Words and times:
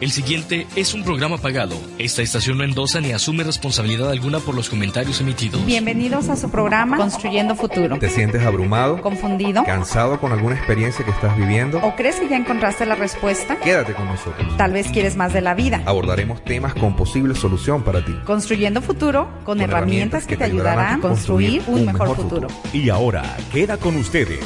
El 0.00 0.12
siguiente 0.12 0.68
es 0.76 0.94
un 0.94 1.02
programa 1.02 1.38
pagado. 1.38 1.74
Esta 1.98 2.22
estación 2.22 2.56
no 2.56 2.62
endosa 2.62 3.00
ni 3.00 3.10
asume 3.10 3.42
responsabilidad 3.42 4.12
alguna 4.12 4.38
por 4.38 4.54
los 4.54 4.70
comentarios 4.70 5.20
emitidos. 5.20 5.66
Bienvenidos 5.66 6.28
a 6.28 6.36
su 6.36 6.52
programa 6.52 6.96
Construyendo 6.96 7.56
Futuro. 7.56 7.98
¿Te 7.98 8.08
sientes 8.08 8.42
abrumado? 8.44 9.02
¿Confundido? 9.02 9.64
¿Cansado 9.64 10.20
con 10.20 10.30
alguna 10.30 10.54
experiencia 10.54 11.04
que 11.04 11.10
estás 11.10 11.36
viviendo? 11.36 11.78
¿O 11.78 11.96
crees 11.96 12.20
que 12.20 12.28
ya 12.28 12.36
encontraste 12.36 12.86
la 12.86 12.94
respuesta? 12.94 13.56
Quédate 13.56 13.92
con 13.94 14.06
nosotros. 14.06 14.56
Tal 14.56 14.72
vez 14.72 14.86
quieres 14.92 15.16
más 15.16 15.32
de 15.32 15.40
la 15.40 15.54
vida. 15.54 15.82
Abordaremos 15.84 16.44
temas 16.44 16.74
con 16.74 16.94
posible 16.94 17.34
solución 17.34 17.82
para 17.82 18.04
ti. 18.04 18.14
Construyendo 18.24 18.80
Futuro 18.80 19.28
con, 19.42 19.60
herramientas, 19.60 20.28
que, 20.28 20.36
te 20.36 20.44
ayudarán 20.44 21.00
a 21.00 21.00
construir 21.00 21.64
un, 21.66 21.86
mejor, 21.86 22.14
futuro. 22.14 22.46
Y 22.72 22.88
ahora 22.88 23.36
queda 23.52 23.76
con 23.76 23.96
ustedes 23.96 24.38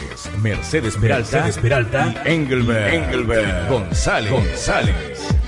Mercedes 0.43 0.97
Peralta, 0.97 1.43
Mercedes 1.43 1.59
Peralta 1.59 2.23
y 2.25 2.31
Engelbert, 2.31 2.95
Engelbert 2.95 3.69
González. 3.69 4.33
González. 4.33 5.42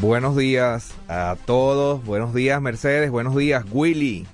Buenos 0.00 0.36
días 0.36 0.92
a 1.08 1.36
todos. 1.46 2.04
Buenos 2.04 2.34
días, 2.34 2.60
Mercedes. 2.60 3.10
Buenos 3.10 3.34
días, 3.34 3.64
Willy. 3.72 4.26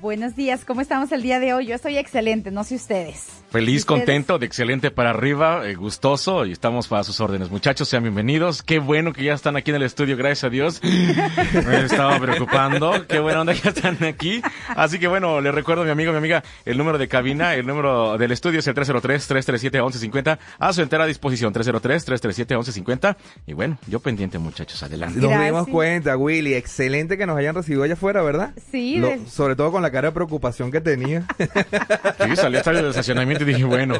Buenos 0.00 0.34
días, 0.34 0.64
¿cómo 0.64 0.80
estamos 0.80 1.12
el 1.12 1.20
día 1.22 1.38
de 1.38 1.52
hoy? 1.52 1.66
Yo 1.66 1.74
estoy 1.74 1.98
excelente, 1.98 2.50
no 2.50 2.64
sé 2.64 2.76
ustedes. 2.76 3.42
Feliz, 3.56 3.86
contento, 3.86 4.38
de 4.38 4.44
excelente 4.44 4.90
para 4.90 5.08
arriba, 5.10 5.66
eh, 5.66 5.74
gustoso 5.76 6.44
y 6.44 6.52
estamos 6.52 6.88
para 6.88 7.02
sus 7.04 7.20
órdenes. 7.20 7.48
Muchachos, 7.50 7.88
sean 7.88 8.02
bienvenidos. 8.02 8.62
Qué 8.62 8.78
bueno 8.80 9.14
que 9.14 9.24
ya 9.24 9.32
están 9.32 9.56
aquí 9.56 9.70
en 9.70 9.76
el 9.76 9.82
estudio, 9.84 10.14
gracias 10.14 10.44
a 10.44 10.50
Dios. 10.50 10.82
Me 11.64 11.80
estaba 11.86 12.18
preocupando. 12.20 13.06
Qué 13.08 13.18
buena 13.18 13.40
onda 13.40 13.54
que 13.54 13.66
están 13.70 13.96
aquí. 14.04 14.42
Así 14.76 14.98
que 14.98 15.08
bueno, 15.08 15.40
les 15.40 15.54
recuerdo, 15.54 15.84
mi 15.84 15.90
amigo, 15.90 16.12
mi 16.12 16.18
amiga, 16.18 16.44
el 16.66 16.76
número 16.76 16.98
de 16.98 17.08
cabina, 17.08 17.54
el 17.54 17.66
número 17.66 18.18
del 18.18 18.30
estudio 18.30 18.58
es 18.58 18.66
el 18.66 18.74
303-337-1150. 18.74 20.38
A 20.58 20.72
su 20.74 20.82
entera 20.82 21.06
disposición, 21.06 21.54
303-337-1150. 21.54 23.16
Y 23.46 23.54
bueno, 23.54 23.78
yo 23.86 24.00
pendiente, 24.00 24.38
muchachos, 24.38 24.82
adelante. 24.82 25.18
Nos 25.18 25.30
Gracias. 25.30 25.46
dimos 25.46 25.68
cuenta, 25.68 26.14
Willy. 26.18 26.52
Excelente 26.52 27.16
que 27.16 27.24
nos 27.24 27.38
hayan 27.38 27.54
recibido 27.54 27.84
allá 27.84 27.94
afuera, 27.94 28.20
¿verdad? 28.20 28.50
Sí, 28.70 28.98
Lo- 28.98 29.08
de- 29.08 29.26
sobre 29.30 29.56
todo 29.56 29.72
con 29.72 29.80
la 29.80 29.90
cara 29.90 30.08
de 30.08 30.12
preocupación 30.12 30.70
que 30.70 30.82
tenía. 30.82 31.24
Sí, 31.38 32.36
salí 32.36 32.58
hasta 32.58 32.72
del 32.72 32.88
estacionamiento 32.90 33.44
y 33.44 33.45
dije, 33.46 33.64
bueno, 33.64 33.94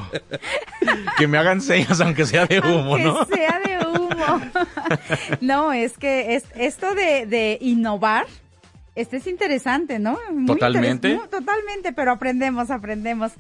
que 1.18 1.26
me 1.26 1.38
hagan 1.38 1.60
señas 1.60 2.00
aunque 2.00 2.26
sea 2.26 2.46
de 2.46 2.60
humo, 2.60 2.96
Aunque 2.96 3.04
¿no? 3.04 3.24
sea 3.26 3.60
de 3.64 3.86
humo. 3.86 4.40
no, 5.40 5.72
es 5.72 5.96
que 5.98 6.34
es, 6.36 6.44
esto 6.56 6.94
de, 6.94 7.26
de 7.26 7.58
innovar, 7.60 8.26
este 8.94 9.18
es 9.18 9.26
interesante, 9.26 9.98
¿no? 9.98 10.18
Muy 10.32 10.46
Totalmente. 10.46 11.08
interes- 11.16 11.28
totalmente, 11.30 11.92
pero 11.92 12.12
aprendemos, 12.12 12.70
aprendemos. 12.70 13.32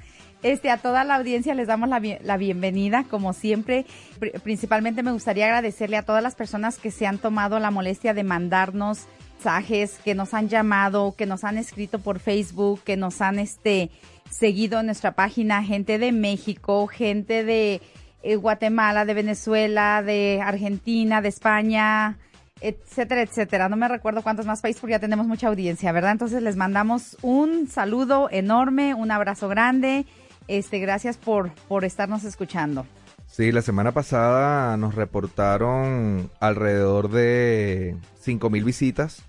Este, 0.42 0.70
a 0.70 0.76
toda 0.76 1.02
la 1.04 1.14
audiencia 1.16 1.54
les 1.54 1.66
damos 1.66 1.88
la, 1.88 1.98
bien- 1.98 2.18
la 2.22 2.36
bienvenida, 2.36 3.04
como 3.08 3.32
siempre. 3.32 3.86
Pri- 4.20 4.32
Principalmente 4.44 5.02
me 5.02 5.10
gustaría 5.12 5.46
agradecerle 5.46 5.96
a 5.96 6.02
todas 6.02 6.22
las 6.22 6.34
personas 6.34 6.78
que 6.78 6.90
se 6.90 7.06
han 7.06 7.18
tomado 7.18 7.58
la 7.58 7.70
molestia 7.70 8.12
de 8.14 8.22
mandarnos 8.22 9.06
mensajes, 9.38 9.98
que 10.04 10.14
nos 10.14 10.34
han 10.34 10.48
llamado, 10.48 11.14
que 11.16 11.24
nos 11.26 11.44
han 11.44 11.56
escrito 11.58 11.98
por 12.00 12.18
Facebook, 12.20 12.82
que 12.84 12.96
nos 12.96 13.20
han 13.20 13.38
este 13.38 13.90
seguido 14.30 14.80
en 14.80 14.86
nuestra 14.86 15.12
página, 15.12 15.62
gente 15.62 15.98
de 15.98 16.12
México, 16.12 16.86
gente 16.86 17.44
de 17.44 17.80
eh, 18.22 18.36
Guatemala, 18.36 19.04
de 19.04 19.14
Venezuela, 19.14 20.02
de 20.02 20.40
Argentina, 20.42 21.20
de 21.20 21.28
España, 21.28 22.18
etcétera, 22.60 23.22
etcétera. 23.22 23.68
No 23.68 23.76
me 23.76 23.88
recuerdo 23.88 24.22
cuántos 24.22 24.46
más 24.46 24.60
países 24.60 24.80
porque 24.80 24.92
ya 24.92 24.98
tenemos 24.98 25.26
mucha 25.26 25.48
audiencia, 25.48 25.92
¿verdad? 25.92 26.12
Entonces 26.12 26.42
les 26.42 26.56
mandamos 26.56 27.16
un 27.22 27.68
saludo 27.68 28.28
enorme, 28.30 28.94
un 28.94 29.10
abrazo 29.10 29.48
grande. 29.48 30.06
Este, 30.48 30.78
gracias 30.78 31.16
por, 31.16 31.52
por 31.68 31.84
estarnos 31.84 32.24
escuchando. 32.24 32.86
Sí, 33.26 33.52
la 33.52 33.62
semana 33.62 33.92
pasada 33.92 34.76
nos 34.76 34.94
reportaron 34.94 36.30
alrededor 36.40 37.10
de 37.10 37.96
5.000 38.24 38.64
visitas 38.64 39.22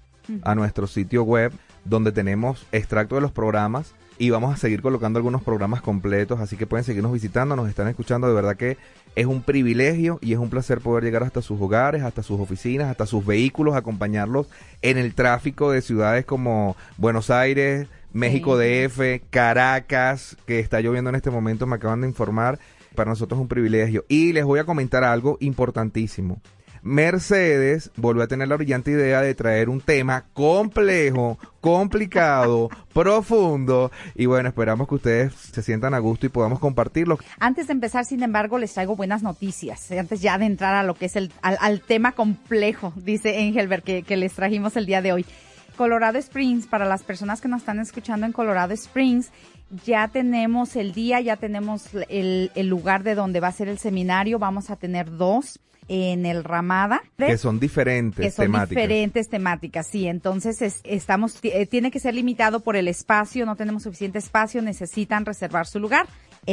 a 0.44 0.56
nuestro 0.56 0.88
sitio 0.88 1.24
web 1.24 1.52
donde 1.86 2.12
tenemos 2.12 2.66
extracto 2.72 3.16
de 3.16 3.22
los 3.22 3.32
programas 3.32 3.94
y 4.20 4.30
vamos 4.30 4.54
a 4.54 4.58
seguir 4.58 4.82
colocando 4.82 5.18
algunos 5.18 5.44
programas 5.44 5.82
completos, 5.82 6.40
así 6.40 6.58
que 6.58 6.66
pueden 6.66 6.84
seguirnos 6.84 7.14
visitando, 7.14 7.56
nos 7.56 7.70
están 7.70 7.88
escuchando, 7.88 8.28
de 8.28 8.34
verdad 8.34 8.56
que 8.56 8.78
es 9.16 9.26
un 9.26 9.42
privilegio 9.42 10.20
y 10.22 10.34
es 10.34 10.40
un 10.40 10.50
placer 10.50 10.80
poder 10.80 11.04
llegar 11.04 11.24
hasta 11.24 11.42
sus 11.42 11.60
hogares, 11.62 12.04
hasta 12.04 12.24
sus 12.24 12.40
oficinas, 12.40 12.90
hasta 12.90 13.06
sus 13.06 13.26
vehículos, 13.26 13.76
acompañarlos 13.76 14.48
en 14.82 14.98
el 14.98 15.14
tráfico 15.14 15.72
de 15.72 15.82
ciudades 15.82 16.26
como 16.26 16.76
Buenos 16.98 17.30
Aires, 17.30 17.88
México 18.14 18.58
Sí. 18.60 18.64
DF, 18.88 19.22
Caracas, 19.30 20.38
que 20.46 20.60
está 20.60 20.82
lloviendo 20.82 21.10
en 21.10 21.16
este 21.16 21.30
momento, 21.30 21.68
me 21.68 21.76
acaban 21.76 22.02
de 22.02 22.08
informar. 22.08 22.60
Para 22.96 23.12
nosotros 23.12 23.38
es 23.38 23.42
un 23.42 23.48
privilegio. 23.48 24.06
Y 24.08 24.34
les 24.34 24.44
voy 24.44 24.60
a 24.60 24.64
comentar 24.64 25.04
algo 25.04 25.38
importantísimo. 25.40 26.42
Mercedes 26.88 27.92
volvió 27.98 28.24
a 28.24 28.28
tener 28.28 28.48
la 28.48 28.56
brillante 28.56 28.92
idea 28.92 29.22
de 29.22 29.36
traer 29.36 29.70
un 29.70 29.82
tema 29.82 30.26
complejo, 30.34 31.38
complicado, 31.62 32.70
profundo. 32.94 33.92
Y 34.16 34.26
bueno, 34.26 34.50
esperamos 34.50 34.88
que 34.88 34.96
ustedes 34.96 35.34
se 35.34 35.62
sientan 35.62 35.94
a 35.94 36.00
gusto 36.00 36.26
y 36.26 36.30
podamos 36.30 36.60
compartirlo. 36.60 37.20
Antes 37.40 37.68
de 37.68 37.74
empezar, 37.74 38.06
sin 38.06 38.24
embargo, 38.24 38.58
les 38.58 38.74
traigo 38.74 38.96
buenas 38.96 39.22
noticias. 39.22 39.92
Antes 39.92 40.22
ya 40.22 40.38
de 40.38 40.46
entrar 40.46 40.76
a 40.76 40.84
lo 40.84 40.96
que 40.96 41.06
es 41.06 41.16
el, 41.16 41.32
al, 41.42 41.58
al 41.60 41.82
tema 41.82 42.14
complejo, 42.14 42.94
dice 42.96 43.40
Engelbert, 43.40 43.84
que, 43.84 44.04
que 44.04 44.18
les 44.18 44.34
trajimos 44.34 44.78
el 44.78 44.86
día 44.86 45.02
de 45.02 45.12
hoy. 45.12 45.26
Colorado 45.76 46.18
Springs, 46.18 46.66
para 46.66 46.86
las 46.86 47.04
personas 47.04 47.40
que 47.40 47.48
nos 47.48 47.62
están 47.62 47.80
escuchando 47.80 48.26
en 48.26 48.32
Colorado 48.32 48.74
Springs, 48.74 49.30
ya 49.86 50.08
tenemos 50.08 50.76
el 50.76 50.94
día, 50.94 51.22
ya 51.22 51.36
tenemos 51.36 51.90
el, 52.10 52.52
el 52.56 52.68
lugar 52.68 53.04
de 53.04 53.14
donde 53.14 53.40
va 53.40 53.50
a 53.50 53.52
ser 53.52 53.68
el 53.68 53.78
seminario. 53.78 54.40
Vamos 54.40 54.72
a 54.72 54.78
tener 54.78 55.16
dos 55.16 55.60
en 55.88 56.26
el 56.26 56.44
Ramada. 56.44 57.02
Que 57.18 57.38
son 57.38 57.60
diferentes 57.60 58.26
que 58.26 58.32
son 58.32 58.46
temáticas. 58.46 58.70
diferentes 58.70 59.30
temáticas, 59.30 59.88
sí. 59.88 60.08
Entonces 60.08 60.62
es- 60.62 60.82
estamos, 60.84 61.40
eh, 61.44 61.66
tiene 61.66 61.92
que 61.92 62.00
ser 62.00 62.14
limitado 62.16 62.60
por 62.60 62.76
el 62.76 62.88
espacio, 62.88 63.46
no 63.46 63.56
tenemos 63.56 63.84
suficiente 63.84 64.18
espacio, 64.20 64.62
necesitan 64.62 65.26
reservar 65.26 65.66
su 65.68 65.80
lugar. 65.80 66.08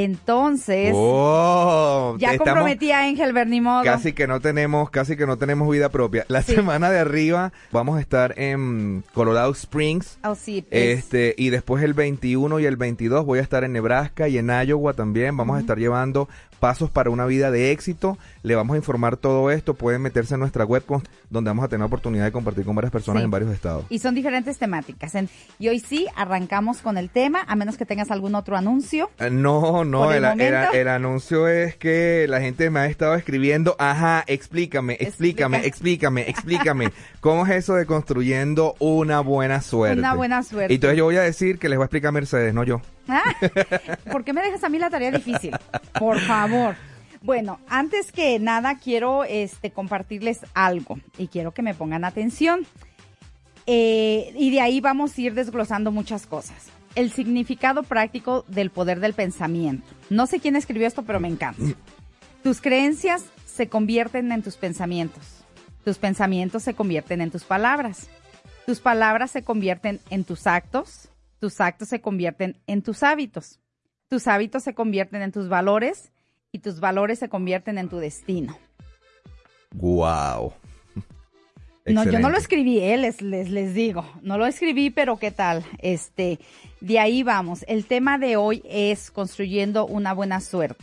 Entonces, 0.09 0.93
Oh, 0.95 2.17
ya 2.19 2.37
comprometí 2.37 2.91
a 2.91 3.09
Engelbert, 3.09 3.49
ni 3.49 3.61
modo. 3.61 3.85
Casi 3.85 4.13
que 4.13 4.27
no 4.27 4.41
tenemos, 4.41 4.91
casi 4.91 5.17
que 5.17 5.25
no 5.25 5.37
tenemos 5.39 5.71
vida 5.71 5.89
propia. 5.89 6.25
La 6.29 6.43
Sí. 6.43 6.55
semana 6.57 6.91
de 6.91 6.99
arriba 6.99 7.53
vamos 7.73 7.97
a 7.97 8.01
estar 8.01 8.35
en 8.39 9.05
Colorado 9.15 9.53
Springs. 9.53 10.19
Oh, 10.25 10.35
sí, 10.35 10.65
es- 10.71 10.99
Este, 10.99 11.35
y 11.39 11.51
después 11.51 11.83
el 11.85 11.95
21 11.95 12.59
y 12.61 12.67
el 12.67 12.77
22 12.77 13.25
voy 13.25 13.39
a 13.39 13.43
estar 13.43 13.63
en 13.65 13.73
Nebraska 13.73 14.29
y 14.29 14.37
en 14.39 14.51
Iowa 14.51 14.93
también. 14.95 15.37
Vamos 15.37 15.57
a 15.57 15.61
estar 15.61 15.79
llevando 15.79 16.29
pasos 16.65 16.89
para 16.91 17.11
una 17.11 17.27
vida 17.27 17.51
de 17.51 17.73
éxito. 17.73 18.17
Le 18.43 18.55
vamos 18.55 18.73
a 18.73 18.79
informar 18.79 19.19
todo 19.19 19.51
esto. 19.51 19.75
Pueden 19.75 20.01
meterse 20.01 20.33
en 20.33 20.41
nuestra 20.41 20.65
web 20.65 20.83
con- 20.87 21.03
donde 21.29 21.51
vamos 21.51 21.63
a 21.63 21.69
tener 21.69 21.85
oportunidad 21.85 22.25
de 22.25 22.33
compartir 22.33 22.65
con 22.65 22.75
varias 22.75 22.91
personas 22.91 23.21
Sí. 23.21 23.25
en 23.27 23.31
varios 23.31 23.53
estados. 23.53 23.85
y 23.91 23.99
son 23.99 24.15
diferentes 24.15 24.57
temáticas. 24.57 25.15
En- 25.15 25.29
y 25.59 25.69
hoy 25.69 25.79
sí 25.79 26.07
arrancamos 26.17 26.79
con 26.79 26.97
el 26.97 27.11
tema, 27.11 27.43
a 27.47 27.55
menos 27.55 27.77
que 27.77 27.85
tengas 27.85 28.11
algún 28.11 28.35
otro 28.35 28.57
anuncio. 28.57 29.11
Eh, 29.19 29.29
No, 29.29 29.85
no, 29.85 30.11
el 30.11 30.25
el, 30.25 30.25
el- 30.25 30.31
momento. 30.31 30.73
el 30.73 30.89
anuncio 30.89 31.49
es 31.49 31.77
que 31.77 32.25
la 32.31 32.41
gente 32.41 32.71
me 32.71 32.81
ha 32.81 32.87
estado 32.87 33.15
escribiendo, 33.15 33.77
ajá, 33.79 34.25
explícame, 34.27 34.97
explícame, 35.01 35.67
explícame, 35.67 36.23
explícame, 36.31 36.89
¿cómo 37.21 37.45
es 37.47 37.53
eso 37.53 37.75
de 37.75 37.85
construyendo 37.85 38.75
una 38.79 39.21
buena 39.21 39.61
suerte? 39.61 39.99
Una 39.99 40.15
buena 40.15 40.43
suerte. 40.43 40.73
Y 40.73 40.77
entonces 40.77 40.97
yo 40.97 41.05
voy 41.05 41.17
a 41.17 41.23
decir 41.23 41.59
que 41.59 41.69
les 41.69 41.79
va 41.79 41.83
a 41.83 41.87
explicar 41.87 42.11
Mercedes, 42.13 42.55
no 42.55 42.65
yo. 42.65 42.81
Ah, 43.09 43.23
¿Por 44.11 44.25
qué 44.25 44.33
me 44.33 44.43
dejas 44.43 44.65
a 44.65 44.69
mí 44.69 44.79
la 44.79 44.91
tarea 44.91 45.11
difícil? 45.11 45.55
Por 45.99 46.19
favor. 46.21 46.77
Bueno, 47.23 47.59
antes 47.69 48.13
que 48.13 48.39
nada 48.39 48.79
quiero 48.79 49.25
este 49.25 49.71
compartirles 49.71 50.41
algo 50.53 50.99
y 51.17 51.29
quiero 51.29 51.53
que 51.53 51.63
me 51.63 51.75
pongan 51.75 52.05
atención. 52.05 52.67
Eh, 53.67 54.35
y 54.37 54.51
de 54.51 54.61
ahí 54.61 54.81
vamos 54.81 55.17
a 55.17 55.21
ir 55.23 55.35
desglosando 55.35 55.91
muchas 55.91 56.27
cosas. 56.27 56.69
El 56.95 57.11
significado 57.11 57.83
práctico 57.83 58.45
del 58.49 58.71
poder 58.71 59.01
del 59.01 59.15
pensamiento. 59.15 59.87
No 60.11 60.27
sé 60.27 60.39
quién 60.39 60.55
escribió 60.55 60.87
esto, 60.87 61.03
pero 61.03 61.19
me 61.19 61.29
encanta. 61.29 61.63
Tus 62.43 62.61
creencias 62.61 63.25
se 63.47 63.69
convierten 63.69 64.31
en 64.31 64.43
tus 64.43 64.57
pensamientos. 64.57 65.45
Tus 65.83 65.97
pensamientos 65.99 66.63
se 66.63 66.75
convierten 66.75 67.21
en 67.21 67.31
tus 67.31 67.45
palabras. 67.45 68.09
Tus 68.67 68.81
palabras 68.81 69.31
se 69.31 69.43
convierten 69.43 70.01
en 70.11 70.25
tus 70.25 70.47
actos. 70.47 71.09
Tus 71.45 71.61
actos 71.61 71.91
se 71.91 72.01
convierten 72.01 72.59
en 72.67 72.81
tus 72.81 73.03
hábitos. 73.03 73.61
Tus 74.09 74.29
hábitos 74.29 74.63
se 74.63 74.75
convierten 74.75 75.21
en 75.21 75.31
tus 75.31 75.51
valores 75.51 76.11
y 76.53 76.61
tus 76.61 76.81
valores 76.81 77.19
se 77.19 77.29
convierten 77.29 77.77
en 77.77 77.91
tu 77.91 77.99
destino. 77.99 78.57
Wow. 79.75 80.55
No, 81.85 82.03
yo 82.05 82.19
no 82.19 82.31
lo 82.31 82.39
escribí, 82.39 82.79
eh, 82.79 82.97
les, 82.97 83.21
les, 83.21 83.51
les 83.51 83.75
digo. 83.75 84.11
No 84.23 84.39
lo 84.39 84.47
escribí, 84.47 84.89
pero 84.89 85.19
¿qué 85.19 85.31
tal? 85.31 85.67
Este, 85.81 86.39
de 86.81 86.99
ahí 86.99 87.23
vamos. 87.23 87.63
El 87.69 87.85
tema 87.85 88.17
de 88.17 88.39
hoy 88.39 88.63
es 88.65 89.11
construyendo 89.11 89.85
una 89.85 90.15
buena 90.15 90.41
suerte. 90.41 90.83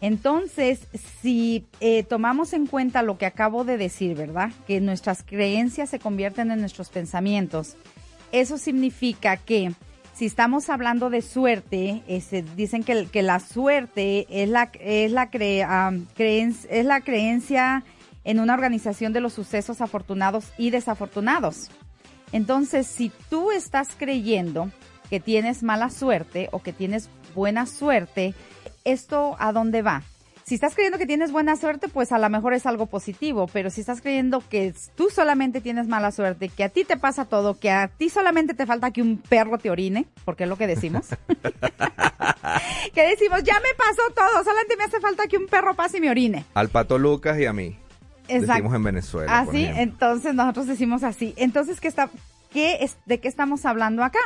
Entonces, 0.00 0.80
si 1.20 1.66
eh, 1.80 2.04
tomamos 2.04 2.54
en 2.54 2.66
cuenta 2.66 3.02
lo 3.02 3.18
que 3.18 3.26
acabo 3.26 3.64
de 3.64 3.76
decir, 3.76 4.16
¿verdad? 4.16 4.50
Que 4.66 4.80
nuestras 4.80 5.22
creencias 5.22 5.90
se 5.90 5.98
convierten 5.98 6.50
en 6.50 6.60
nuestros 6.60 6.88
pensamientos. 6.88 7.76
Eso 8.32 8.58
significa 8.58 9.36
que 9.36 9.72
Si 10.14 10.26
estamos 10.26 10.70
hablando 10.70 11.10
de 11.10 11.22
suerte, 11.22 12.04
este, 12.06 12.42
dicen 12.54 12.84
que, 12.84 13.22
la 13.22 13.40
suerte 13.40 14.26
es 14.30 14.48
la, 14.48 14.70
es, 14.78 15.10
la 15.10 15.28
es 15.32 16.84
la 16.86 17.00
creencia 17.00 17.82
en 18.22 18.38
una 18.38 18.54
organización 18.54 19.12
de 19.12 19.20
los 19.20 19.32
sucesos 19.32 19.80
afortunados 19.80 20.52
y 20.56 20.70
desafortunados. 20.70 21.68
Entonces, 22.30 22.86
si 22.86 23.10
tú 23.28 23.50
estás 23.50 23.88
creyendo 23.96 24.70
que 25.10 25.20
tienes 25.20 25.62
mala 25.62 25.90
suerte 25.90 26.48
o 26.52 26.62
que 26.62 26.72
tienes 26.72 27.08
buena 27.34 27.66
suerte, 27.66 28.34
¿esto 28.84 29.36
a 29.38 29.52
dónde 29.52 29.82
va? 29.82 30.02
Si 30.44 30.56
estás 30.56 30.74
creyendo 30.74 30.98
que 30.98 31.06
tienes 31.06 31.32
buena 31.32 31.56
suerte, 31.56 31.88
pues 31.88 32.12
a 32.12 32.18
lo 32.18 32.28
mejor 32.28 32.52
es 32.52 32.66
algo 32.66 32.84
positivo, 32.84 33.48
pero 33.50 33.70
si 33.70 33.80
estás 33.80 34.02
creyendo 34.02 34.42
que 34.46 34.74
tú 34.94 35.08
solamente 35.08 35.62
tienes 35.62 35.88
mala 35.88 36.12
suerte, 36.12 36.50
que 36.50 36.64
a 36.64 36.68
ti 36.68 36.84
te 36.84 36.98
pasa 36.98 37.24
todo, 37.24 37.58
que 37.58 37.70
a 37.70 37.88
ti 37.88 38.10
solamente 38.10 38.52
te 38.52 38.66
falta 38.66 38.90
que 38.90 39.00
un 39.00 39.16
perro 39.16 39.56
te 39.56 39.70
orine, 39.70 40.06
porque 40.26 40.44
es 40.44 40.50
lo 40.50 40.58
que 40.58 40.66
decimos. 40.66 41.06
que 42.94 43.02
decimos, 43.08 43.42
ya 43.42 43.54
me 43.54 43.74
pasó 43.74 44.02
todo, 44.14 44.44
solamente 44.44 44.76
me 44.76 44.84
hace 44.84 45.00
falta 45.00 45.26
que 45.28 45.38
un 45.38 45.46
perro 45.46 45.74
pase 45.74 45.96
y 45.96 46.00
me 46.02 46.10
orine. 46.10 46.44
Al 46.52 46.68
pato 46.68 46.98
Lucas 46.98 47.38
y 47.38 47.46
a 47.46 47.54
mí. 47.54 47.78
Exacto. 48.28 48.52
Decimos 48.52 48.74
en 48.74 48.82
Venezuela. 48.82 49.38
Así, 49.38 49.64
entonces 49.64 50.34
nosotros 50.34 50.66
decimos 50.66 51.04
así. 51.04 51.32
Entonces, 51.38 51.80
¿qué 51.80 51.88
está, 51.88 52.10
qué 52.52 52.78
es, 52.82 52.98
¿de 53.06 53.18
qué 53.18 53.28
estamos 53.28 53.64
hablando 53.64 54.04
acá? 54.04 54.20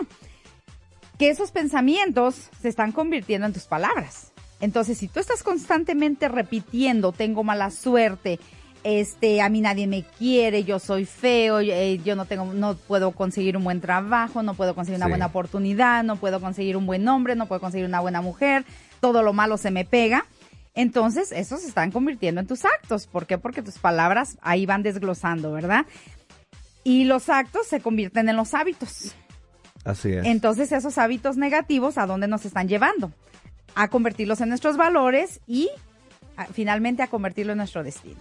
Que 1.17 1.31
esos 1.31 1.53
pensamientos 1.53 2.49
se 2.61 2.69
están 2.69 2.91
convirtiendo 2.91 3.47
en 3.47 3.53
tus 3.53 3.67
palabras. 3.67 4.32
Entonces, 4.60 4.99
si 4.99 5.08
tú 5.08 5.20
estás 5.20 5.43
constantemente 5.43 6.28
repitiendo, 6.28 7.12
tengo 7.12 7.44
mala 7.44 7.70
suerte, 7.70 8.40
este, 8.84 9.40
a 9.40 9.49
mí 9.49 9.60
nadie 9.60 9.87
me 9.87 10.02
quiere, 10.02 10.64
yo 10.64 10.78
soy 10.78 11.05
feo, 11.05 11.60
eh, 11.60 12.00
yo 12.05 12.16
no 12.16 12.25
tengo, 12.25 12.46
no 12.46 12.76
puedo 12.76 13.12
conseguir 13.12 13.56
un 13.56 13.64
buen 13.64 13.81
trabajo, 13.81 14.43
no 14.43 14.55
puedo 14.55 14.75
conseguir 14.75 14.99
una 14.99 15.08
buena 15.08 15.26
oportunidad, 15.26 16.05
no 16.05 16.16
puedo 16.16 16.40
conseguir 16.40 16.76
un 16.76 16.87
buen 16.87 17.06
hombre, 17.08 17.34
no 17.34 17.46
puedo 17.46 17.60
conseguir 17.60 17.87
una 17.87 18.00
buena 18.00 18.20
mujer, 18.20 18.64
todo 19.00 19.22
lo 19.22 19.32
malo 19.32 19.56
se 19.56 19.70
me 19.70 19.84
pega. 19.84 20.26
Entonces, 20.75 21.32
esos 21.32 21.62
se 21.62 21.69
están 21.69 21.90
convirtiendo 21.90 22.40
en 22.40 22.46
tus 22.46 22.64
actos. 22.64 23.08
¿Por 23.08 23.26
qué? 23.26 23.37
Porque 23.37 23.62
tus 23.62 23.78
palabras 23.78 24.38
ahí 24.43 24.64
van 24.64 24.84
desglosando, 24.84 25.50
¿verdad? 25.52 25.87
Y 26.84 27.05
los 27.05 27.28
actos 27.28 27.66
se 27.66 27.81
convierten 27.81 28.28
en 28.28 28.37
los 28.37 28.55
hábitos. 28.55 29.14
Así 29.84 30.12
es. 30.12 30.25
Entonces, 30.25 30.70
esos 30.70 30.96
hábitos 30.99 31.37
negativos, 31.37 31.99
¿a 31.99 32.06
dónde 32.06 32.28
nos 32.28 32.44
están 32.44 32.69
llevando? 32.69 33.12
A 33.78 33.86
convertirlos 33.86 34.40
en 34.40 34.48
nuestros 34.48 34.76
valores 34.76 35.40
y 35.46 35.70
finalmente 36.52 37.04
a 37.04 37.06
convertirlo 37.06 37.52
en 37.52 37.58
nuestro 37.58 37.84
destino. 37.84 38.19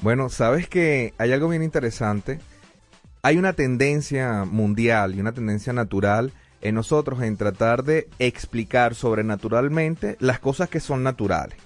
Bueno, 0.00 0.30
sabes 0.30 0.66
que 0.66 1.12
hay 1.18 1.32
algo 1.32 1.50
bien 1.50 1.62
interesante. 1.62 2.40
Hay 3.20 3.36
una 3.36 3.52
tendencia 3.52 4.46
mundial 4.46 5.14
y 5.14 5.20
una 5.20 5.32
tendencia 5.32 5.74
natural 5.74 6.32
en 6.62 6.74
nosotros 6.74 7.20
en 7.22 7.36
tratar 7.36 7.84
de 7.84 8.08
explicar 8.18 8.94
sobrenaturalmente 8.94 10.16
las 10.20 10.38
cosas 10.38 10.70
que 10.70 10.80
son 10.80 11.02
naturales. 11.02 11.58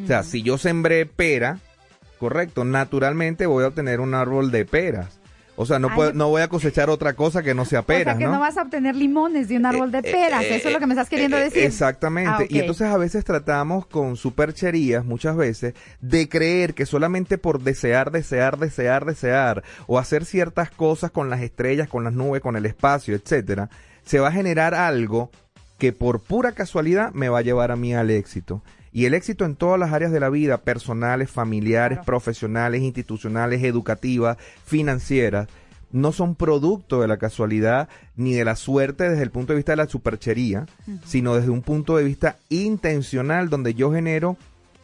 O 0.00 0.06
sea, 0.06 0.22
si 0.22 0.44
yo 0.44 0.56
sembré 0.56 1.04
pera, 1.04 1.58
correcto, 2.20 2.64
naturalmente 2.64 3.46
voy 3.46 3.64
a 3.64 3.68
obtener 3.68 3.98
un 3.98 4.14
árbol 4.14 4.52
de 4.52 4.64
peras. 4.64 5.18
O 5.60 5.66
sea, 5.66 5.80
no, 5.80 5.92
puedo, 5.92 6.12
no 6.12 6.28
voy 6.28 6.40
a 6.40 6.46
cosechar 6.46 6.88
otra 6.88 7.14
cosa 7.14 7.42
que 7.42 7.52
no 7.52 7.64
sea 7.64 7.82
peras, 7.82 8.14
O 8.14 8.18
sea, 8.18 8.26
que 8.28 8.32
¿no? 8.32 8.38
vas 8.38 8.56
a 8.56 8.62
obtener 8.62 8.94
limones 8.94 9.48
de 9.48 9.56
un 9.56 9.66
árbol 9.66 9.90
de 9.90 9.98
eh, 9.98 10.02
peras. 10.02 10.44
Eh, 10.44 10.54
Eso 10.54 10.68
es 10.68 10.72
lo 10.72 10.78
que 10.78 10.86
me 10.86 10.94
estás 10.94 11.08
queriendo 11.08 11.36
eh, 11.36 11.44
decir. 11.44 11.64
Exactamente. 11.64 12.44
Ah, 12.44 12.46
y 12.48 12.60
entonces 12.60 12.86
a 12.86 12.96
veces 12.96 13.24
tratamos 13.24 13.84
con 13.84 14.16
supercherías, 14.16 15.04
muchas 15.04 15.36
veces, 15.36 15.74
de 16.00 16.28
creer 16.28 16.74
que 16.74 16.86
solamente 16.86 17.38
por 17.38 17.60
desear, 17.60 18.12
desear, 18.12 18.56
desear, 18.56 19.04
desear, 19.04 19.64
o 19.88 19.98
hacer 19.98 20.26
ciertas 20.26 20.70
cosas 20.70 21.10
con 21.10 21.28
las 21.28 21.40
estrellas, 21.40 21.88
con 21.88 22.04
las 22.04 22.12
nubes, 22.12 22.40
con 22.40 22.54
el 22.54 22.64
espacio, 22.64 23.16
etcétera, 23.16 23.68
se 24.04 24.20
va 24.20 24.28
a 24.28 24.32
generar 24.32 24.76
algo 24.76 25.32
que 25.76 25.92
por 25.92 26.20
pura 26.20 26.52
casualidad 26.52 27.12
me 27.14 27.30
va 27.30 27.40
a 27.40 27.42
llevar 27.42 27.72
a 27.72 27.76
mí 27.76 27.94
al 27.96 28.10
éxito. 28.10 28.62
Y 28.92 29.04
el 29.04 29.14
éxito 29.14 29.44
en 29.44 29.56
todas 29.56 29.78
las 29.78 29.92
áreas 29.92 30.12
de 30.12 30.20
la 30.20 30.30
vida, 30.30 30.58
personales, 30.58 31.30
familiares, 31.30 31.98
profesionales, 32.04 32.82
institucionales, 32.82 33.62
educativas, 33.62 34.38
financieras, 34.64 35.48
no 35.90 36.12
son 36.12 36.34
producto 36.34 37.00
de 37.00 37.08
la 37.08 37.16
casualidad 37.16 37.88
ni 38.16 38.34
de 38.34 38.44
la 38.44 38.56
suerte 38.56 39.08
desde 39.08 39.22
el 39.22 39.30
punto 39.30 39.52
de 39.52 39.58
vista 39.58 39.72
de 39.72 39.76
la 39.76 39.88
superchería, 39.88 40.66
sino 41.04 41.34
desde 41.34 41.50
un 41.50 41.62
punto 41.62 41.96
de 41.96 42.04
vista 42.04 42.36
intencional 42.50 43.48
donde 43.48 43.74
yo 43.74 43.92
genero 43.92 44.36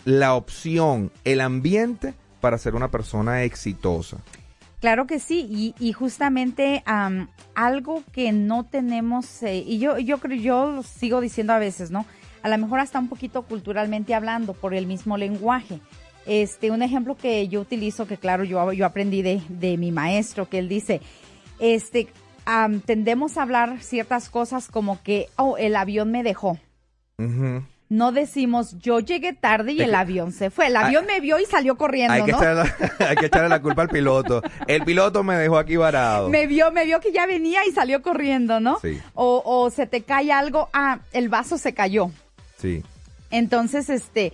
la 0.05 0.35
opción, 0.35 1.11
el 1.25 1.41
ambiente 1.41 2.15
para 2.41 2.59
ser 2.59 2.75
una 2.75 2.91
persona 2.91 3.43
exitosa. 3.43 4.19
Claro 4.81 5.07
que 5.07 5.19
sí, 5.19 5.75
y, 5.79 5.93
justamente 5.95 6.85
algo 7.55 8.03
que 8.13 8.33
no 8.33 8.65
tenemos, 8.65 9.43
eh, 9.43 9.65
y 9.67 9.79
yo, 9.79 9.99
yo 9.99 10.19
creo, 10.19 10.39
yo 10.39 10.73
lo 10.73 10.83
sigo 10.83 11.23
diciendo 11.23 11.55
a 11.55 11.59
veces, 11.59 11.91
¿no? 11.91 12.05
A 12.45 12.49
lo 12.51 12.59
mejor 12.59 12.79
hasta 12.79 12.99
un 12.99 13.09
poquito 13.09 13.41
culturalmente 13.43 14.15
hablando 14.15 14.53
por 14.53 14.75
el 14.75 14.87
mismo 14.87 15.17
lenguaje. 15.17 15.81
Este, 16.27 16.71
un 16.71 16.83
ejemplo 16.83 17.17
que 17.17 17.49
yo 17.49 17.59
utilizo, 17.59 18.07
que 18.07 18.19
claro, 18.19 18.45
yo, 18.45 18.71
yo 18.75 18.85
aprendí 18.85 19.23
de, 19.23 19.41
de 19.49 19.79
mi 19.79 19.93
maestro, 19.93 20.47
que 20.47 20.59
él 20.59 20.69
dice, 20.69 21.01
este, 21.59 22.07
tendemos 22.85 23.39
a 23.39 23.43
hablar 23.43 23.81
ciertas 23.81 24.29
cosas 24.29 24.69
como 24.69 25.03
que, 25.03 25.29
oh, 25.37 25.57
el 25.57 25.75
avión 25.75 26.11
me 26.11 26.23
dejó. 26.23 26.59
No 27.89 28.13
decimos, 28.13 28.79
yo 28.79 29.01
llegué 29.01 29.33
tarde 29.33 29.73
y 29.73 29.81
el 29.81 29.95
avión 29.95 30.31
se 30.31 30.51
fue. 30.51 30.67
El 30.67 30.77
avión 30.77 31.07
me 31.07 31.21
vio 31.21 31.39
y 31.39 31.47
salió 31.47 31.77
corriendo, 31.77 32.13
hay 32.13 32.25
que 32.25 32.33
¿no? 32.33 32.39
hay 33.09 33.17
que 33.17 33.27
echarle 33.27 33.49
la 33.49 33.63
culpa 33.63 33.83
al 33.83 33.89
piloto. 33.89 34.43
El 34.67 34.85
piloto 34.85 35.23
me 35.23 35.37
dejó 35.37 35.57
aquí 35.57 35.77
varado. 35.77 36.29
Me 36.29 36.47
vio, 36.47 36.71
me 36.73 36.85
vio 36.85 37.01
que 37.01 37.11
ya 37.11 37.25
venía 37.25 37.65
y 37.67 37.73
salió 37.73 38.03
corriendo, 38.03 38.61
¿no? 38.61 38.81
Sí. 38.81 39.01
O, 39.15 39.43
o 39.47 39.71
se 39.71 39.87
te 39.87 40.03
cae 40.03 40.31
algo, 40.31 40.69
ah, 40.75 40.99
el 41.13 41.31
vaso 41.31 41.57
se 41.57 41.73
cayó. 41.73 42.11
Sí. 42.65 42.83
Entonces, 43.31 43.91
este... 43.91 44.33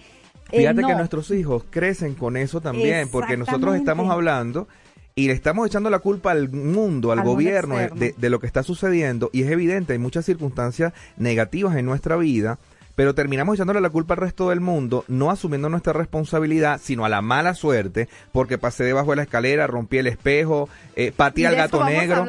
Eh, 0.53 0.59
Fíjate 0.59 0.83
que 0.83 0.95
nuestros 0.95 1.31
hijos 1.31 1.65
crecen 1.71 2.15
con 2.15 2.37
eso 2.37 2.61
también, 2.61 3.09
porque 3.09 3.37
nosotros 3.37 3.77
estamos 3.77 4.11
hablando 4.11 4.69
y 5.15 5.27
le 5.27 5.33
estamos 5.33 5.67
echando 5.67 5.91
la 5.91 6.01
culpa 6.01 6.33
al 6.33 6.49
mundo, 6.49 7.13
al, 7.13 7.23
gobierno 7.23 7.77
de, 7.77 8.15
de, 8.17 8.31
lo 8.31 8.41
que 8.41 8.47
está 8.47 8.63
sucediendo 8.65 9.31
y 9.33 9.43
es 9.43 9.51
evidente, 9.51 9.93
hay 9.93 10.01
muchas 10.01 10.25
circunstancias 10.25 10.93
negativas 11.17 11.77
en 11.77 11.87
nuestra 11.87 12.17
vida, 12.17 12.59
pero 12.97 13.15
terminamos 13.15 13.55
echándole 13.55 13.81
la 13.81 13.91
culpa 13.91 14.15
al 14.15 14.21
resto 14.21 14.51
del 14.51 14.61
mundo, 14.61 15.05
no 15.09 15.31
asumiendo 15.31 15.69
nuestra 15.69 15.93
responsabilidad, 15.93 16.81
sino 16.83 17.05
a 17.05 17.09
la 17.09 17.23
mala 17.23 17.55
suerte, 17.55 18.09
porque 18.33 18.59
pasé 18.59 18.85
debajo 18.85 19.11
de 19.11 19.17
la 19.17 19.23
escalera, 19.23 19.67
rompí 19.67 19.99
el 19.99 20.07
espejo, 20.07 20.69
eh, 20.97 21.13
pateé 21.17 21.47
al 21.47 21.57
gato 21.57 21.85
negro, 21.85 22.27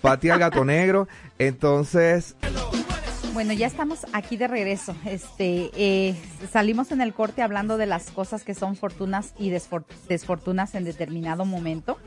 pateé 0.00 0.32
al 0.32 0.38
gato 0.38 0.64
negro, 0.64 1.08
entonces... 1.38 2.36
Bueno, 3.34 3.52
ya 3.52 3.66
estamos 3.66 4.06
aquí 4.12 4.36
de 4.36 4.46
regreso. 4.46 4.94
Este, 5.04 5.68
eh, 5.74 6.14
salimos 6.52 6.92
en 6.92 7.00
el 7.00 7.12
corte 7.12 7.42
hablando 7.42 7.76
de 7.76 7.86
las 7.86 8.12
cosas 8.12 8.44
que 8.44 8.54
son 8.54 8.76
fortunas 8.76 9.34
y 9.36 9.50
desfortunas 9.50 10.76
en 10.76 10.84
determinado 10.84 11.44
momento. 11.44 11.98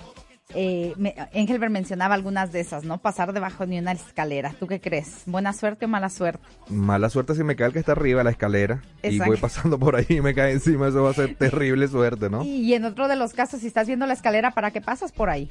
Eh, 0.56 0.94
Engelbert 1.34 1.74
mencionaba 1.74 2.16
algunas 2.16 2.54
de 2.54 2.62
esas, 2.62 2.86
¿no? 2.86 3.00
Pasar 3.00 3.34
debajo 3.34 3.68
de 3.68 3.78
una 3.78 3.92
escalera. 3.92 4.56
¿Tú 4.58 4.68
qué 4.68 4.80
crees? 4.80 5.24
¿Buena 5.26 5.52
suerte 5.52 5.84
o 5.84 5.88
mala 5.90 6.10
suerte? 6.10 6.48
Mala 6.70 7.10
suerte 7.10 7.36
si 7.36 7.44
me 7.44 7.58
cae 7.58 7.68
el 7.68 7.74
que 7.74 7.80
está 7.80 7.92
arriba 7.92 8.20
de 8.22 8.24
la 8.24 8.32
escalera 8.32 8.82
y 9.04 9.20
voy 9.20 9.36
pasando 9.36 9.78
por 9.78 9.98
ahí 9.98 10.06
y 10.08 10.22
me 10.22 10.34
cae 10.34 10.54
encima, 10.54 10.88
eso 10.88 11.04
va 11.04 11.10
a 11.10 11.14
ser 11.14 11.36
terrible 11.38 11.90
suerte, 11.90 12.30
¿no? 12.30 12.46
Y 12.46 12.74
en 12.74 12.86
otro 12.86 13.10
de 13.10 13.18
los 13.18 13.34
casos, 13.34 13.60
si 13.60 13.68
estás 13.68 13.88
viendo 13.88 14.08
la 14.08 14.14
escalera, 14.14 14.52
¿para 14.52 14.72
qué 14.72 14.80
pasas 14.80 15.12
por 15.12 15.30
ahí? 15.30 15.50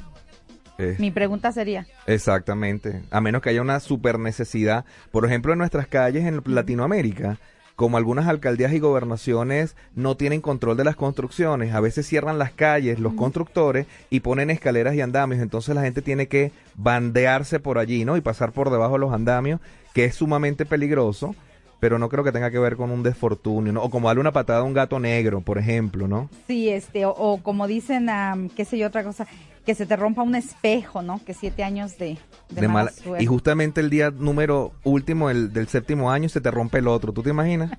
Eh, 0.79 0.97
Mi 0.99 1.11
pregunta 1.11 1.53
sería. 1.53 1.87
Exactamente. 2.07 3.03
A 3.11 3.21
menos 3.21 3.43
que 3.43 3.51
haya 3.51 3.63
una 3.63 3.81
super 3.81 4.19
necesidad. 4.19 4.85
Por 5.11 5.25
ejemplo, 5.25 5.53
en 5.53 5.59
nuestras 5.59 5.87
calles 5.87 6.25
en 6.25 6.43
Latinoamérica, 6.45 7.39
como 7.77 7.99
algunas 7.99 8.27
alcaldías 8.27 8.73
y 8.73 8.79
gobernaciones 8.79 9.77
no 9.95 10.17
tienen 10.17 10.41
control 10.41 10.79
de 10.79 10.85
las 10.85 10.97
construcciones, 10.97 11.75
a 11.75 11.81
veces 11.81 12.07
cierran 12.07 12.39
las 12.39 12.51
calles 12.53 12.99
los 12.99 13.13
constructores 13.13 13.87
y 14.09 14.21
ponen 14.21 14.51
escaleras 14.51 14.95
y 14.95 15.03
andamios, 15.03 15.43
entonces 15.43 15.75
la 15.75 15.83
gente 15.83 16.01
tiene 16.01 16.27
que 16.27 16.53
bandearse 16.75 17.61
por 17.61 17.79
allí, 17.79 18.07
¿no? 18.07 18.17
Y 18.17 18.23
pasar 18.23 18.53
por 18.53 18.71
debajo 18.71 18.95
de 18.95 19.01
los 19.01 19.13
andamios, 19.13 19.61
que 19.93 20.07
es 20.07 20.15
sumamente 20.15 20.65
peligroso, 20.65 21.35
pero 21.81 21.99
no 21.99 22.09
creo 22.09 22.25
que 22.25 22.33
tenga 22.33 22.51
que 22.51 22.59
ver 22.59 22.77
con 22.77 22.91
un 22.91 23.03
desfortunio, 23.03 23.73
¿no? 23.73 23.83
O 23.83 23.91
como 23.91 24.09
darle 24.09 24.21
una 24.21 24.33
patada 24.33 24.61
a 24.61 24.63
un 24.65 24.73
gato 24.73 24.99
negro, 24.99 25.41
por 25.41 25.59
ejemplo, 25.59 26.09
¿no? 26.09 26.31
Sí, 26.47 26.69
este, 26.69 27.05
o, 27.05 27.41
como 27.43 27.67
dicen, 27.67 28.09
qué 28.57 28.65
sé 28.65 28.79
yo, 28.79 28.87
otra 28.87 29.05
cosa, 29.05 29.27
que 29.67 29.75
se 29.75 29.85
te 29.85 29.97
rompa 29.97 30.23
un 30.23 30.37
espejo, 30.37 31.03
¿no? 31.03 31.21
Que 31.25 31.35
siete 31.35 31.65
años 31.65 31.99
de, 31.99 32.17
de, 32.51 32.69
mala, 32.69 32.93
suerte. 32.93 33.23
Y 33.23 33.27
justamente 33.27 33.81
el 33.81 33.91
día 33.91 34.11
número 34.11 34.73
último 34.85 35.29
del, 35.29 35.53
del 35.53 35.67
séptimo 35.67 36.11
año 36.11 36.29
se 36.29 36.41
te 36.41 36.51
rompe 36.51 36.79
el 36.79 36.87
otro. 36.87 37.13
¿Tú 37.13 37.23
te 37.23 37.31
imaginas? 37.31 37.73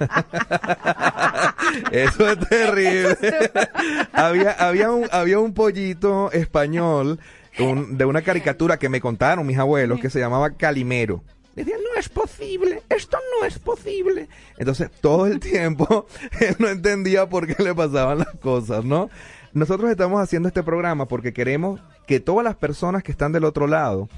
Eso 1.92 2.28
es 2.30 2.48
terrible. 2.48 3.16
había, 4.12 4.52
había, 4.52 4.90
un, 4.90 5.06
había 5.12 5.38
un 5.38 5.52
pollito 5.52 6.32
español 6.32 7.20
de 7.56 8.04
una 8.04 8.22
caricatura 8.22 8.78
que 8.78 8.88
me 8.88 9.00
contaron 9.00 9.46
mis 9.46 9.58
abuelos 9.58 10.00
que 10.00 10.10
se 10.10 10.18
llamaba 10.18 10.50
Calimero. 10.50 11.22
Decían, 11.54 11.80
no 11.82 11.98
es 11.98 12.08
posible, 12.08 12.82
esto 12.88 13.16
no 13.38 13.46
es 13.46 13.58
posible. 13.58 14.28
Entonces, 14.58 14.90
todo 15.00 15.26
el 15.26 15.38
tiempo, 15.38 16.06
él 16.40 16.56
no 16.58 16.68
entendía 16.68 17.28
por 17.28 17.46
qué 17.46 17.62
le 17.62 17.74
pasaban 17.74 18.18
las 18.18 18.34
cosas, 18.40 18.84
¿no? 18.84 19.08
Nosotros 19.52 19.90
estamos 19.90 20.20
haciendo 20.20 20.48
este 20.48 20.64
programa 20.64 21.06
porque 21.06 21.32
queremos 21.32 21.80
que 22.08 22.18
todas 22.18 22.44
las 22.44 22.56
personas 22.56 23.04
que 23.04 23.12
están 23.12 23.30
del 23.30 23.44
otro 23.44 23.68
lado 23.68 24.08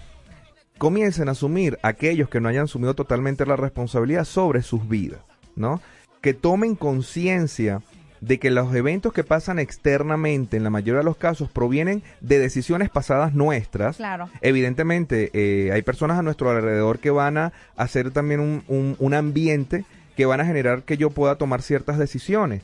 comiencen 0.78 1.28
a 1.28 1.32
asumir 1.32 1.78
aquellos 1.82 2.28
que 2.28 2.40
no 2.40 2.48
hayan 2.48 2.64
asumido 2.64 2.94
totalmente 2.94 3.44
la 3.44 3.56
responsabilidad 3.56 4.24
sobre 4.24 4.62
sus 4.62 4.88
vidas, 4.88 5.20
¿no? 5.54 5.82
Que 6.22 6.32
tomen 6.32 6.74
conciencia 6.74 7.82
de 8.26 8.40
que 8.40 8.50
los 8.50 8.74
eventos 8.74 9.12
que 9.12 9.22
pasan 9.22 9.60
externamente, 9.60 10.56
en 10.56 10.64
la 10.64 10.70
mayoría 10.70 10.98
de 10.98 11.04
los 11.04 11.16
casos, 11.16 11.48
provienen 11.48 12.02
de 12.20 12.40
decisiones 12.40 12.90
pasadas 12.90 13.34
nuestras. 13.34 13.98
Claro. 13.98 14.28
Evidentemente, 14.40 15.30
eh, 15.32 15.70
hay 15.72 15.82
personas 15.82 16.18
a 16.18 16.22
nuestro 16.22 16.50
alrededor 16.50 16.98
que 16.98 17.10
van 17.10 17.38
a 17.38 17.52
hacer 17.76 18.10
también 18.10 18.40
un, 18.40 18.64
un, 18.66 18.96
un 18.98 19.14
ambiente 19.14 19.84
que 20.16 20.26
van 20.26 20.40
a 20.40 20.44
generar 20.44 20.82
que 20.82 20.96
yo 20.96 21.10
pueda 21.10 21.36
tomar 21.36 21.62
ciertas 21.62 21.98
decisiones. 21.98 22.62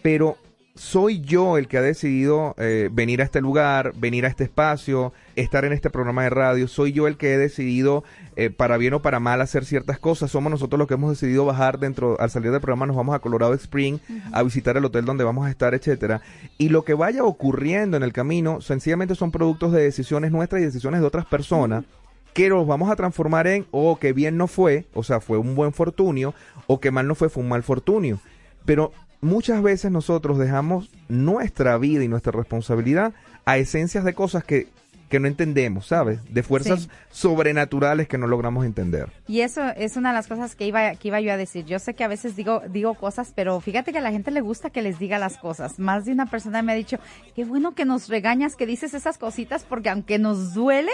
Pero 0.00 0.38
soy 0.80 1.20
yo 1.20 1.58
el 1.58 1.68
que 1.68 1.76
ha 1.76 1.82
decidido 1.82 2.54
eh, 2.56 2.88
venir 2.90 3.20
a 3.20 3.24
este 3.24 3.42
lugar, 3.42 3.92
venir 3.98 4.24
a 4.24 4.28
este 4.28 4.44
espacio, 4.44 5.12
estar 5.36 5.66
en 5.66 5.74
este 5.74 5.90
programa 5.90 6.22
de 6.22 6.30
radio. 6.30 6.68
Soy 6.68 6.92
yo 6.92 7.06
el 7.06 7.18
que 7.18 7.34
he 7.34 7.36
decidido, 7.36 8.02
eh, 8.36 8.48
para 8.48 8.78
bien 8.78 8.94
o 8.94 9.02
para 9.02 9.20
mal, 9.20 9.42
hacer 9.42 9.66
ciertas 9.66 9.98
cosas. 9.98 10.30
Somos 10.30 10.50
nosotros 10.50 10.78
los 10.78 10.88
que 10.88 10.94
hemos 10.94 11.10
decidido 11.10 11.44
bajar 11.44 11.78
dentro, 11.80 12.18
al 12.18 12.30
salir 12.30 12.50
del 12.50 12.62
programa 12.62 12.86
nos 12.86 12.96
vamos 12.96 13.14
a 13.14 13.18
Colorado 13.18 13.52
Spring 13.52 13.98
a 14.32 14.42
visitar 14.42 14.78
el 14.78 14.84
hotel 14.86 15.04
donde 15.04 15.22
vamos 15.22 15.46
a 15.46 15.50
estar, 15.50 15.74
etcétera. 15.74 16.22
Y 16.56 16.70
lo 16.70 16.82
que 16.82 16.94
vaya 16.94 17.24
ocurriendo 17.24 17.98
en 17.98 18.02
el 18.02 18.14
camino, 18.14 18.62
sencillamente 18.62 19.14
son 19.14 19.32
productos 19.32 19.72
de 19.72 19.82
decisiones 19.82 20.32
nuestras 20.32 20.62
y 20.62 20.64
decisiones 20.64 21.02
de 21.02 21.06
otras 21.06 21.26
personas. 21.26 21.84
que 22.32 22.48
los 22.48 22.66
vamos 22.66 22.90
a 22.90 22.96
transformar 22.96 23.48
en, 23.48 23.66
o 23.70 23.98
que 23.98 24.14
bien 24.14 24.38
no 24.38 24.46
fue, 24.46 24.86
o 24.94 25.02
sea, 25.02 25.20
fue 25.20 25.36
un 25.36 25.54
buen 25.54 25.74
fortunio, 25.74 26.32
o 26.68 26.80
que 26.80 26.90
mal 26.90 27.06
no 27.06 27.14
fue, 27.14 27.28
fue 27.28 27.42
un 27.42 27.50
mal 27.50 27.64
fortunio. 27.64 28.18
Pero 28.64 28.92
muchas 29.20 29.62
veces 29.62 29.90
nosotros 29.90 30.38
dejamos 30.38 30.90
nuestra 31.08 31.76
vida 31.78 32.04
y 32.04 32.08
nuestra 32.08 32.32
responsabilidad 32.32 33.12
a 33.44 33.58
esencias 33.58 34.04
de 34.04 34.14
cosas 34.14 34.44
que, 34.44 34.68
que 35.08 35.18
no 35.20 35.26
entendemos, 35.28 35.86
¿sabes? 35.86 36.20
De 36.32 36.42
fuerzas 36.42 36.82
Sí. 36.82 36.88
sobrenaturales 37.10 38.06
que 38.08 38.16
no 38.18 38.26
logramos 38.26 38.64
entender. 38.64 39.10
Y 39.26 39.40
eso 39.40 39.62
es 39.76 39.96
una 39.96 40.10
de 40.10 40.14
las 40.14 40.26
cosas 40.28 40.54
que 40.54 40.66
iba, 40.66 40.94
que 40.94 41.08
iba 41.08 41.20
yo 41.20 41.32
a 41.32 41.36
decir. 41.36 41.64
Yo 41.64 41.78
sé 41.78 41.94
que 41.94 42.04
a 42.04 42.08
veces 42.08 42.36
digo, 42.36 42.62
digo 42.70 42.94
cosas, 42.94 43.32
pero 43.34 43.60
fíjate 43.60 43.92
que 43.92 43.98
a 43.98 44.02
la 44.02 44.12
gente 44.12 44.30
le 44.30 44.40
gusta 44.40 44.70
que 44.70 44.82
les 44.82 44.98
diga 44.98 45.18
las 45.18 45.36
cosas. 45.38 45.78
Más 45.78 46.04
de 46.04 46.12
una 46.12 46.26
persona 46.26 46.62
me 46.62 46.72
ha 46.72 46.76
dicho, 46.76 46.98
qué 47.34 47.44
bueno 47.44 47.74
que 47.74 47.84
nos 47.84 48.08
regañas, 48.08 48.56
que 48.56 48.66
dices 48.66 48.94
esas 48.94 49.18
cositas, 49.18 49.64
porque 49.68 49.88
aunque 49.90 50.18
nos 50.18 50.54
duele, 50.54 50.92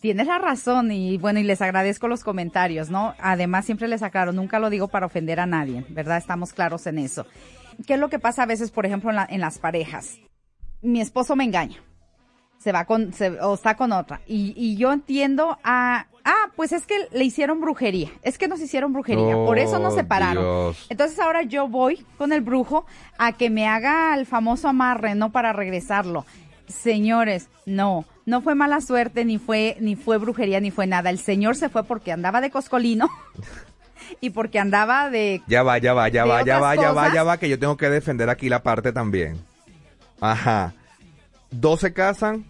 tienes 0.00 0.26
la 0.26 0.38
razón. 0.38 0.90
Y 0.92 1.18
bueno, 1.18 1.38
y 1.40 1.44
les 1.44 1.60
agradezco 1.62 2.08
los 2.08 2.24
comentarios, 2.24 2.90
¿no? 2.90 3.14
Además, 3.20 3.64
siempre 3.64 3.88
les 3.88 4.02
aclaro, 4.02 4.32
nunca 4.32 4.58
lo 4.58 4.70
digo 4.70 4.88
para 4.88 5.06
ofender 5.06 5.40
a 5.40 5.46
nadie, 5.46 5.84
¿verdad? 5.88 6.16
Estamos 6.18 6.52
claros 6.52 6.86
en 6.86 6.98
eso. 6.98 7.26
¿Qué 7.86 7.94
es 7.94 8.00
lo 8.00 8.08
que 8.08 8.18
pasa 8.18 8.42
a 8.42 8.46
veces, 8.46 8.70
por 8.70 8.86
ejemplo, 8.86 9.10
en, 9.10 9.16
la- 9.16 9.26
en 9.30 9.40
las 9.40 9.58
parejas? 9.58 10.18
Mi 10.82 11.00
esposo 11.00 11.36
me 11.36 11.44
engaña 11.44 11.76
se 12.58 12.70
va 12.70 12.84
con, 12.84 13.12
se- 13.12 13.40
o 13.40 13.54
está 13.54 13.76
con 13.76 13.90
otra. 13.90 14.20
Y, 14.24 14.54
y 14.56 14.76
yo 14.76 14.92
entiendo 14.92 15.58
a, 15.64 16.06
ah, 16.24 16.46
pues 16.54 16.70
es 16.70 16.86
que 16.86 16.94
le 17.10 17.24
hicieron 17.24 17.60
brujería. 17.60 18.08
Es 18.22 18.38
que 18.38 18.46
nos 18.46 18.60
hicieron 18.60 18.92
brujería. 18.92 19.34
por 19.34 19.58
eso 19.58 19.80
nos 19.80 19.94
Oh, 19.94 19.96
separaron. 19.96 20.44
Dios. 20.44 20.86
Entonces 20.88 21.18
ahora 21.18 21.42
yo 21.42 21.66
voy 21.66 22.06
con 22.18 22.32
el 22.32 22.40
brujo 22.40 22.86
a 23.18 23.32
que 23.32 23.50
me 23.50 23.66
haga 23.66 24.14
el 24.14 24.26
famoso 24.26 24.68
amarre, 24.68 25.16
no 25.16 25.32
para 25.32 25.52
regresarlo. 25.52 26.24
Señores, 26.68 27.48
no, 27.66 28.04
no 28.24 28.40
fue 28.42 28.54
mala 28.54 28.80
suerte, 28.80 29.24
ni 29.24 29.38
fue, 29.38 29.76
ni 29.80 29.96
fue 29.96 30.18
brujería, 30.18 30.60
ni 30.60 30.70
fue 30.70 30.86
nada. 30.86 31.10
El 31.10 31.18
señor 31.18 31.56
se 31.56 31.68
fue 31.68 31.84
porque 31.84 32.12
andaba 32.12 32.40
de 32.40 32.50
coscolino 32.50 33.10
y 34.20 34.30
porque 34.30 34.58
andaba 34.58 35.10
de 35.10 35.42
Ya 35.46 35.62
va, 35.62 35.78
ya 35.78 35.94
va, 35.94 36.08
ya 36.08 36.24
va, 36.24 36.44
ya 36.44 36.58
va, 36.58 36.76
ya 36.76 36.92
va, 36.92 37.12
ya 37.12 37.22
va, 37.24 37.36
que 37.38 37.48
yo 37.48 37.58
tengo 37.58 37.76
que 37.76 37.90
defender 37.90 38.30
aquí 38.30 38.48
la 38.48 38.62
parte 38.62 38.92
también. 38.92 39.38
Ajá. 40.20 40.72
Dos 41.50 41.80
se 41.80 41.92
casan, 41.92 42.44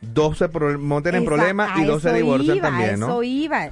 dos 0.00 0.38
se 0.38 0.48
montan 0.48 1.14
en 1.16 1.24
problemas 1.24 1.78
y 1.78 1.84
dos 1.84 2.02
se 2.02 2.12
divorcian 2.12 2.58
iba, 2.58 2.68
también, 2.68 3.00
¿no? 3.00 3.06
Eso 3.06 3.22
iba. 3.22 3.70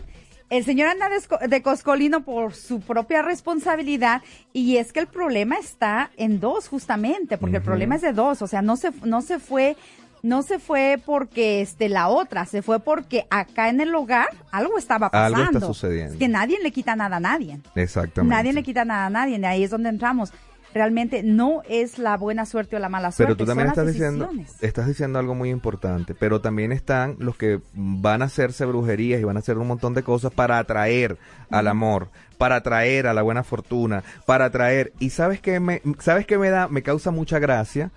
El 0.51 0.65
señor 0.65 0.89
anda 0.89 1.09
de, 1.09 1.49
de 1.49 1.63
coscolino 1.63 2.25
por 2.25 2.55
su 2.55 2.81
propia 2.81 3.23
responsabilidad 3.23 4.23
y 4.53 4.77
es 4.77 4.93
que 4.93 5.01
el 5.01 5.07
problema 5.07 5.57
está 5.57 6.11
en 6.17 6.41
dos 6.41 6.69
justamente, 6.69 7.39
porque 7.39 7.57
el 7.57 7.63
problema 7.63 7.95
es 7.95 8.03
de 8.03 8.13
dos, 8.13 8.43
o 8.43 8.47
sea, 8.47 8.61
no 8.61 8.77
se 8.77 8.91
no 9.05 9.23
se 9.23 9.39
fue 9.39 9.77
no 10.23 10.43
se 10.43 10.59
fue 10.59 11.01
porque 11.05 11.61
este 11.61 11.89
la 11.89 12.09
otra, 12.09 12.47
se 12.47 12.63
fue 12.63 12.79
porque 12.81 13.27
acá 13.31 13.69
en 13.69 13.81
el 13.81 13.95
hogar 13.95 14.29
algo 14.51 14.79
estaba 14.79 15.09
Algo 15.09 15.39
pasando. 15.39 15.59
está 15.59 15.67
sucediendo. 15.67 16.13
Es 16.15 16.19
que 16.19 16.29
nadie 16.29 16.59
le 16.63 16.71
quita 16.71 16.95
nada 16.97 17.17
a 17.17 17.21
nadie. 17.21 17.59
Exactamente. 17.75 18.35
Nadie 18.35 18.53
le 18.53 18.63
quita 18.63 18.85
nada 18.85 19.07
a 19.07 19.11
nadie, 19.11 19.39
y 19.39 19.45
ahí 19.45 19.65
es 19.65 19.71
donde 19.71 19.89
entramos. 19.89 20.33
Realmente 20.75 21.23
no 21.23 21.61
es 21.69 21.99
la 21.99 22.17
buena 22.17 22.47
suerte 22.47 22.77
o 22.77 22.79
la 22.79 22.89
mala 22.89 23.13
suerte, 23.13 23.35
Pero 23.35 23.37
tú 23.37 23.45
también 23.45 23.69
estás 23.69 23.87
diciendo, 23.87 24.31
estás 24.63 24.87
diciendo 24.87 25.19
algo 25.19 25.35
muy 25.35 25.51
importante, 25.51 26.15
pero 26.15 26.41
también 26.41 26.73
están 26.73 27.17
los 27.19 27.37
que 27.37 27.61
van 27.75 28.23
a 28.23 28.25
hacerse 28.25 28.65
brujerías 28.65 29.21
y 29.21 29.25
van 29.25 29.37
a 29.37 29.41
hacer 29.41 29.59
un 29.59 29.67
montón 29.67 29.93
de 29.93 30.03
cosas 30.03 30.33
para 30.33 30.59
atraer 30.59 31.19
al 31.51 31.69
amor, 31.69 32.09
para 32.39 32.57
atraer 32.57 33.07
a 33.07 33.13
la 33.13 33.21
buena 33.21 33.43
fortuna, 33.43 34.03
para 34.25 34.47
atraer, 34.47 34.95
y 34.99 35.11
sabes 35.11 35.43
que 35.43 35.61
me, 35.61 35.83
sabes 35.99 36.27
que 36.27 36.39
me 36.39 36.49
da, 36.49 36.69
me 36.69 36.83
causa 36.83 37.11
mucha 37.11 37.39
gracia. 37.39 37.91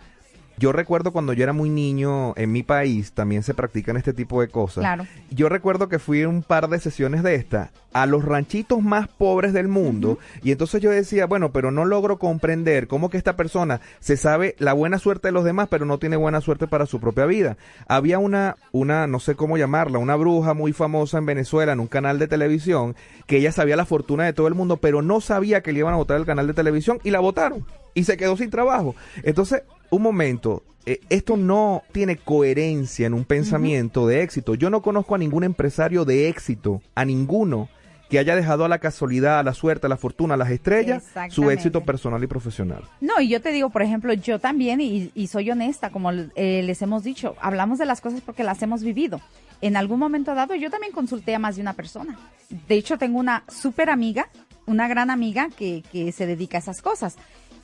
Yo 0.57 0.71
recuerdo 0.71 1.11
cuando 1.11 1.33
yo 1.33 1.43
era 1.43 1.53
muy 1.53 1.69
niño 1.69 2.33
en 2.37 2.51
mi 2.51 2.63
país 2.63 3.11
también 3.11 3.43
se 3.43 3.53
practican 3.53 3.97
este 3.97 4.13
tipo 4.13 4.41
de 4.41 4.47
cosas. 4.47 4.81
Claro. 4.81 5.05
Yo 5.29 5.49
recuerdo 5.49 5.89
que 5.89 5.99
fui 5.99 6.23
a 6.23 6.29
un 6.29 6.43
par 6.43 6.69
de 6.69 6.79
sesiones 6.79 7.23
de 7.23 7.35
estas 7.35 7.71
a 7.91 8.05
los 8.05 8.25
ranchitos 8.25 8.81
más 8.81 9.07
pobres 9.07 9.53
del 9.53 9.69
mundo 9.69 10.19
y 10.43 10.51
entonces 10.51 10.81
yo 10.81 10.91
decía, 10.91 11.27
bueno, 11.27 11.51
pero 11.51 11.71
no 11.71 11.85
logro 11.85 12.19
comprender 12.19 12.87
cómo 12.87 13.09
que 13.09 13.17
esta 13.17 13.37
persona 13.37 13.79
se 13.99 14.17
sabe 14.17 14.55
la 14.59 14.73
buena 14.73 14.99
suerte 14.99 15.29
de 15.29 15.31
los 15.31 15.45
demás, 15.45 15.67
pero 15.69 15.85
no 15.85 15.97
tiene 15.97 16.17
buena 16.17 16.41
suerte 16.41 16.67
para 16.67 16.85
su 16.85 16.99
propia 16.99 17.25
vida. 17.25 17.57
Había 17.87 18.19
una, 18.19 18.57
una, 18.73 19.07
no 19.07 19.19
sé 19.19 19.35
cómo 19.35 19.57
llamarla, 19.57 19.99
una 19.99 20.15
bruja 20.17 20.53
muy 20.53 20.73
famosa 20.73 21.17
en 21.17 21.25
Venezuela 21.25 21.71
en 21.71 21.79
un 21.79 21.87
canal 21.87 22.19
de 22.19 22.27
televisión 22.27 22.95
que 23.27 23.37
ella 23.37 23.51
sabía 23.51 23.77
la 23.77 23.85
fortuna 23.85 24.25
de 24.25 24.33
todo 24.33 24.47
el 24.47 24.55
mundo, 24.55 24.77
pero 24.77 25.01
no 25.01 25.21
sabía 25.21 25.61
que 25.61 25.71
le 25.71 25.79
iban 25.79 25.93
a 25.93 25.97
votar 25.97 26.17
el 26.17 26.25
canal 26.25 26.47
de 26.47 26.53
televisión 26.53 26.99
y 27.03 27.11
la 27.11 27.19
votaron 27.19 27.65
y 27.95 28.03
se 28.03 28.17
quedó 28.17 28.37
sin 28.37 28.51
trabajo. 28.51 28.93
Entonces, 29.23 29.63
un 29.89 30.01
momento, 30.01 30.63
eh, 30.85 30.99
esto 31.09 31.37
no 31.37 31.83
tiene 31.91 32.17
coherencia 32.17 33.07
en 33.07 33.13
un 33.13 33.25
pensamiento 33.25 34.07
de 34.07 34.21
éxito. 34.21 34.55
Yo 34.55 34.69
no 34.69 34.81
conozco 34.81 35.15
a 35.15 35.17
ningún 35.17 35.43
empresario 35.43 36.05
de 36.05 36.29
éxito, 36.29 36.81
a 36.93 37.05
ninguno 37.05 37.69
que 38.09 38.19
haya 38.19 38.35
dejado 38.35 38.65
a 38.65 38.69
la 38.69 38.77
casualidad, 38.77 39.39
a 39.39 39.43
la 39.43 39.53
suerte, 39.53 39.87
a 39.87 39.89
la 39.89 39.97
fortuna, 39.97 40.35
a 40.35 40.37
las 40.37 40.51
estrellas, 40.51 41.03
su 41.29 41.49
éxito 41.49 41.83
personal 41.83 42.23
y 42.23 42.27
profesional. 42.27 42.83
No, 43.01 43.19
y 43.19 43.29
yo 43.29 43.41
te 43.41 43.51
digo, 43.51 43.71
por 43.71 43.81
ejemplo, 43.81 44.13
yo 44.13 44.39
también, 44.39 44.79
y, 44.79 45.11
y 45.15 45.27
soy 45.27 45.49
honesta, 45.49 45.89
como 45.89 46.11
eh, 46.11 46.61
les 46.63 46.81
hemos 46.83 47.03
dicho, 47.03 47.35
hablamos 47.41 47.79
de 47.79 47.87
las 47.87 48.01
cosas 48.01 48.21
porque 48.21 48.43
las 48.43 48.61
hemos 48.61 48.83
vivido. 48.83 49.21
En 49.61 49.75
algún 49.75 49.99
momento 49.99 50.35
dado, 50.35 50.53
yo 50.53 50.69
también 50.69 50.93
consulté 50.93 51.33
a 51.33 51.39
más 51.39 51.55
de 51.55 51.63
una 51.63 51.73
persona. 51.73 52.19
De 52.67 52.75
hecho, 52.75 52.97
tengo 52.99 53.17
una 53.17 53.43
súper 53.47 53.89
amiga, 53.89 54.29
una 54.67 54.87
gran 54.87 55.09
amiga 55.09 55.49
que, 55.49 55.83
que 55.91 56.11
se 56.11 56.27
dedica 56.27 56.57
a 56.57 56.61
esas 56.61 56.83
cosas. 56.83 57.15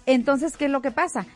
Entonces, 0.08 0.58
¿qué 0.58 0.66
es 0.66 0.72
lo 0.72 0.82
que 0.82 0.92
pasa? 0.92 1.28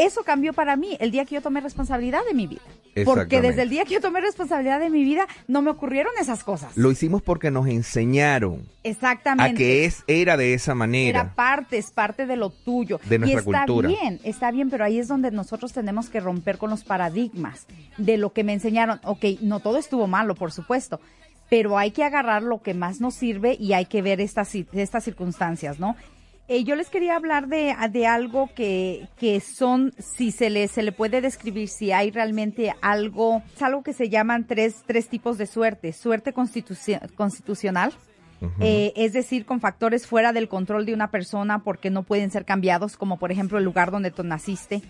Eso 0.00 0.22
cambió 0.24 0.52
para 0.52 0.76
mí 0.76 0.96
el 1.00 1.10
día 1.10 1.24
que 1.24 1.34
yo 1.34 1.42
tomé 1.42 1.60
responsabilidad 1.60 2.20
de 2.26 2.34
mi 2.34 2.46
vida. 2.46 2.62
Porque 3.04 3.40
desde 3.40 3.62
el 3.62 3.68
día 3.70 3.84
que 3.84 3.94
yo 3.94 4.00
tomé 4.00 4.20
responsabilidad 4.20 4.80
de 4.80 4.90
mi 4.90 5.04
vida, 5.04 5.26
no 5.46 5.62
me 5.62 5.70
ocurrieron 5.70 6.12
esas 6.20 6.42
cosas. 6.42 6.76
Lo 6.76 6.90
hicimos 6.90 7.22
porque 7.22 7.50
nos 7.50 7.66
enseñaron 7.66 8.66
Exactamente. 8.82 9.52
a 9.52 9.54
que 9.54 9.84
es, 9.84 10.02
era 10.06 10.36
de 10.36 10.54
esa 10.54 10.74
manera. 10.74 11.20
Era 11.20 11.34
parte, 11.34 11.78
es 11.78 11.90
parte 11.90 12.26
de 12.26 12.36
lo 12.36 12.50
tuyo. 12.50 12.98
De 13.08 13.18
nuestra 13.18 13.42
y 13.42 13.44
está 13.44 13.66
cultura. 13.66 13.88
bien, 13.88 14.20
está 14.24 14.50
bien, 14.50 14.70
pero 14.70 14.84
ahí 14.84 14.98
es 14.98 15.06
donde 15.06 15.30
nosotros 15.30 15.72
tenemos 15.72 16.08
que 16.08 16.20
romper 16.20 16.58
con 16.58 16.70
los 16.70 16.82
paradigmas 16.84 17.66
de 17.96 18.16
lo 18.16 18.32
que 18.32 18.42
me 18.42 18.54
enseñaron. 18.54 19.00
Ok, 19.04 19.24
no 19.42 19.60
todo 19.60 19.78
estuvo 19.78 20.06
malo, 20.06 20.34
por 20.34 20.50
supuesto, 20.50 21.00
pero 21.48 21.78
hay 21.78 21.90
que 21.90 22.04
agarrar 22.04 22.42
lo 22.42 22.62
que 22.62 22.74
más 22.74 23.00
nos 23.00 23.14
sirve 23.14 23.56
y 23.58 23.72
hay 23.72 23.86
que 23.86 24.02
ver 24.02 24.20
estas, 24.20 24.54
estas 24.54 25.04
circunstancias, 25.04 25.78
¿no? 25.78 25.96
Eh, 26.52 26.64
yo 26.64 26.74
les 26.74 26.88
quería 26.90 27.14
hablar 27.14 27.46
de, 27.46 27.76
de 27.92 28.06
algo 28.08 28.50
que, 28.56 29.06
que 29.16 29.38
son, 29.38 29.94
si 29.98 30.32
se 30.32 30.50
le, 30.50 30.66
se 30.66 30.82
le 30.82 30.90
puede 30.90 31.20
describir, 31.20 31.68
si 31.68 31.92
hay 31.92 32.10
realmente 32.10 32.74
algo, 32.82 33.44
es 33.54 33.62
algo 33.62 33.84
que 33.84 33.92
se 33.92 34.08
llaman 34.08 34.48
tres, 34.48 34.82
tres 34.84 35.08
tipos 35.08 35.38
de 35.38 35.46
suerte. 35.46 35.92
Suerte 35.92 36.34
constitucio- 36.34 37.00
constitucional, 37.14 37.92
eh, 38.58 38.92
es 38.96 39.12
decir, 39.12 39.46
con 39.46 39.60
factores 39.60 40.08
fuera 40.08 40.32
del 40.32 40.48
control 40.48 40.86
de 40.86 40.92
una 40.92 41.12
persona 41.12 41.60
porque 41.60 41.88
no 41.88 42.02
pueden 42.02 42.32
ser 42.32 42.44
cambiados, 42.44 42.96
como 42.96 43.16
por 43.16 43.30
ejemplo 43.30 43.56
el 43.58 43.64
lugar 43.64 43.92
donde 43.92 44.10
tú 44.10 44.24
naciste, 44.24 44.82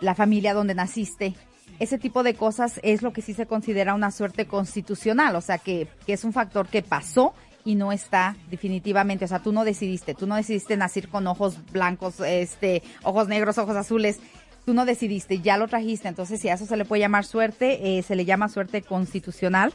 la 0.00 0.14
familia 0.14 0.52
donde 0.52 0.74
naciste. 0.74 1.32
Ese 1.78 1.96
tipo 1.96 2.22
de 2.22 2.34
cosas 2.34 2.78
es 2.82 3.00
lo 3.00 3.14
que 3.14 3.22
sí 3.22 3.32
se 3.32 3.46
considera 3.46 3.94
una 3.94 4.10
suerte 4.10 4.46
constitucional, 4.46 5.34
o 5.34 5.40
sea, 5.40 5.56
que, 5.56 5.88
que 6.04 6.12
es 6.12 6.24
un 6.24 6.34
factor 6.34 6.66
que 6.68 6.82
pasó 6.82 7.32
y 7.68 7.74
no 7.74 7.92
está 7.92 8.34
definitivamente, 8.50 9.26
o 9.26 9.28
sea, 9.28 9.40
tú 9.40 9.52
no 9.52 9.62
decidiste, 9.62 10.14
tú 10.14 10.26
no 10.26 10.36
decidiste 10.36 10.74
nacer 10.78 11.10
con 11.10 11.26
ojos 11.26 11.58
blancos, 11.70 12.18
este, 12.20 12.82
ojos 13.02 13.28
negros, 13.28 13.58
ojos 13.58 13.76
azules, 13.76 14.20
tú 14.64 14.72
no 14.72 14.86
decidiste, 14.86 15.40
ya 15.40 15.58
lo 15.58 15.68
trajiste, 15.68 16.08
entonces 16.08 16.40
si 16.40 16.48
a 16.48 16.54
eso 16.54 16.64
se 16.64 16.78
le 16.78 16.86
puede 16.86 17.00
llamar 17.00 17.26
suerte, 17.26 17.98
eh, 17.98 18.02
se 18.02 18.16
le 18.16 18.24
llama 18.24 18.48
suerte 18.48 18.80
constitucional 18.80 19.74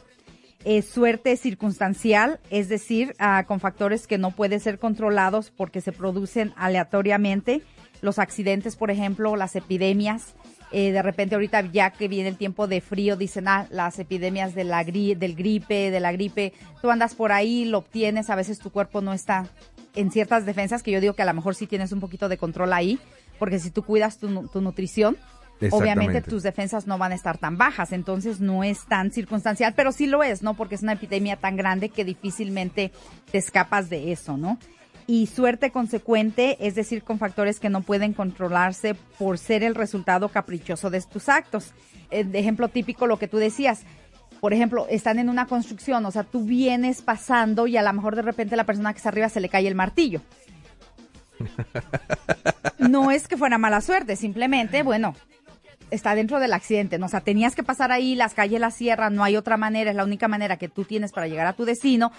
eh, 0.64 0.82
suerte 0.82 1.36
circunstancial, 1.36 2.40
es 2.50 2.68
decir, 2.68 3.14
ah, 3.18 3.44
con 3.46 3.60
factores 3.60 4.08
que 4.08 4.18
no 4.18 4.30
pueden 4.30 4.58
ser 4.58 4.80
controlados 4.80 5.50
porque 5.50 5.80
se 5.80 5.92
producen 5.92 6.52
aleatoriamente, 6.56 7.62
los 8.00 8.18
accidentes, 8.18 8.74
por 8.74 8.90
ejemplo, 8.90 9.36
las 9.36 9.56
epidemias, 9.56 10.34
Eh, 10.76 10.90
de 10.90 11.02
repente 11.02 11.36
ahorita 11.36 11.70
ya 11.70 11.90
que 11.90 12.08
viene 12.08 12.28
el 12.28 12.36
tiempo 12.36 12.66
de 12.66 12.80
frío, 12.80 13.16
dicen, 13.16 13.46
ah, 13.46 13.68
las 13.70 14.00
epidemias 14.00 14.56
de 14.56 14.64
la 14.64 14.82
gri 14.82 15.14
del 15.14 15.36
gripe, 15.36 15.92
de 15.92 16.00
la 16.00 16.10
gripe, 16.10 16.52
tú 16.82 16.90
andas 16.90 17.14
por 17.14 17.30
ahí, 17.30 17.64
lo 17.64 17.78
obtienes, 17.78 18.28
a 18.28 18.34
veces 18.34 18.58
tu 18.58 18.70
cuerpo 18.70 19.00
no 19.00 19.12
está 19.12 19.46
en 19.94 20.10
ciertas 20.10 20.44
defensas, 20.46 20.82
que 20.82 20.90
yo 20.90 21.00
digo 21.00 21.14
que 21.14 21.22
a 21.22 21.26
lo 21.26 21.32
mejor 21.32 21.54
sí 21.54 21.68
tienes 21.68 21.92
un 21.92 22.00
poquito 22.00 22.28
de 22.28 22.38
control 22.38 22.72
ahí, 22.72 22.98
porque 23.38 23.60
si 23.60 23.70
tú 23.70 23.84
cuidas 23.84 24.18
tu, 24.18 24.48
tu 24.48 24.60
nutrición, 24.60 25.16
obviamente 25.70 26.22
tus 26.22 26.42
defensas 26.42 26.88
no 26.88 26.98
van 26.98 27.12
a 27.12 27.14
estar 27.14 27.38
tan 27.38 27.56
bajas, 27.56 27.92
entonces 27.92 28.40
no 28.40 28.64
es 28.64 28.84
tan 28.86 29.12
circunstancial, 29.12 29.74
pero 29.76 29.92
sí 29.92 30.08
lo 30.08 30.24
es, 30.24 30.42
¿no? 30.42 30.54
Porque 30.54 30.74
es 30.74 30.82
una 30.82 30.94
epidemia 30.94 31.36
tan 31.36 31.56
grande 31.56 31.88
que 31.88 32.04
difícilmente 32.04 32.90
te 33.30 33.38
escapas 33.38 33.88
de 33.90 34.10
eso, 34.10 34.36
¿no? 34.36 34.58
Y 35.06 35.26
suerte 35.26 35.70
consecuente, 35.70 36.56
es 36.60 36.74
decir, 36.74 37.02
con 37.02 37.18
factores 37.18 37.60
que 37.60 37.68
no 37.68 37.82
pueden 37.82 38.12
controlarse 38.12 38.94
por 39.18 39.38
ser 39.38 39.62
el 39.62 39.74
resultado 39.74 40.28
caprichoso 40.28 40.90
de 40.90 41.00
tus 41.02 41.28
actos. 41.28 41.72
Eh, 42.10 42.24
de 42.24 42.38
ejemplo 42.38 42.68
típico, 42.68 43.06
lo 43.06 43.18
que 43.18 43.28
tú 43.28 43.36
decías, 43.38 43.82
por 44.40 44.52
ejemplo, 44.52 44.86
están 44.88 45.18
en 45.18 45.28
una 45.28 45.46
construcción, 45.46 46.04
o 46.06 46.10
sea, 46.10 46.22
tú 46.24 46.44
vienes 46.44 47.02
pasando 47.02 47.66
y 47.66 47.76
a 47.76 47.82
lo 47.82 47.92
mejor 47.92 48.16
de 48.16 48.22
repente 48.22 48.56
la 48.56 48.64
persona 48.64 48.92
que 48.92 48.98
está 48.98 49.08
arriba 49.08 49.28
se 49.28 49.40
le 49.40 49.48
cae 49.48 49.66
el 49.66 49.74
martillo. 49.74 50.20
No 52.78 53.10
es 53.10 53.28
que 53.28 53.38
fuera 53.38 53.56
mala 53.56 53.80
suerte, 53.80 54.14
simplemente, 54.14 54.82
bueno, 54.82 55.14
está 55.90 56.14
dentro 56.14 56.40
del 56.40 56.52
accidente, 56.52 56.98
¿no? 56.98 57.06
o 57.06 57.08
sea, 57.08 57.20
tenías 57.20 57.54
que 57.54 57.62
pasar 57.62 57.92
ahí, 57.92 58.14
las 58.14 58.34
calles 58.34 58.60
las 58.60 58.76
cierran, 58.76 59.14
no 59.14 59.24
hay 59.24 59.36
otra 59.36 59.56
manera, 59.56 59.90
es 59.90 59.96
la 59.96 60.04
única 60.04 60.28
manera 60.28 60.56
que 60.56 60.68
tú 60.68 60.84
tienes 60.84 61.12
para 61.12 61.26
llegar 61.26 61.46
a 61.46 61.52
tu 61.54 61.64
destino, 61.64 62.12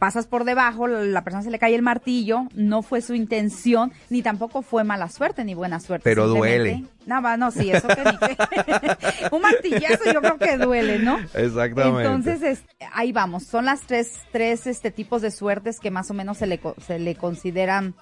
pasas 0.00 0.26
por 0.26 0.44
debajo, 0.44 0.88
la 0.88 1.22
persona 1.22 1.44
se 1.44 1.50
le 1.50 1.58
cae 1.58 1.74
el 1.74 1.82
martillo, 1.82 2.48
no 2.54 2.82
fue 2.82 3.02
su 3.02 3.14
intención, 3.14 3.92
ni 4.08 4.22
tampoco 4.22 4.62
fue 4.62 4.82
mala 4.82 5.10
suerte 5.10 5.44
ni 5.44 5.54
buena 5.54 5.78
suerte. 5.78 6.04
Pero 6.04 6.26
duele. 6.26 6.84
No, 7.04 7.20
no, 7.36 7.50
sí, 7.50 7.70
eso 7.70 7.86
que 7.86 8.02
Un 9.30 9.42
martillazo 9.42 10.10
yo 10.10 10.20
creo 10.22 10.38
que 10.38 10.56
duele, 10.56 11.00
¿no? 11.00 11.18
Exactamente. 11.34 12.04
Entonces, 12.04 12.64
ahí 12.94 13.12
vamos, 13.12 13.44
son 13.44 13.66
las 13.66 13.82
tres, 13.82 14.20
tres 14.32 14.66
este, 14.66 14.90
tipos 14.90 15.20
de 15.20 15.30
suertes 15.30 15.78
que 15.78 15.90
más 15.90 16.10
o 16.10 16.14
menos 16.14 16.38
se 16.38 16.46
le, 16.46 16.58
se 16.86 16.98
le 16.98 17.14
consideran, 17.14 17.94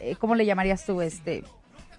eh, 0.00 0.16
¿cómo 0.18 0.34
le 0.34 0.44
llamarías 0.44 0.84
tú? 0.84 1.00
este 1.00 1.44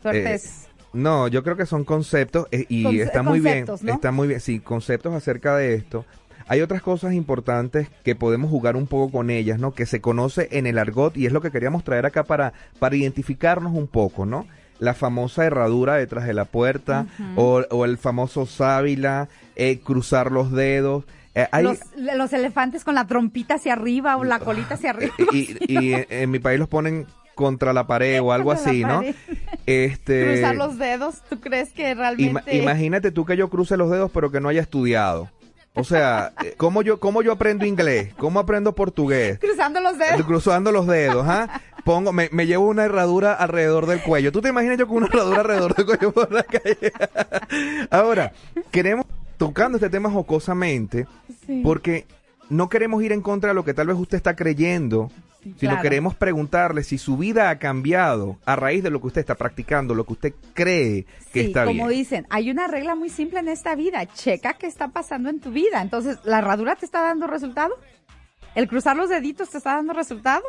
Suertes... 0.02 0.66
Eh, 0.66 0.72
no, 0.94 1.30
yo 1.30 1.42
creo 1.42 1.56
que 1.56 1.66
son 1.66 1.86
conceptos 1.86 2.48
eh, 2.52 2.66
y 2.68 3.00
está 3.00 3.24
muy 3.24 3.40
bien, 3.40 3.66
está 3.88 4.12
muy 4.12 4.28
bien, 4.28 4.42
sí, 4.42 4.60
conceptos 4.60 5.14
acerca 5.14 5.56
de 5.56 5.76
esto. 5.76 6.06
Hay 6.48 6.62
otras 6.62 6.82
cosas 6.82 7.14
importantes 7.14 7.88
que 8.04 8.16
podemos 8.16 8.50
jugar 8.50 8.76
un 8.76 8.88
poco 8.88 9.12
con 9.12 9.30
ellas, 9.30 9.60
¿no? 9.60 9.74
Que 9.74 9.86
se 9.86 10.02
conoce 10.02 10.50
en 10.52 10.68
el 10.68 10.78
argot 10.78 11.16
y 11.18 11.26
es 11.26 11.34
lo 11.34 11.42
que 11.42 11.52
queríamos 11.52 11.84
traer 11.84 12.06
acá 12.06 12.24
para, 12.24 12.54
para 12.80 12.96
identificarnos 12.96 13.74
un 13.74 13.88
poco, 13.88 14.26
¿no? 14.26 14.46
La 14.80 14.94
famosa 14.94 15.46
herradura 15.46 15.96
detrás 15.96 16.26
de 16.26 16.34
la 16.34 16.46
puerta 16.46 17.06
o, 17.36 17.86
el 17.86 17.98
famoso 17.98 18.46
sábila, 18.46 19.30
eh, 19.56 19.80
cruzar 19.80 20.32
los 20.32 20.52
dedos. 20.52 21.06
Eh, 21.36 21.48
los, 21.96 22.34
elefantes 22.34 22.84
con 22.84 22.96
la 22.96 23.06
trompita 23.08 23.56
hacia 23.56 23.74
arriba 23.74 24.18
o 24.18 24.24
la 24.24 24.40
colita 24.40 24.74
hacia 24.74 24.90
arriba. 24.92 25.14
Y, 25.32 25.56
y 25.68 25.94
en 26.10 26.32
mi 26.32 26.40
país 26.40 26.60
los 26.60 26.68
ponen 26.68 27.06
contra 27.36 27.74
la 27.74 27.88
pared 27.88 28.22
o 28.22 28.32
algo 28.32 28.52
así, 28.52 28.84
¿no? 28.84 29.02
Este, 29.66 30.34
Cruzar 30.34 30.56
los 30.56 30.78
dedos, 30.78 31.22
¿tú 31.30 31.40
crees 31.40 31.72
que 31.72 31.94
realmente...? 31.94 32.56
imagínate 32.58 33.12
tú 33.12 33.26
que 33.26 33.38
yo 33.38 33.50
cruce 33.50 33.78
los 33.78 33.90
dedos 33.90 34.12
pero 34.12 34.32
que 34.32 34.40
no 34.40 34.50
haya 34.50 34.62
estudiado. 34.62 35.30
O 35.74 35.84
sea, 35.86 36.34
eh, 36.44 36.54
¿cómo 36.58 36.82
yo, 36.82 37.00
¿cómo 37.00 37.22
yo 37.22 37.32
aprendo 37.32 37.66
inglés? 37.66 38.14
¿Cómo 38.18 38.40
aprendo 38.40 38.76
portugués? 38.76 39.40
Cruzando 39.40 39.80
los 39.80 39.98
dedos. 39.98 40.24
Cruzando 40.24 40.72
los 40.72 40.86
dedos, 40.86 41.26
¿ah? 41.28 41.62
Pongo, 41.86 42.12
me, 42.12 42.30
me, 42.32 42.46
llevo 42.46 42.68
una 42.68 42.84
herradura 42.84 43.34
alrededor 43.34 43.86
del 43.86 44.02
cuello. 44.02 44.32
¿Tú 44.32 44.42
te 44.42 44.50
imaginas 44.50 44.78
yo 44.78 44.88
con 44.88 44.98
una 44.98 45.08
herradura 45.08 45.40
alrededor 45.40 45.76
del 45.76 45.86
cuello 45.86 46.12
por 46.12 46.32
la 46.32 46.44
calle? 46.44 46.92
Ahora, 47.90 48.34
queremos, 48.70 49.06
tocando 49.38 49.78
este 49.78 49.90
tema 49.90 50.12
jocosamente, 50.12 51.08
porque 51.64 52.06
no 52.50 52.70
queremos 52.70 53.02
ir 53.02 53.14
en 53.14 53.22
contra 53.22 53.50
de 53.50 53.56
lo 53.56 53.64
que 53.64 53.74
tal 53.74 53.88
vez 53.88 53.98
usted 53.98 54.18
está 54.18 54.36
creyendo, 54.36 55.10
sino 55.58 55.82
queremos 55.82 56.16
preguntarle 56.16 56.84
si 56.84 56.98
su 56.98 57.18
vida 57.18 57.50
ha 57.50 57.60
cambiado 57.60 58.38
a 58.46 58.56
raíz 58.56 58.84
de 58.84 58.90
lo 58.90 59.02
que 59.02 59.08
usted 59.08 59.22
está 59.22 59.36
practicando, 59.36 59.96
lo 59.96 60.06
que 60.06 60.14
usted 60.14 60.34
cree 60.54 61.06
que 61.34 61.42
está 61.42 61.66
bien. 61.66 61.78
Como 61.78 61.90
dicen, 61.90 62.28
hay 62.30 62.52
una 62.52 62.68
regla 62.68 62.96
muy 62.96 63.10
simple 63.10 63.40
en 63.40 63.48
esta 63.48 63.76
vida, 63.76 64.06
checa 64.06 64.54
qué 64.54 64.68
está 64.68 64.90
pasando 64.90 65.30
en 65.30 65.40
tu 65.40 65.52
vida. 65.52 65.82
Entonces, 65.82 66.20
¿la 66.24 66.40
herradura 66.40 66.76
te 66.76 66.86
está 66.86 67.02
dando 67.02 67.28
resultado? 67.28 67.74
¿El 68.56 68.68
cruzar 68.68 68.96
los 68.96 69.10
deditos 69.10 69.50
te 69.50 69.58
está 69.58 69.76
dando 69.76 69.94
resultado? 69.94 70.44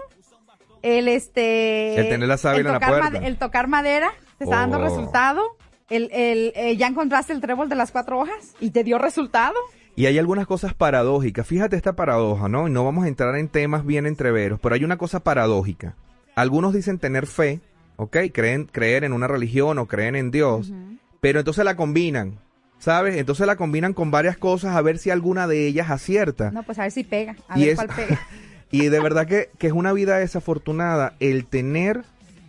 El 0.82 1.06
este 1.08 1.98
el 1.98 2.08
tener 2.08 2.28
la 2.28 2.36
sábila 2.36 2.74
en 2.74 2.80
la 2.80 2.86
puerta. 2.86 3.18
el 3.18 3.38
tocar 3.38 3.68
madera 3.68 4.12
te 4.38 4.44
está 4.44 4.56
dando 4.56 4.78
oh. 4.78 4.82
resultado. 4.82 5.42
El, 5.88 6.10
el, 6.12 6.52
eh, 6.56 6.76
ya 6.76 6.86
encontraste 6.86 7.32
el 7.32 7.40
trébol 7.40 7.68
de 7.68 7.74
las 7.76 7.92
cuatro 7.92 8.18
hojas 8.18 8.54
y 8.60 8.70
te 8.70 8.82
dio 8.82 8.98
resultado. 8.98 9.54
Y 9.94 10.06
hay 10.06 10.18
algunas 10.18 10.46
cosas 10.46 10.74
paradójicas. 10.74 11.46
Fíjate 11.46 11.76
esta 11.76 11.94
paradoja, 11.94 12.48
¿no? 12.48 12.66
Y 12.66 12.70
no 12.70 12.84
vamos 12.84 13.04
a 13.04 13.08
entrar 13.08 13.36
en 13.36 13.48
temas 13.48 13.84
bien 13.84 14.06
entreveros, 14.06 14.58
pero 14.60 14.74
hay 14.74 14.84
una 14.84 14.96
cosa 14.96 15.20
paradójica. 15.20 15.94
Algunos 16.34 16.72
dicen 16.72 16.98
tener 16.98 17.26
fe, 17.26 17.60
¿ok? 17.96 18.16
Creen, 18.32 18.64
creer 18.64 19.04
en 19.04 19.12
una 19.12 19.28
religión 19.28 19.78
o 19.78 19.86
creen 19.86 20.16
en 20.16 20.30
Dios, 20.30 20.72
pero 21.20 21.40
entonces 21.40 21.64
la 21.64 21.76
combinan, 21.76 22.38
¿sabes? 22.78 23.16
Entonces 23.16 23.46
la 23.46 23.56
combinan 23.56 23.92
con 23.92 24.10
varias 24.10 24.38
cosas 24.38 24.74
a 24.76 24.80
ver 24.80 24.96
si 24.98 25.10
alguna 25.10 25.46
de 25.46 25.66
ellas 25.66 25.90
acierta. 25.90 26.50
No, 26.50 26.62
pues 26.62 26.78
a 26.78 26.82
ver 26.82 26.92
si 26.92 27.04
pega, 27.04 27.36
a 27.48 27.58
ver 27.58 27.74
cuál 27.74 27.88
pega. 27.88 28.20
y 28.70 28.88
de 28.88 29.00
verdad 29.00 29.26
que, 29.26 29.50
que 29.58 29.66
es 29.66 29.72
una 29.74 29.92
vida 29.92 30.16
desafortunada 30.16 31.16
el 31.20 31.44
tener 31.44 32.02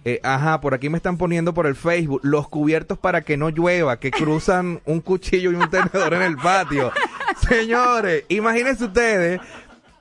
eh, 0.06 0.20
ajá, 0.22 0.60
por 0.60 0.74
aquí 0.74 0.90
me 0.90 0.98
están 0.98 1.18
poniendo 1.18 1.54
por 1.54 1.66
el 1.66 1.76
Facebook 1.76 2.20
los 2.24 2.50
cubiertos 2.50 2.98
para 2.98 3.22
que 3.22 3.38
no 3.38 3.50
llueva, 3.50 4.00
que 4.00 4.12
cruzan 4.12 4.82
un 4.86 5.00
cuchillo 5.00 5.52
y 5.52 5.56
un 5.56 5.70
tenedor 5.70 6.14
en 6.14 6.24
el 6.24 6.36
patio. 6.36 6.92
Señores, 7.42 8.26
imagínense 8.30 8.86
ustedes 8.86 9.40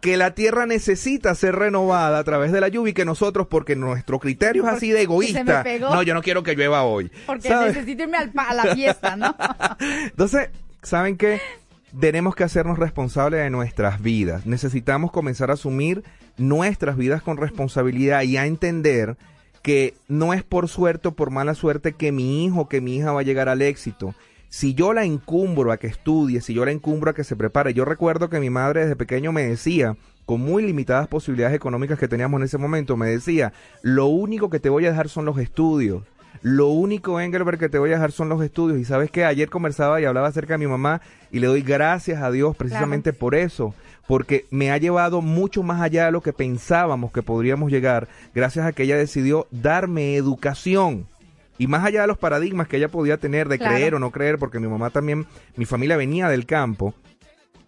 que 0.03 0.17
la 0.17 0.35
tierra 0.35 0.67
necesita 0.67 1.33
ser 1.37 1.55
renovada 1.55 2.19
a 2.19 2.25
través 2.25 2.51
de 2.51 2.61
la 2.61 2.67
lluvia 2.67 2.91
y 2.91 2.95
que 2.95 3.05
nosotros, 3.05 3.47
porque 3.47 3.77
nuestro 3.77 4.19
criterio 4.19 4.65
es 4.65 4.75
así 4.75 4.91
de 4.91 5.03
egoísta, 5.03 5.65
no, 5.79 6.03
yo 6.03 6.13
no 6.13 6.23
quiero 6.23 6.43
que 6.43 6.57
llueva 6.57 6.83
hoy. 6.83 7.11
Porque 7.25 7.49
necesito 7.49 8.03
irme 8.03 8.19
a 8.19 8.55
la 8.55 8.75
fiesta, 8.75 9.15
¿no? 9.15 9.37
Entonces, 9.79 10.51
¿saben 10.83 11.17
qué? 11.17 11.41
Tenemos 11.99 12.35
que 12.35 12.43
hacernos 12.43 12.81
responsables 12.81 13.43
de 13.43 13.51
nuestras 13.51 14.03
vidas. 14.03 14.45
Necesitamos 14.45 15.13
comenzar 15.13 15.51
a 15.51 15.55
asumir 15.55 16.03
nuestras 16.37 16.97
vidas 16.97 17.23
con 17.23 17.37
responsabilidad 17.37 18.23
y 18.23 18.39
a 18.39 18.47
entender 18.47 19.17
que 19.63 19.95
no 20.09 20.35
es 20.35 20.43
por 20.43 20.69
suerte 20.69 21.09
o 21.09 21.13
por 21.13 21.31
mala 21.31 21.55
suerte 21.55 21.93
que 21.93 22.11
mi 22.11 22.45
hijo, 22.45 22.69
que 22.69 22.81
mi 22.81 22.97
hija 22.97 23.13
va 23.13 23.21
a 23.21 23.25
llegar 23.25 23.49
al 23.49 23.63
éxito. 23.63 24.17
Si 24.53 24.75
yo 24.75 24.93
la 24.93 25.07
encumbro 25.07 25.73
a 25.73 25.79
que 25.79 25.87
estudie, 25.87 26.43
si 26.43 26.53
yo 26.53 26.67
la 26.67 26.73
encumbro 26.73 27.11
a 27.11 27.15
que 27.15 27.25
se 27.25 27.37
prepare, 27.37 27.73
yo 27.73 27.87
recuerdo 27.87 28.29
que 28.29 28.39
mi 28.39 28.51
madre 28.51 28.83
desde 28.83 28.97
pequeño 28.97 29.33
me 29.33 29.45
decía, 29.45 29.97
con 30.27 30.43
muy 30.43 30.63
limitadas 30.63 31.09
posibilidades 31.09 31.57
económicas 31.57 31.99
que 31.99 32.07
teníamos 32.07 32.39
en 32.39 32.45
ese 32.45 32.59
momento, 32.59 32.99
me 32.99 33.07
decía, 33.07 33.55
lo 33.81 34.09
único 34.09 34.51
que 34.51 34.61
te 34.61 34.69
voy 34.69 34.85
a 34.85 34.91
dejar 34.91 35.09
son 35.09 35.25
los 35.25 35.39
estudios. 35.39 36.03
Lo 36.43 36.69
único, 36.69 37.19
Engelbert, 37.19 37.59
que 37.59 37.71
te 37.71 37.79
voy 37.79 37.93
a 37.93 37.95
dejar 37.95 38.13
son 38.13 38.29
los 38.29 38.43
estudios. 38.43 38.79
Y 38.79 38.85
sabes 38.85 39.11
que 39.11 39.25
ayer 39.25 39.49
conversaba 39.49 40.03
y 40.03 40.05
hablaba 40.05 40.29
acerca 40.29 40.53
de 40.53 40.59
mi 40.59 40.67
mamá 40.67 41.01
y 41.31 41.39
le 41.39 41.47
doy 41.47 41.63
gracias 41.63 42.23
a 42.23 42.31
Dios 42.31 42.55
precisamente 42.55 43.15
por 43.15 43.35
eso 43.35 43.75
porque 44.07 44.45
me 44.51 44.71
ha 44.71 44.77
llevado 44.77 45.23
mucho 45.23 45.63
más 45.63 45.81
allá 45.81 46.07
de 46.07 46.13
lo 46.13 46.21
que 46.21 46.35
pensábamos 46.35 47.13
que 47.13 47.23
podríamos 47.23 47.71
llegar, 47.71 48.09
gracias 48.35 48.67
a 48.67 48.73
que 48.73 48.83
ella 48.83 48.97
decidió 48.99 49.47
darme 49.51 50.17
educación. 50.17 51.07
Y 51.63 51.69
más 51.69 51.85
allá 51.85 52.01
de 52.01 52.09
los 52.09 52.19
paradigmas 52.19 52.67
que 52.67 52.79
ella 52.79 52.89
podía 52.89 53.19
tener 53.19 53.49
de 53.49 53.57
creer 53.57 53.95
o 53.95 54.01
no 54.01 54.11
creer, 54.11 54.37
porque 54.37 54.59
mi 54.59 54.67
mamá 54.67 54.91
también, 54.91 55.27
mi 55.55 55.65
familia 55.65 55.97
venía 55.97 56.29
del 56.29 56.45
campo, 56.45 56.93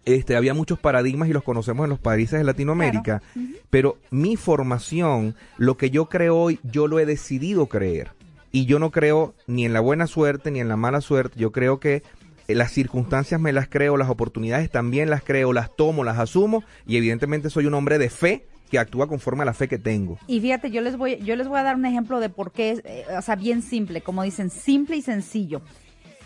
este, 0.03 0.35
había 0.35 0.53
muchos 0.53 0.77
paradigmas 0.77 1.29
y 1.29 1.31
los 1.31 1.43
conocemos 1.43 1.85
en 1.85 1.91
los 1.91 1.99
países 1.99 2.37
de 2.37 2.43
Latinoamérica, 2.43 3.21
pero 3.69 3.97
mi 4.11 4.35
formación, 4.35 5.33
lo 5.55 5.77
que 5.77 5.91
yo 5.91 6.09
creo 6.09 6.35
hoy, 6.35 6.59
yo 6.63 6.87
lo 6.87 6.99
he 6.99 7.05
decidido 7.05 7.67
creer. 7.67 8.11
Y 8.51 8.65
yo 8.65 8.79
no 8.79 8.91
creo 8.91 9.33
ni 9.47 9.63
en 9.63 9.71
la 9.71 9.79
buena 9.79 10.07
suerte 10.07 10.51
ni 10.51 10.59
en 10.59 10.67
la 10.67 10.75
mala 10.75 10.99
suerte, 10.99 11.39
yo 11.39 11.53
creo 11.53 11.79
que 11.79 12.03
eh, 12.49 12.53
las 12.55 12.73
circunstancias 12.73 13.39
me 13.39 13.53
las 13.53 13.69
creo, 13.69 13.95
las 13.95 14.09
oportunidades 14.09 14.69
también 14.69 15.09
las 15.09 15.23
creo, 15.23 15.53
las 15.53 15.73
tomo, 15.73 16.03
las 16.03 16.19
asumo 16.19 16.65
y 16.85 16.97
evidentemente 16.97 17.49
soy 17.49 17.65
un 17.65 17.75
hombre 17.75 17.97
de 17.97 18.09
fe 18.09 18.45
actúa 18.77 19.07
conforme 19.07 19.43
a 19.43 19.45
la 19.45 19.53
fe 19.53 19.67
que 19.67 19.77
tengo. 19.77 20.17
Y 20.27 20.39
fíjate, 20.39 20.71
yo 20.71 20.81
les 20.81 20.97
voy, 20.97 21.17
yo 21.17 21.35
les 21.35 21.47
voy 21.47 21.59
a 21.59 21.63
dar 21.63 21.75
un 21.75 21.85
ejemplo 21.85 22.19
de 22.19 22.29
por 22.29 22.51
qué, 22.51 22.81
eh, 22.83 23.05
o 23.17 23.21
sea, 23.21 23.35
bien 23.35 23.61
simple, 23.61 24.01
como 24.01 24.23
dicen, 24.23 24.49
simple 24.49 24.97
y 24.97 25.01
sencillo. 25.01 25.61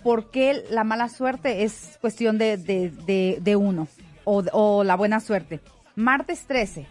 ¿Por 0.03 0.31
qué 0.31 0.63
la 0.69 0.83
mala 0.83 1.09
suerte 1.09 1.63
es 1.63 1.97
cuestión 1.99 2.37
de, 2.37 2.57
de, 2.57 3.55
uno 3.55 3.87
o, 4.23 4.43
o 4.53 4.83
la 4.83 4.95
buena 4.95 5.19
suerte? 5.19 5.59
Martes 5.95 6.45
13, 6.47 6.87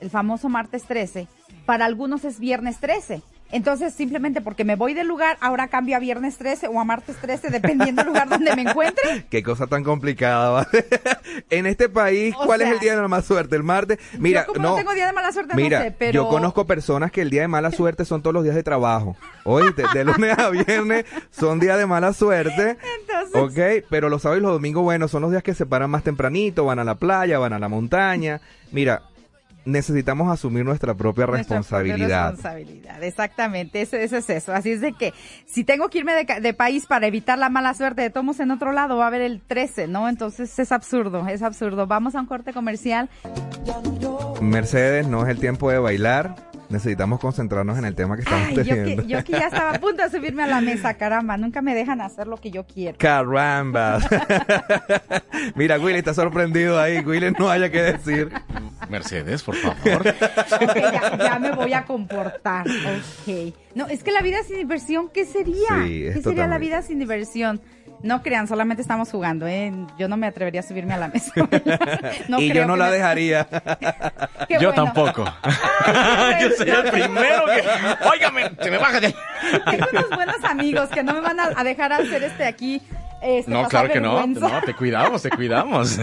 el 0.00 0.10
famoso 0.10 0.48
martes 0.48 0.84
13, 0.84 1.28
para 1.66 1.84
algunos 1.84 2.24
es 2.24 2.40
viernes 2.40 2.78
13 2.78 3.22
Entonces, 3.52 3.94
simplemente 3.94 4.40
porque 4.40 4.64
me 4.64 4.74
voy 4.74 4.92
del 4.92 5.06
lugar, 5.06 5.36
ahora 5.40 5.68
cambio 5.68 5.96
a 5.96 5.98
viernes 6.00 6.36
13 6.36 6.68
o 6.68 6.80
a 6.80 6.84
martes 6.84 7.16
13, 7.16 7.50
dependiendo 7.50 8.02
del 8.02 8.08
lugar 8.12 8.28
donde 8.28 8.54
me 8.56 8.62
encuentre. 8.62 9.26
Qué 9.30 9.42
cosa 9.42 9.66
tan 9.66 9.84
complicada, 9.84 10.50
¿vale? 10.50 10.86
en 11.50 11.66
este 11.66 11.88
país, 11.88 12.34
O 12.38 12.46
¿cuál 12.46 12.62
es 12.62 12.72
el 12.72 12.80
día 12.80 12.96
de 12.96 13.02
la 13.02 13.08
mala 13.08 13.22
suerte? 13.22 13.56
El 13.56 13.62
martes. 13.62 13.98
Mira, 14.18 14.46
yo 14.46 14.54
como 14.54 14.68
no, 14.68 14.74
tengo 14.74 14.92
día 14.94 15.06
de 15.06 15.12
mala 15.12 15.32
suerte, 15.32 15.54
Mira, 15.54 15.78
no 15.78 15.84
sé, 15.84 15.90
pero... 15.96 16.12
yo 16.12 16.28
conozco 16.28 16.66
personas 16.66 17.12
que 17.12 17.22
el 17.22 17.30
día 17.30 17.42
de 17.42 17.48
mala 17.48 17.70
suerte 17.72 18.04
son 18.04 18.22
todos 18.22 18.34
los 18.34 18.42
días 18.42 18.56
de 18.56 18.62
trabajo. 18.62 19.16
Oíste, 19.44 19.84
de 19.94 20.04
lunes 20.04 20.36
a 20.38 20.50
viernes 20.50 21.04
son 21.30 21.60
días 21.60 21.78
de 21.78 21.86
mala 21.86 22.12
suerte. 22.12 22.76
Entonces, 23.00 23.80
Ok, 23.80 23.86
pero 23.88 24.08
los 24.08 24.22
sábados 24.22 24.40
y 24.40 24.42
los 24.42 24.52
domingos, 24.52 24.82
bueno, 24.82 25.08
son 25.08 25.22
los 25.22 25.30
días 25.30 25.42
que 25.42 25.54
se 25.54 25.66
paran 25.66 25.90
más 25.90 26.02
tempranito, 26.02 26.64
van 26.64 26.78
a 26.78 26.84
la 26.84 26.96
playa, 26.96 27.38
van 27.38 27.52
a 27.52 27.58
la 27.58 27.68
montaña. 27.68 28.40
Mira, 28.72 29.02
necesitamos 29.66 30.32
asumir 30.32 30.64
nuestra 30.64 30.94
propia 30.94 31.26
Nuestra 31.26 31.56
propia 31.60 31.68
responsabilidad. 31.82 32.30
responsabilidad, 32.30 33.02
exactamente, 33.02 33.82
eso, 33.82 33.96
eso 33.96 34.16
es 34.16 34.30
eso. 34.30 34.54
Así 34.54 34.70
es 34.72 34.80
de 34.80 34.92
que 34.92 35.12
si 35.44 35.64
tengo 35.64 35.88
que 35.90 35.98
irme 35.98 36.14
de, 36.14 36.40
de 36.40 36.54
país 36.54 36.86
para 36.86 37.06
evitar 37.06 37.38
la 37.38 37.48
mala 37.50 37.74
suerte 37.74 38.02
de 38.02 38.10
tomos 38.10 38.40
en 38.40 38.50
otro 38.50 38.72
lado, 38.72 38.96
va 38.96 39.04
a 39.04 39.08
haber 39.08 39.22
el 39.22 39.40
13, 39.40 39.88
¿no? 39.88 40.08
Entonces 40.08 40.58
es 40.58 40.72
absurdo, 40.72 41.26
es 41.28 41.42
absurdo. 41.42 41.86
Vamos 41.86 42.14
a 42.14 42.20
un 42.20 42.26
corte 42.26 42.52
comercial. 42.52 43.10
Mercedes, 44.40 45.06
no 45.06 45.22
es 45.24 45.28
el 45.28 45.38
tiempo 45.38 45.70
de 45.70 45.78
bailar. 45.78 46.34
Necesitamos 46.68 47.20
concentrarnos 47.20 47.78
en 47.78 47.84
el 47.84 47.94
tema 47.94 48.16
que 48.16 48.22
estamos 48.22 48.48
Ay, 48.48 48.56
yo 48.56 48.64
teniendo. 48.64 49.02
que, 49.02 49.08
yo 49.08 49.24
que 49.24 49.32
ya 49.32 49.46
estaba 49.46 49.70
a 49.72 49.80
punto 49.80 50.02
de 50.02 50.10
subirme 50.10 50.42
a 50.42 50.46
la 50.46 50.60
mesa, 50.60 50.94
caramba, 50.94 51.36
nunca 51.36 51.62
me 51.62 51.74
dejan 51.74 52.00
hacer 52.00 52.26
lo 52.26 52.36
que 52.38 52.50
yo 52.50 52.66
quiero. 52.66 52.98
Caramba. 52.98 54.00
Mira, 55.54 55.78
Willy 55.78 55.98
está 55.98 56.14
sorprendido 56.14 56.80
ahí. 56.80 56.98
Willy 56.98 57.32
no 57.38 57.48
haya 57.48 57.70
que 57.70 57.82
decir. 57.82 58.30
Mercedes, 58.88 59.42
por 59.42 59.56
favor. 59.56 60.04
Ya, 60.04 61.16
ya 61.18 61.38
me 61.38 61.52
voy 61.52 61.72
a 61.72 61.84
comportar. 61.84 62.66
Ok. 62.66 63.54
No, 63.74 63.86
es 63.86 64.02
que 64.02 64.12
la 64.12 64.22
vida 64.22 64.42
sin 64.44 64.56
diversión, 64.56 65.08
¿qué 65.12 65.24
sería? 65.24 65.84
Sí, 65.84 66.06
es 66.06 66.16
¿Qué 66.16 66.22
sería 66.22 66.46
la 66.46 66.58
vida 66.58 66.82
sin 66.82 66.98
diversión? 66.98 67.60
No 68.02 68.22
crean, 68.22 68.46
solamente 68.46 68.82
estamos 68.82 69.10
jugando, 69.10 69.46
¿eh? 69.46 69.72
Yo 69.98 70.06
no 70.08 70.16
me 70.16 70.26
atrevería 70.26 70.60
a 70.60 70.62
subirme 70.62 70.94
a 70.94 70.98
la 70.98 71.08
mesa. 71.08 71.32
No 72.28 72.40
y 72.40 72.52
yo 72.52 72.66
no 72.66 72.76
la 72.76 72.86
me- 72.86 72.92
dejaría. 72.92 73.44
Qué 74.48 74.58
Yo 74.60 74.72
bueno. 74.72 74.84
tampoco. 74.84 75.24
Yo 76.40 76.50
sería 76.56 76.80
el 76.80 76.90
primero 76.90 77.44
que. 77.46 78.06
Óigame, 78.08 78.50
se 78.60 78.70
me 78.70 78.78
baja 78.78 79.00
de. 79.00 79.14
Tengo 79.70 79.86
unos 79.92 80.10
buenos 80.10 80.44
amigos 80.44 80.88
que 80.90 81.02
no 81.02 81.14
me 81.14 81.20
van 81.20 81.40
a, 81.40 81.64
dejar 81.64 81.92
hacer 81.92 82.22
este 82.22 82.44
aquí. 82.44 82.80
Este, 83.22 83.50
No, 83.50 83.66
claro 83.66 83.88
que 83.88 84.00
no. 84.00 84.26
No, 84.26 84.60
te 84.62 84.74
cuidamos, 84.74 85.22
te 85.22 85.30
cuidamos. 85.30 85.98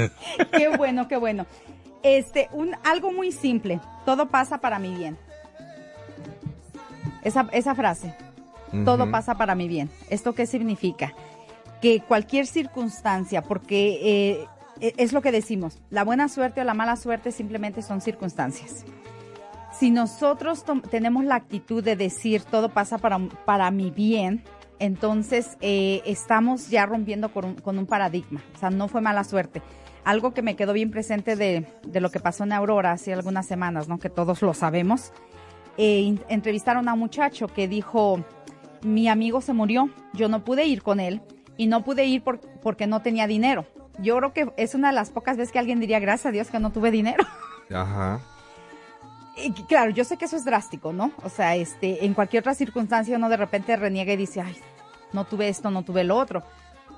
Qué 0.51 0.67
bueno, 0.69 1.07
qué 1.07 1.17
bueno. 1.17 1.45
Este, 2.01 2.49
un, 2.51 2.75
algo 2.83 3.11
muy 3.13 3.31
simple. 3.31 3.79
Todo 4.05 4.27
pasa 4.27 4.57
para 4.57 4.77
mi 4.79 4.93
bien. 4.95 5.17
Esa, 7.23 7.47
esa 7.53 7.75
frase. 7.75 8.13
Todo 8.85 9.09
pasa 9.11 9.35
para 9.35 9.53
mi 9.53 9.67
bien. 9.67 9.89
¿Esto 10.09 10.33
qué 10.33 10.47
significa? 10.47 11.13
Que 11.83 11.99
cualquier 11.99 12.47
circunstancia, 12.47 13.41
porque 13.41 13.99
eh, 14.01 14.47
e- 14.79 14.93
es 14.95 15.11
lo 15.11 15.21
que 15.21 15.33
decimos, 15.33 15.81
la 15.89 16.05
buena 16.05 16.29
suerte 16.29 16.61
o 16.61 16.63
la 16.63 16.73
mala 16.73 16.95
suerte 16.95 17.33
simplemente 17.33 17.81
son 17.81 17.99
circunstancias. 17.99 18.85
Si 19.77 19.91
nosotros 19.91 20.63
tenemos 20.89 21.25
la 21.25 21.35
actitud 21.35 21.83
de 21.83 21.97
decir 21.97 22.41
todo 22.43 22.69
pasa 22.69 22.99
para, 22.99 23.19
para 23.43 23.69
mi 23.69 23.91
bien, 23.91 24.43
entonces 24.79 25.57
eh, 25.59 26.01
estamos 26.05 26.69
ya 26.69 26.85
rompiendo 26.85 27.33
con 27.33 27.43
un, 27.43 27.55
con 27.55 27.77
un 27.77 27.85
paradigma. 27.85 28.41
O 28.55 28.59
sea, 28.59 28.69
no 28.69 28.87
fue 28.87 29.01
mala 29.01 29.25
suerte. 29.25 29.61
Algo 30.05 30.33
que 30.33 30.41
me 30.41 30.55
quedó 30.55 30.71
bien 30.71 30.89
presente 30.89 31.35
de, 31.35 31.67
de 31.85 31.99
lo 31.99 32.11
que 32.11 32.21
pasó 32.21 32.45
en 32.45 32.53
Aurora 32.53 32.93
hace 32.93 33.11
algunas 33.11 33.45
semanas, 33.45 33.89
¿no? 33.89 33.99
Que 33.99 34.09
todos 34.09 34.41
lo 34.41 34.53
sabemos. 34.53 35.11
Eh, 35.77 36.17
entrevistaron 36.29 36.87
a 36.87 36.93
un 36.93 36.99
muchacho 36.99 37.47
que 37.47 37.67
dijo, 37.67 38.23
mi 38.83 39.09
amigo 39.09 39.41
se 39.41 39.51
murió, 39.51 39.89
yo 40.13 40.29
no 40.29 40.45
pude 40.45 40.65
ir 40.65 40.81
con 40.81 41.01
él 41.01 41.21
y 41.57 41.67
no 41.67 41.83
pude 41.83 42.05
ir 42.05 42.23
por- 42.23 42.39
porque 42.39 42.87
no 42.87 43.01
tenía 43.01 43.27
dinero. 43.27 43.65
Yo 43.99 44.17
creo 44.17 44.33
que 44.33 44.51
es 44.57 44.73
una 44.75 44.87
de 44.89 44.95
las 44.95 45.11
pocas 45.11 45.37
veces 45.37 45.51
que 45.51 45.59
alguien 45.59 45.79
diría, 45.79 45.99
gracias 45.99 46.27
a 46.27 46.31
Dios 46.31 46.49
que 46.49 46.59
no 46.59 46.71
tuve 46.71 46.89
dinero. 46.91 47.23
Ajá. 47.73 48.19
Y 49.37 49.51
claro, 49.63 49.91
yo 49.91 50.03
sé 50.03 50.17
que 50.17 50.25
eso 50.25 50.35
es 50.35 50.45
drástico, 50.45 50.93
¿no? 50.93 51.11
O 51.23 51.29
sea, 51.29 51.55
este, 51.55 52.05
en 52.05 52.13
cualquier 52.13 52.41
otra 52.41 52.53
circunstancia 52.53 53.17
uno 53.17 53.29
de 53.29 53.37
repente 53.37 53.75
reniega 53.75 54.13
y 54.13 54.17
dice, 54.17 54.41
ay, 54.41 54.55
no 55.11 55.25
tuve 55.25 55.49
esto, 55.49 55.71
no 55.71 55.83
tuve 55.83 56.03
lo 56.03 56.17
otro. 56.17 56.43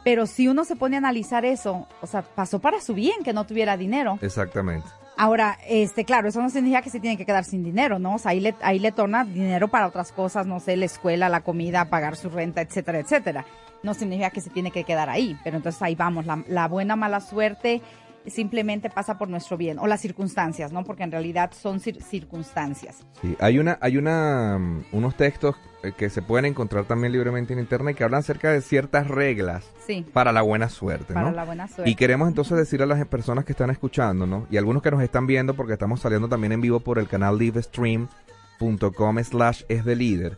Pero 0.04 0.28
si 0.28 0.48
uno 0.48 0.66
se 0.66 0.76
pone 0.76 0.98
a 0.98 1.00
analizar 1.00 1.46
eso, 1.46 1.88
o 2.02 2.08
sea, 2.08 2.22
pasó 2.22 2.60
para 2.60 2.80
su 2.82 2.94
bien 2.94 3.24
que 3.24 3.34
no 3.34 3.46
tuviera 3.46 3.76
dinero. 3.78 4.20
Exactamente. 4.22 4.88
Ahora, 5.18 5.58
este, 5.66 6.04
claro, 6.04 6.28
eso 6.28 6.42
no 6.42 6.50
significa 6.50 6.82
que 6.82 6.90
se 6.90 7.00
tiene 7.00 7.16
que 7.16 7.26
quedar 7.26 7.46
sin 7.46 7.64
dinero, 7.64 8.00
¿no? 8.00 8.16
O 8.16 8.20
sea, 8.20 8.32
ahí 8.32 8.42
le, 8.42 8.54
ahí 8.62 8.80
le 8.80 8.92
torna 8.92 9.24
dinero 9.24 9.70
para 9.70 9.88
otras 9.88 10.12
cosas, 10.12 10.46
no 10.46 10.60
sé, 10.60 10.76
la 10.76 10.86
escuela, 10.86 11.30
la 11.30 11.42
comida, 11.42 11.90
pagar 11.90 12.18
su 12.18 12.30
renta, 12.30 12.62
etcétera, 12.62 13.00
etcétera. 13.00 13.46
No 13.82 13.94
significa 13.94 14.30
que 14.30 14.42
se 14.42 14.50
tiene 14.50 14.72
que 14.72 14.84
quedar 14.84 15.10
ahí, 15.10 15.38
pero 15.44 15.56
entonces 15.58 15.82
ahí 15.82 15.96
vamos, 15.96 16.26
la, 16.26 16.44
la 16.48 16.68
buena, 16.68 16.98
mala 16.98 17.22
suerte 17.22 17.82
simplemente 18.28 18.90
pasa 18.90 19.18
por 19.18 19.30
nuestro 19.30 19.58
bien, 19.58 19.78
o 19.80 19.88
las 19.88 20.02
circunstancias, 20.02 20.72
¿no? 20.72 20.84
Porque 20.84 21.04
en 21.04 21.12
realidad 21.12 21.52
son 21.60 21.80
cir- 21.80 22.02
circunstancias. 22.02 23.04
Sí, 23.22 23.36
hay 23.40 23.60
una, 23.60 23.78
hay 23.82 23.98
una, 23.98 24.58
mm, 24.60 24.86
unos 24.94 25.16
textos 25.16 25.56
eh, 25.84 25.92
que 25.96 26.10
se 26.10 26.22
pueden 26.22 26.46
encontrar 26.46 26.86
también 26.86 27.14
libremente 27.14 27.54
en 27.54 27.60
internet 27.60 27.96
que 27.96 28.04
hablan 28.04 28.20
acerca 28.22 28.50
de 28.52 28.62
ciertas 28.62 29.08
reglas 29.08 29.66
Sí, 29.86 30.06
para 30.14 30.32
la 30.32 30.42
buena 30.42 30.70
suerte, 30.70 31.14
para 31.14 31.30
¿no? 31.30 31.36
la 31.36 31.46
buena 31.46 31.68
suerte. 31.68 31.90
Y 31.90 31.96
queremos 31.96 32.28
entonces 32.28 32.58
decir 32.58 32.82
a 32.82 32.86
las 32.88 33.06
personas 33.08 33.46
que 33.46 33.52
están 33.52 33.70
escuchando, 33.70 34.26
¿no? 34.26 34.48
Y 34.50 34.58
algunos 34.58 34.82
que 34.82 34.90
nos 34.92 35.02
están 35.04 35.28
viendo, 35.28 35.54
porque 35.56 35.74
estamos 35.74 36.00
saliendo 36.00 36.28
también 36.28 36.52
en 36.54 36.62
vivo 36.62 36.80
por 36.80 36.98
el 37.00 37.08
canal 37.08 37.38
livestream.com 37.38 39.24
slash 39.24 39.64
es 39.70 39.86
de 39.86 39.96
líder, 39.96 40.38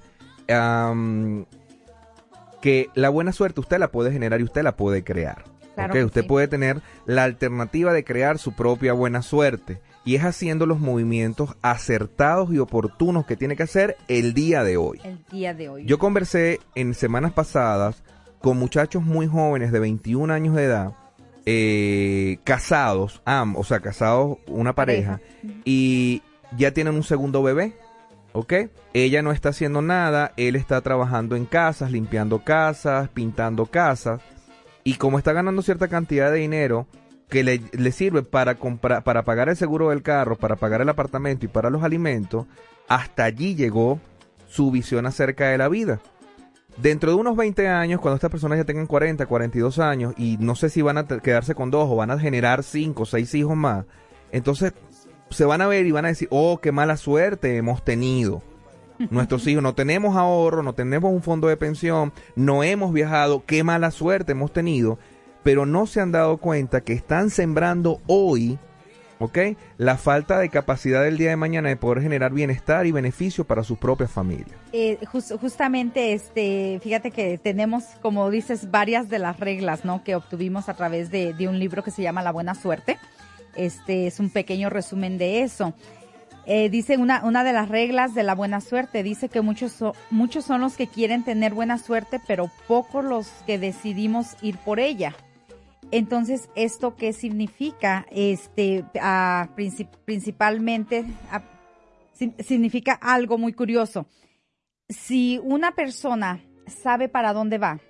am, 0.50 1.46
que 2.62 2.90
la 2.96 3.10
buena 3.10 3.32
suerte 3.32 3.60
usted 3.62 3.78
la 3.80 3.90
puede 3.92 4.12
generar 4.12 4.40
y 4.42 4.44
usted 4.44 4.64
la 4.64 4.76
puede 4.76 5.04
crear. 5.04 5.46
Claro 5.78 5.94
¿ok? 5.94 6.00
que 6.00 6.06
Usted 6.06 6.22
sí. 6.24 6.28
puede 6.28 6.48
tener 6.48 6.82
la 7.06 7.24
alternativa 7.24 7.94
de 7.94 8.04
crear 8.04 8.40
su 8.40 8.54
propia 8.54 8.94
buena 8.94 9.22
suerte. 9.22 9.80
Y 10.04 10.16
es 10.16 10.24
haciendo 10.24 10.66
los 10.66 10.80
movimientos 10.80 11.56
acertados 11.62 12.54
y 12.54 12.60
oportunos 12.60 13.26
que 13.26 13.36
tiene 13.36 13.56
que 13.56 13.64
hacer 13.64 13.98
el 14.08 14.34
día 14.34 14.64
de 14.64 14.78
hoy. 14.78 15.00
el 15.04 15.20
día 15.32 15.54
de 15.54 15.70
hoy. 15.70 15.86
Yo 15.86 16.00
conversé 16.00 16.60
en 16.76 16.94
semanas 16.94 17.34
pasadas 17.34 18.02
con 18.40 18.58
muchachos 18.58 19.04
muy 19.04 19.28
jóvenes 19.28 19.72
de 19.72 19.80
21 19.80 20.34
años 20.34 20.56
de 20.56 20.64
edad, 20.64 20.94
eh, 21.46 22.38
casados, 22.44 23.22
am, 23.26 23.56
o 23.56 23.64
sea, 23.64 23.80
casados 23.80 24.38
una 24.48 24.74
pareja, 24.74 25.20
Pareja. 25.20 25.62
y 25.66 26.22
ya 26.58 26.72
tienen 26.72 26.96
un 26.96 27.04
segundo 27.04 27.42
bebé, 27.44 27.74
¿ok? 28.34 28.54
Ella 28.94 29.22
no 29.22 29.32
está 29.32 29.50
haciendo 29.50 29.82
nada, 29.82 30.34
él 30.38 30.56
está 30.56 30.80
trabajando 30.82 31.36
en 31.36 31.46
casas, 31.46 31.92
limpiando 31.92 32.44
casas, 32.44 33.10
pintando 33.10 33.66
casas, 33.66 34.22
y 34.88 34.94
como 34.94 35.18
está 35.18 35.34
ganando 35.34 35.62
cierta 35.64 35.90
cantidad 35.90 36.32
de 36.32 36.38
dinero 36.38 36.88
que 37.28 37.44
le, 37.44 37.62
le 37.74 37.92
sirve 37.92 38.24
para 38.24 38.56
comprar, 38.56 39.04
para 39.04 39.24
pagar 39.24 39.50
el 39.50 39.58
seguro 39.58 39.90
del 39.90 40.02
carro, 40.02 40.38
para 40.38 40.56
pagar 40.56 40.80
el 40.80 40.88
apartamento 40.88 41.46
y 41.46 41.50
para 41.50 41.70
los 41.70 41.84
alimentos, 41.84 42.46
hasta 42.88 43.26
allí 43.26 43.54
llegó 43.54 44.00
su 44.48 44.72
visión 44.72 45.06
acerca 45.06 45.50
de 45.50 45.58
la 45.58 45.68
vida. 45.68 46.00
Dentro 46.78 47.12
de 47.12 47.18
unos 47.18 47.36
20 47.36 47.68
años, 47.68 48.00
cuando 48.00 48.16
estas 48.16 48.32
personas 48.32 48.60
ya 48.60 48.64
tengan 48.64 48.88
40, 48.88 49.26
42 49.26 49.78
años, 49.80 50.14
y 50.16 50.38
no 50.40 50.56
sé 50.56 50.70
si 50.70 50.82
van 50.82 51.00
a 51.00 51.06
quedarse 51.06 51.54
con 51.54 51.70
dos 51.70 51.90
o 51.92 51.98
van 51.98 52.12
a 52.12 52.18
generar 52.18 52.64
5 52.64 53.04
o 53.04 53.06
6 53.06 53.36
hijos 53.36 53.58
más, 53.58 53.84
entonces 54.32 54.72
se 55.32 55.44
van 55.44 55.60
a 55.60 55.68
ver 55.68 55.86
y 55.86 55.92
van 55.92 56.06
a 56.06 56.10
decir, 56.10 56.30
oh, 56.32 56.60
qué 56.62 56.72
mala 56.72 56.96
suerte 56.96 57.58
hemos 57.58 57.84
tenido. 57.84 58.42
Nuestros 59.10 59.46
hijos 59.48 59.62
no 59.64 59.76
tenemos 59.76 60.16
ahorro, 60.16 60.64
no 60.64 60.74
tenemos 60.74 61.12
un 61.12 61.22
fondo 61.22 61.48
de 61.48 61.58
pensión, 61.58 62.12
no 62.36 62.64
hemos 62.64 62.92
viajado, 62.94 63.44
qué 63.46 63.64
mala 63.64 63.92
suerte 63.92 64.32
hemos 64.32 64.52
tenido, 64.52 64.98
pero 65.44 65.66
no 65.66 65.86
se 65.86 66.02
han 66.02 66.12
dado 66.12 66.38
cuenta 66.38 66.82
que 66.82 66.94
están 66.94 67.30
sembrando 67.30 68.02
hoy, 68.08 68.58
¿ok? 69.20 69.38
La 69.78 69.98
falta 69.98 70.40
de 70.40 70.50
capacidad 70.50 71.04
del 71.04 71.18
día 71.18 71.30
de 71.30 71.36
mañana 71.38 71.70
de 71.70 71.76
poder 71.78 72.02
generar 72.02 72.34
bienestar 72.34 72.86
y 72.86 72.92
beneficio 72.92 73.46
para 73.46 73.64
sus 73.64 73.78
propias 73.78 74.12
familias. 74.12 74.58
Eh, 74.74 74.98
jus- 75.12 75.38
justamente, 75.40 76.14
este, 76.14 76.80
fíjate 76.84 77.12
que 77.12 77.38
tenemos, 77.38 77.84
como 78.02 78.30
dices, 78.30 78.72
varias 78.72 79.10
de 79.10 79.20
las 79.20 79.40
reglas, 79.40 79.86
¿no? 79.86 80.04
Que 80.04 80.16
obtuvimos 80.16 80.70
a 80.70 80.74
través 80.76 81.12
de, 81.12 81.34
de 81.34 81.48
un 81.48 81.60
libro 81.60 81.84
que 81.84 81.92
se 81.92 82.02
llama 82.02 82.22
La 82.24 82.32
Buena 82.32 82.54
Suerte. 82.56 82.98
Este 83.56 84.06
es 84.08 84.20
un 84.20 84.30
pequeño 84.30 84.70
resumen 84.70 85.18
de 85.18 85.42
eso. 85.42 85.74
Eh, 86.50 86.70
dice 86.70 86.98
una, 86.98 87.26
una 87.26 87.44
de 87.44 87.52
las 87.52 87.68
reglas 87.68 88.16
de 88.16 88.24
la 88.24 88.34
buena 88.34 88.62
suerte, 88.62 89.04
dice 89.04 89.28
que 89.28 89.42
muchos, 89.42 89.74
so- 89.74 89.94
muchos 90.12 90.46
son 90.46 90.62
los 90.62 90.78
que 90.78 90.88
quieren 90.88 91.24
tener 91.26 91.54
buena 91.54 91.78
suerte, 91.78 92.22
pero 92.26 92.50
pocos 92.70 93.04
los 93.04 93.28
que 93.46 93.60
decidimos 93.60 94.38
ir 94.42 94.58
por 94.58 94.80
ella. 94.80 95.14
Entonces, 95.92 96.50
¿esto 96.56 96.96
qué 96.96 97.12
significa? 97.12 98.06
Este, 98.12 98.86
princip- 98.94 99.90
principalmente, 100.06 101.04
si- 102.14 102.34
significa 102.40 102.94
algo 102.94 103.38
muy 103.38 103.52
curioso. 103.52 104.06
Si 104.88 105.42
una 105.44 105.76
persona 105.76 106.42
sabe 106.66 107.10
para 107.10 107.34
dónde 107.34 107.58
va, 107.58 107.82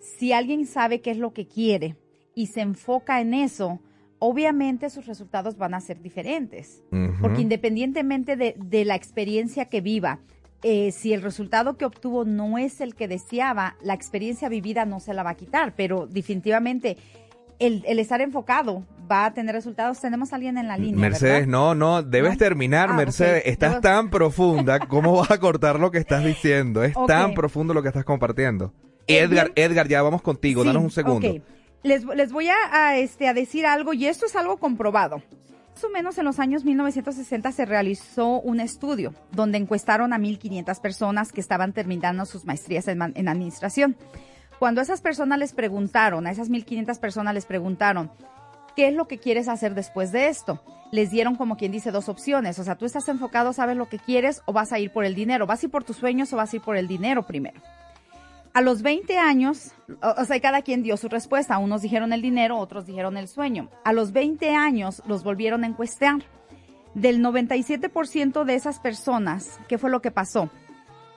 si 0.00 0.32
alguien 0.32 0.66
sabe 0.66 1.00
qué 1.00 1.12
es 1.12 1.18
lo 1.18 1.32
que 1.32 1.46
quiere 1.46 1.96
y 2.34 2.48
se 2.48 2.60
enfoca 2.60 3.20
en 3.20 3.34
eso, 3.34 3.78
obviamente 4.18 4.90
sus 4.90 5.06
resultados 5.06 5.56
van 5.56 5.74
a 5.74 5.80
ser 5.80 6.00
diferentes. 6.00 6.82
Porque 7.20 7.40
independientemente 7.42 8.36
de, 8.36 8.54
de 8.58 8.84
la 8.84 8.94
experiencia 8.94 9.66
que 9.66 9.80
viva, 9.80 10.20
eh, 10.62 10.92
si 10.92 11.12
el 11.12 11.20
resultado 11.22 11.76
que 11.76 11.84
obtuvo 11.84 12.24
no 12.24 12.56
es 12.58 12.80
el 12.80 12.94
que 12.94 13.06
deseaba, 13.08 13.76
la 13.82 13.92
experiencia 13.94 14.48
vivida 14.48 14.86
no 14.86 14.98
se 15.00 15.12
la 15.12 15.22
va 15.22 15.30
a 15.30 15.34
quitar, 15.34 15.74
pero 15.76 16.06
definitivamente 16.06 16.96
el, 17.58 17.84
el 17.86 17.98
estar 17.98 18.20
enfocado 18.22 18.82
va 19.10 19.26
a 19.26 19.34
tener 19.34 19.54
resultados. 19.54 20.00
Tenemos 20.00 20.32
a 20.32 20.36
alguien 20.36 20.56
en 20.56 20.66
la 20.68 20.78
línea. 20.78 20.98
Mercedes, 21.00 21.32
¿verdad? 21.40 21.46
no, 21.48 21.74
no, 21.74 22.02
debes 22.02 22.32
¿No? 22.32 22.38
terminar, 22.38 22.88
Ah, 22.90 22.94
Mercedes. 22.94 23.42
Estás 23.46 23.74
Debo- 23.74 23.80
tan 23.82 24.10
profunda, 24.10 24.78
¿cómo 24.80 25.12
vas 25.18 25.30
a 25.30 25.38
cortar 25.38 25.78
lo 25.78 25.90
que 25.90 25.98
estás 25.98 26.24
diciendo? 26.24 26.82
Es 26.82 26.94
tan 27.06 27.34
profundo 27.34 27.74
lo 27.74 27.82
que 27.82 27.88
estás 27.88 28.04
compartiendo. 28.04 28.72
Edgar. 29.06 29.52
Edgar, 29.56 29.86
ya 29.86 30.00
vamos 30.00 30.22
contigo, 30.22 30.62
Sí, 30.62 30.68
danos 30.68 30.82
un 30.82 30.90
segundo. 30.90 31.28
ok. 31.30 31.42
Les, 31.84 32.02
les 32.02 32.32
voy 32.32 32.48
a, 32.48 32.96
este, 32.96 33.28
a 33.28 33.34
decir 33.34 33.66
algo 33.66 33.92
y 33.92 34.06
esto 34.06 34.24
es 34.24 34.34
algo 34.36 34.56
comprobado. 34.56 35.22
Más 35.74 35.84
o 35.84 35.90
menos 35.90 36.16
en 36.16 36.24
los 36.24 36.40
años 36.40 36.64
1960 36.64 37.52
se 37.52 37.66
realizó 37.66 38.40
un 38.40 38.58
estudio 38.60 39.12
donde 39.32 39.58
encuestaron 39.58 40.14
a 40.14 40.18
1.500 40.18 40.80
personas 40.80 41.30
que 41.30 41.42
estaban 41.42 41.74
terminando 41.74 42.24
sus 42.24 42.46
maestrías 42.46 42.88
en, 42.88 43.02
en 43.02 43.28
administración. 43.28 43.96
Cuando 44.58 44.80
esas 44.80 45.02
personas 45.02 45.38
les 45.38 45.52
preguntaron, 45.52 46.26
a 46.26 46.30
esas 46.30 46.48
1.500 46.48 46.98
personas 46.98 47.34
les 47.34 47.44
preguntaron, 47.44 48.10
¿qué 48.74 48.88
es 48.88 48.94
lo 48.94 49.06
que 49.06 49.18
quieres 49.18 49.46
hacer 49.48 49.74
después 49.74 50.10
de 50.10 50.28
esto? 50.28 50.62
Les 50.90 51.10
dieron 51.10 51.36
como 51.36 51.58
quien 51.58 51.70
dice 51.70 51.90
dos 51.90 52.08
opciones. 52.08 52.58
O 52.58 52.64
sea, 52.64 52.76
tú 52.76 52.86
estás 52.86 53.06
enfocado, 53.08 53.52
sabes 53.52 53.76
lo 53.76 53.90
que 53.90 53.98
quieres 53.98 54.40
o 54.46 54.54
vas 54.54 54.72
a 54.72 54.78
ir 54.78 54.90
por 54.90 55.04
el 55.04 55.14
dinero. 55.14 55.46
¿Vas 55.46 55.62
a 55.62 55.66
ir 55.66 55.70
por 55.70 55.84
tus 55.84 55.96
sueños 55.96 56.32
o 56.32 56.36
vas 56.36 56.52
a 56.54 56.56
ir 56.56 56.62
por 56.62 56.78
el 56.78 56.88
dinero 56.88 57.24
primero? 57.24 57.60
A 58.54 58.60
los 58.60 58.82
20 58.82 59.18
años, 59.18 59.72
o, 60.00 60.22
o 60.22 60.24
sea, 60.24 60.40
cada 60.40 60.62
quien 60.62 60.82
dio 60.82 60.96
su 60.96 61.08
respuesta. 61.08 61.58
Unos 61.58 61.82
dijeron 61.82 62.12
el 62.12 62.22
dinero, 62.22 62.58
otros 62.58 62.86
dijeron 62.86 63.16
el 63.16 63.28
sueño. 63.28 63.68
A 63.84 63.92
los 63.92 64.12
20 64.12 64.54
años 64.54 65.02
los 65.06 65.24
volvieron 65.24 65.64
a 65.64 65.66
encuestar. 65.66 66.22
Del 66.94 67.20
97% 67.20 68.44
de 68.44 68.54
esas 68.54 68.78
personas, 68.78 69.58
¿qué 69.68 69.78
fue 69.78 69.90
lo 69.90 70.00
que 70.00 70.12
pasó? 70.12 70.48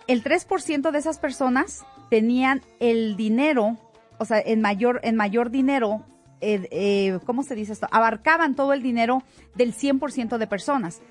El 0.08 0.23
3% 0.23 0.89
de 0.89 0.97
esas 0.97 1.19
personas 1.19 1.86
tenían 2.10 2.63
el 2.80 3.15
dinero, 3.15 3.78
o 4.17 4.26
sea, 4.26 4.39
en 4.39 4.62
mayor, 4.62 5.00
en 5.04 5.15
mayor 5.15 5.52
dinero, 5.52 6.04
eh, 6.41 6.67
eh, 6.71 7.19
¿cómo 7.26 7.43
se 7.43 7.54
dice 7.56 7.73
esto? 7.73 7.88
Abarcaban 7.91 8.56
todo 8.56 8.73
el 8.73 8.82
dinero 8.82 9.21
del 9.56 9.76
100% 9.76 10.38
de 10.38 10.47
personas. 10.47 11.02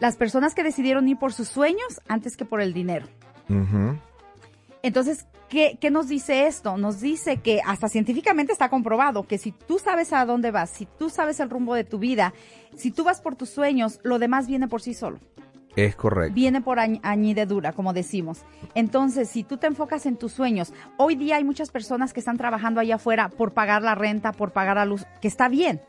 Las 0.00 0.16
personas 0.16 0.54
que 0.54 0.62
decidieron 0.62 1.08
ir 1.08 1.18
por 1.18 1.32
sus 1.32 1.48
sueños 1.48 2.00
antes 2.08 2.36
que 2.36 2.44
por 2.44 2.60
el 2.60 2.72
dinero. 2.72 3.06
Ujú. 3.48 3.98
Entonces, 4.82 5.26
¿qué, 5.50 5.76
¿qué 5.78 5.90
nos 5.90 6.08
dice 6.08 6.46
esto? 6.46 6.78
Nos 6.78 7.00
dice 7.00 7.36
que 7.38 7.60
hasta 7.66 7.88
científicamente 7.88 8.52
está 8.52 8.70
comprobado 8.70 9.24
que 9.26 9.36
si 9.36 9.52
tú 9.52 9.78
sabes 9.78 10.12
a 10.14 10.24
dónde 10.24 10.50
vas, 10.50 10.70
si 10.70 10.86
tú 10.86 11.10
sabes 11.10 11.40
el 11.40 11.50
rumbo 11.50 11.74
de 11.74 11.84
tu 11.84 11.98
vida, 11.98 12.32
si 12.74 12.90
tú 12.90 13.04
vas 13.04 13.20
por 13.20 13.36
tus 13.36 13.50
sueños, 13.50 14.00
lo 14.02 14.18
demás 14.18 14.46
viene 14.46 14.68
por 14.68 14.80
sí 14.80 14.94
solo. 14.94 15.18
Es 15.76 15.94
correcto. 15.94 16.34
Viene 16.34 16.60
por 16.60 16.78
añ- 16.78 16.98
añadidura, 17.04 17.72
como 17.72 17.92
decimos. 17.92 18.42
Entonces, 18.74 19.28
si 19.28 19.44
tú 19.44 19.56
te 19.56 19.66
enfocas 19.68 20.04
en 20.06 20.16
tus 20.16 20.32
sueños, 20.32 20.72
hoy 20.96 21.14
día 21.14 21.36
hay 21.36 21.44
muchas 21.44 21.70
personas 21.70 22.12
que 22.12 22.18
están 22.20 22.36
trabajando 22.38 22.80
allá 22.80 22.96
afuera 22.96 23.28
por 23.28 23.52
pagar 23.52 23.82
la 23.82 23.94
renta, 23.94 24.32
por 24.32 24.50
pagar 24.52 24.76
la 24.76 24.84
luz, 24.84 25.04
que 25.20 25.28
está 25.28 25.48
bien. 25.48 25.80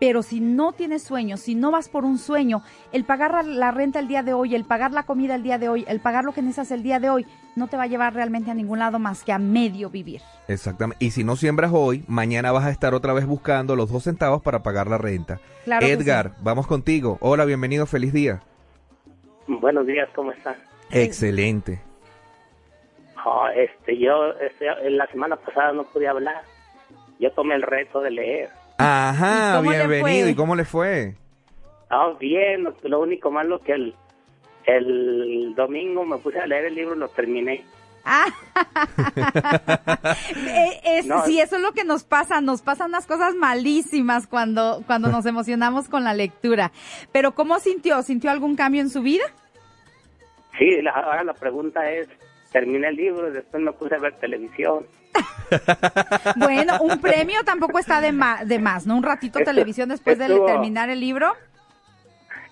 Pero 0.00 0.22
si 0.22 0.40
no 0.40 0.72
tienes 0.72 1.02
sueños, 1.02 1.40
si 1.40 1.54
no 1.54 1.70
vas 1.70 1.90
por 1.90 2.06
un 2.06 2.16
sueño, 2.18 2.62
el 2.90 3.04
pagar 3.04 3.44
la- 3.44 3.70
renta 3.70 3.98
el 3.98 4.08
día 4.08 4.22
de 4.22 4.32
hoy, 4.32 4.54
el 4.54 4.64
pagar 4.64 4.92
la 4.92 5.02
comida 5.04 5.34
el 5.34 5.42
día 5.42 5.58
de 5.58 5.68
hoy, 5.68 5.84
el 5.86 6.00
pagar 6.00 6.24
lo 6.24 6.32
que 6.32 6.40
necesitas 6.40 6.70
el 6.70 6.82
día 6.82 6.98
de 6.98 7.10
hoy, 7.10 7.26
no 7.54 7.68
te 7.68 7.76
va 7.76 7.82
a 7.82 7.86
llevar 7.86 8.14
realmente 8.14 8.50
a 8.50 8.54
ningún 8.54 8.78
lado 8.78 8.98
más 8.98 9.22
que 9.24 9.32
a 9.32 9.38
medio 9.38 9.90
vivir. 9.90 10.22
Exactamente. 10.48 11.04
Y 11.04 11.10
si 11.10 11.22
no 11.22 11.36
siembras 11.36 11.70
hoy, 11.74 12.02
mañana 12.08 12.50
vas 12.50 12.64
a 12.64 12.70
estar 12.70 12.94
otra 12.94 13.12
vez 13.12 13.26
buscando 13.26 13.76
los 13.76 13.92
dos 13.92 14.04
centavos 14.04 14.40
para 14.40 14.62
pagar 14.62 14.86
la 14.88 14.96
renta. 14.96 15.38
Claro 15.64 15.84
Edgar, 15.86 16.32
vamos 16.40 16.66
contigo. 16.66 17.18
Hola, 17.20 17.44
bienvenido, 17.44 17.84
feliz 17.84 18.12
día. 18.14 18.40
Buenos 19.46 19.86
días, 19.86 20.08
¿cómo 20.14 20.32
están? 20.32 20.54
Excelente. 20.90 21.82
Ah, 23.16 23.50
este, 23.54 23.98
yo 23.98 24.32
este, 24.40 24.66
en 24.86 24.96
la 24.96 25.06
semana 25.08 25.36
pasada 25.36 25.72
no 25.74 25.84
pude 25.84 26.08
hablar. 26.08 26.42
Yo 27.18 27.30
tomé 27.32 27.54
el 27.54 27.62
reto 27.62 28.00
de 28.00 28.10
leer. 28.12 28.59
Ajá, 28.80 29.52
¿Y 29.52 29.56
cómo 29.58 29.70
le 29.72 29.86
bienvenido. 29.86 30.28
¿Y 30.28 30.34
cómo 30.34 30.56
le 30.56 30.64
fue? 30.64 31.14
Ah, 31.90 32.12
bien, 32.18 32.64
lo, 32.64 32.74
lo 32.84 33.00
único 33.00 33.30
malo 33.30 33.60
que 33.60 33.72
el, 33.72 33.94
el 34.66 35.54
domingo 35.56 36.04
me 36.04 36.18
puse 36.18 36.38
a 36.38 36.46
leer 36.46 36.66
el 36.66 36.74
libro 36.74 36.94
y 36.94 36.98
lo 36.98 37.08
terminé. 37.08 37.64
Ah, 38.04 38.26
Eh, 40.36 40.80
es- 40.84 41.06
No. 41.06 41.24
sí, 41.24 41.40
eso 41.40 41.56
es 41.56 41.62
lo 41.62 41.72
que 41.72 41.84
nos 41.84 42.04
pasa, 42.04 42.40
nos 42.40 42.62
pasan 42.62 42.88
unas 42.90 43.06
cosas 43.06 43.34
malísimas 43.34 44.26
cuando, 44.26 44.82
cuando 44.86 45.08
nos 45.10 45.26
emocionamos 45.26 45.88
con 45.88 46.04
la 46.04 46.14
lectura. 46.14 46.72
Pero 47.12 47.32
¿cómo 47.34 47.58
sintió? 47.58 48.02
¿Sintió 48.02 48.30
algún 48.30 48.56
cambio 48.56 48.80
en 48.80 48.90
su 48.90 49.02
vida? 49.02 49.24
Sí, 50.58 50.80
la, 50.82 50.92
ahora 50.92 51.24
la 51.24 51.34
pregunta 51.34 51.90
es, 51.90 52.08
terminé 52.52 52.88
el 52.88 52.96
libro 52.96 53.28
y 53.28 53.32
después 53.32 53.62
me 53.62 53.72
puse 53.72 53.94
a 53.94 53.98
ver 53.98 54.14
televisión. 54.18 54.86
Bueno, 56.36 56.78
un 56.80 57.00
premio 57.00 57.42
tampoco 57.44 57.78
está 57.78 58.00
de, 58.00 58.12
ma- 58.12 58.44
de 58.44 58.58
más, 58.58 58.86
¿no? 58.86 58.96
Un 58.96 59.02
ratito 59.02 59.40
televisión 59.40 59.88
después 59.88 60.18
de 60.18 60.26
estuvo- 60.26 60.46
terminar 60.46 60.90
el 60.90 61.00
libro. 61.00 61.32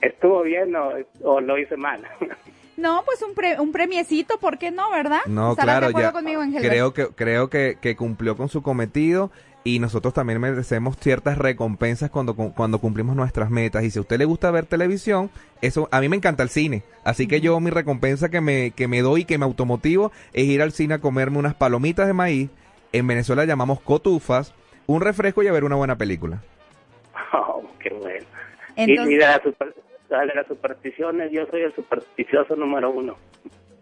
¿Estuvo 0.00 0.42
bien 0.42 0.74
o, 0.76 0.90
o 1.22 1.40
lo 1.40 1.58
hice 1.58 1.76
mal? 1.76 2.02
No, 2.76 3.02
pues 3.04 3.20
un, 3.22 3.34
pre- 3.34 3.58
un 3.58 3.72
premiecito, 3.72 4.38
¿por 4.38 4.56
qué 4.56 4.70
no, 4.70 4.88
verdad? 4.92 5.18
No, 5.26 5.50
¿Estarás 5.50 5.78
claro, 5.80 5.86
de 5.86 5.90
acuerdo 5.90 6.08
ya. 6.10 6.12
conmigo, 6.12 6.42
Ángel? 6.42 6.62
Creo 6.62 6.94
que 6.94 7.08
creo 7.08 7.50
que, 7.50 7.76
que 7.80 7.96
cumplió 7.96 8.36
con 8.36 8.48
su 8.48 8.62
cometido 8.62 9.32
y 9.74 9.78
nosotros 9.78 10.14
también 10.14 10.40
merecemos 10.40 10.96
ciertas 10.98 11.38
recompensas 11.38 12.10
cuando 12.10 12.34
cu- 12.36 12.52
cuando 12.54 12.78
cumplimos 12.78 13.14
nuestras 13.16 13.50
metas. 13.50 13.84
Y 13.84 13.90
si 13.90 13.98
a 13.98 14.02
usted 14.02 14.18
le 14.18 14.24
gusta 14.24 14.50
ver 14.50 14.66
televisión, 14.66 15.30
eso 15.60 15.88
a 15.90 16.00
mí 16.00 16.08
me 16.08 16.16
encanta 16.16 16.42
el 16.42 16.48
cine. 16.48 16.82
Así 17.04 17.26
que 17.26 17.40
yo 17.40 17.58
mi 17.60 17.70
recompensa 17.70 18.28
que 18.28 18.40
me 18.40 18.70
que 18.72 18.88
me 18.88 19.02
doy, 19.02 19.24
que 19.24 19.38
me 19.38 19.44
automotivo 19.44 20.12
es 20.32 20.44
ir 20.44 20.62
al 20.62 20.72
cine 20.72 20.94
a 20.94 20.98
comerme 21.00 21.38
unas 21.38 21.54
palomitas 21.54 22.06
de 22.06 22.12
maíz. 22.12 22.50
En 22.92 23.06
Venezuela 23.06 23.44
llamamos 23.44 23.80
cotufas, 23.80 24.54
un 24.86 25.00
refresco 25.02 25.42
y 25.42 25.48
a 25.48 25.52
ver 25.52 25.64
una 25.64 25.76
buena 25.76 25.96
película. 25.96 26.42
Oh, 27.32 27.62
qué 27.80 27.90
bueno. 27.90 28.24
Entonces- 28.76 29.10
y, 29.10 29.14
y 29.14 29.16
de, 29.18 29.24
las 29.26 29.42
super- 29.42 29.74
de 30.08 30.34
las 30.34 30.46
supersticiones, 30.46 31.30
yo 31.32 31.44
soy 31.50 31.62
el 31.62 31.74
supersticioso 31.74 32.56
número 32.56 32.90
uno. 32.90 33.16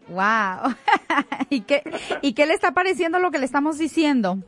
Wow. 0.09 0.75
¿Y, 1.51 1.61
qué, 1.62 1.83
¿Y 2.22 2.33
qué 2.35 2.46
le 2.46 2.55
está 2.55 2.72
pareciendo 2.72 3.18
lo 3.18 3.31
que 3.31 3.38
le 3.38 3.44
estamos 3.44 3.79
diciendo? 3.79 4.38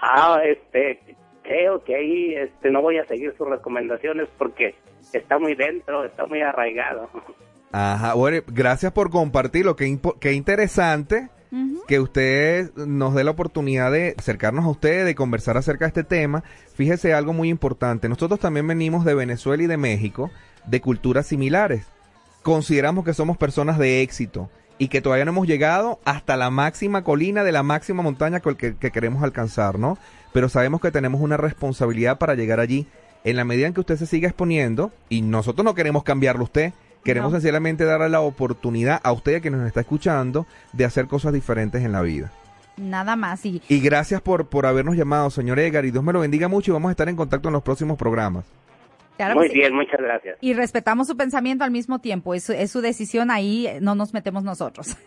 Ah, 0.00 0.40
este, 0.44 1.16
creo 1.42 1.82
que 1.84 1.94
ahí 1.94 2.34
este, 2.34 2.70
no 2.70 2.82
voy 2.82 2.98
a 2.98 3.06
seguir 3.06 3.34
sus 3.36 3.48
recomendaciones 3.48 4.28
porque 4.36 4.74
está 5.12 5.38
muy 5.38 5.54
dentro, 5.54 6.04
está 6.04 6.26
muy 6.26 6.42
arraigado. 6.42 7.08
Ajá, 7.72 8.14
bueno, 8.14 8.42
gracias 8.46 8.92
por 8.92 9.10
compartirlo, 9.10 9.76
qué, 9.76 9.98
qué 10.20 10.32
interesante 10.32 11.28
que 11.86 12.00
usted 12.00 12.74
nos 12.74 13.14
dé 13.14 13.24
la 13.24 13.30
oportunidad 13.30 13.92
de 13.92 14.14
acercarnos 14.18 14.64
a 14.64 14.68
usted, 14.68 15.04
de 15.04 15.14
conversar 15.14 15.56
acerca 15.56 15.84
de 15.84 15.88
este 15.88 16.04
tema. 16.04 16.42
Fíjese 16.74 17.14
algo 17.14 17.32
muy 17.32 17.48
importante, 17.48 18.08
nosotros 18.08 18.40
también 18.40 18.66
venimos 18.66 19.04
de 19.04 19.14
Venezuela 19.14 19.62
y 19.62 19.66
de 19.66 19.76
México, 19.76 20.30
de 20.66 20.80
culturas 20.80 21.26
similares. 21.26 21.86
Consideramos 22.42 23.04
que 23.04 23.14
somos 23.14 23.36
personas 23.36 23.78
de 23.78 24.02
éxito 24.02 24.50
y 24.78 24.88
que 24.88 25.00
todavía 25.00 25.24
no 25.24 25.30
hemos 25.32 25.46
llegado 25.46 25.98
hasta 26.04 26.36
la 26.36 26.50
máxima 26.50 27.02
colina 27.02 27.44
de 27.44 27.52
la 27.52 27.62
máxima 27.62 28.02
montaña 28.02 28.40
que, 28.40 28.56
que- 28.56 28.76
que 28.76 28.90
queremos 28.90 29.22
alcanzar, 29.22 29.78
¿no? 29.78 29.96
Pero 30.32 30.48
sabemos 30.48 30.80
que 30.80 30.90
tenemos 30.90 31.20
una 31.20 31.36
responsabilidad 31.36 32.18
para 32.18 32.34
llegar 32.34 32.60
allí. 32.60 32.86
En 33.24 33.36
la 33.36 33.44
medida 33.44 33.66
en 33.66 33.74
que 33.74 33.80
usted 33.80 33.96
se 33.96 34.06
siga 34.06 34.28
exponiendo, 34.28 34.92
y 35.08 35.22
nosotros 35.22 35.64
no 35.64 35.74
queremos 35.74 36.04
cambiarlo 36.04 36.42
a 36.42 36.44
usted, 36.44 36.72
queremos 37.02 37.32
No. 37.32 37.38
sencillamente 37.38 37.84
darle 37.84 38.08
la 38.08 38.20
oportunidad 38.20 39.00
a 39.02 39.12
usted 39.12 39.40
que 39.42 39.50
nos 39.50 39.66
está 39.66 39.80
escuchando 39.80 40.46
de 40.72 40.84
hacer 40.84 41.06
cosas 41.06 41.32
diferentes 41.32 41.82
en 41.82 41.92
la 41.92 42.02
vida. 42.02 42.30
Nada 42.76 43.16
más. 43.16 43.44
Y 43.46 43.62
Y 43.68 43.80
gracias 43.80 44.20
por, 44.20 44.46
por 44.46 44.66
habernos 44.66 44.96
llamado, 44.96 45.30
señor 45.30 45.58
Edgar, 45.58 45.86
y 45.86 45.90
Dios 45.90 46.04
me 46.04 46.12
lo 46.12 46.20
bendiga 46.20 46.46
mucho 46.48 46.70
y 46.70 46.74
vamos 46.74 46.90
a 46.90 46.92
estar 46.92 47.08
en 47.08 47.16
contacto 47.16 47.48
en 47.48 47.54
los 47.54 47.62
próximos 47.62 47.96
programas. 47.96 48.44
Claro 49.16 49.34
muy 49.34 49.48
sí. 49.48 49.54
bien, 49.54 49.74
muchas 49.74 50.00
gracias. 50.00 50.38
Y 50.40 50.52
respetamos 50.54 51.06
su 51.06 51.16
pensamiento 51.16 51.64
al 51.64 51.70
mismo 51.70 52.00
tiempo. 52.00 52.34
Es, 52.34 52.44
su- 52.44 52.52
es 52.52 52.70
su 52.70 52.80
decisión 52.80 53.30
ahí, 53.30 53.68
no 53.80 53.94
nos 53.94 54.12
metemos 54.14 54.44
nosotros. 54.44 54.96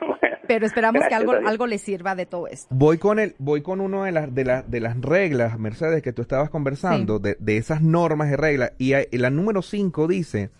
Bueno, 0.00 0.36
Pero 0.46 0.64
esperamos 0.64 1.02
que 1.08 1.14
algo, 1.14 1.32
algo 1.32 1.66
le 1.66 1.78
sirva 1.78 2.14
de 2.14 2.24
todo 2.24 2.46
esto. 2.46 2.68
Voy 2.74 2.98
con 2.98 3.18
el, 3.18 3.34
voy 3.38 3.62
con 3.62 3.80
uno 3.80 4.04
de 4.04 4.12
las, 4.12 4.32
de 4.34 4.44
las, 4.44 4.70
de 4.70 4.80
las 4.80 4.98
reglas, 5.00 5.58
Mercedes, 5.58 6.02
que 6.02 6.12
tú 6.12 6.22
estabas 6.22 6.48
conversando, 6.50 7.18
de, 7.18 7.36
de 7.40 7.56
esas 7.56 7.82
normas 7.82 8.30
y 8.30 8.36
reglas. 8.36 8.72
Y, 8.78 8.92
hay- 8.94 9.06
y 9.10 9.18
la 9.18 9.28
número 9.30 9.60
5 9.62 10.06
dice, 10.06 10.50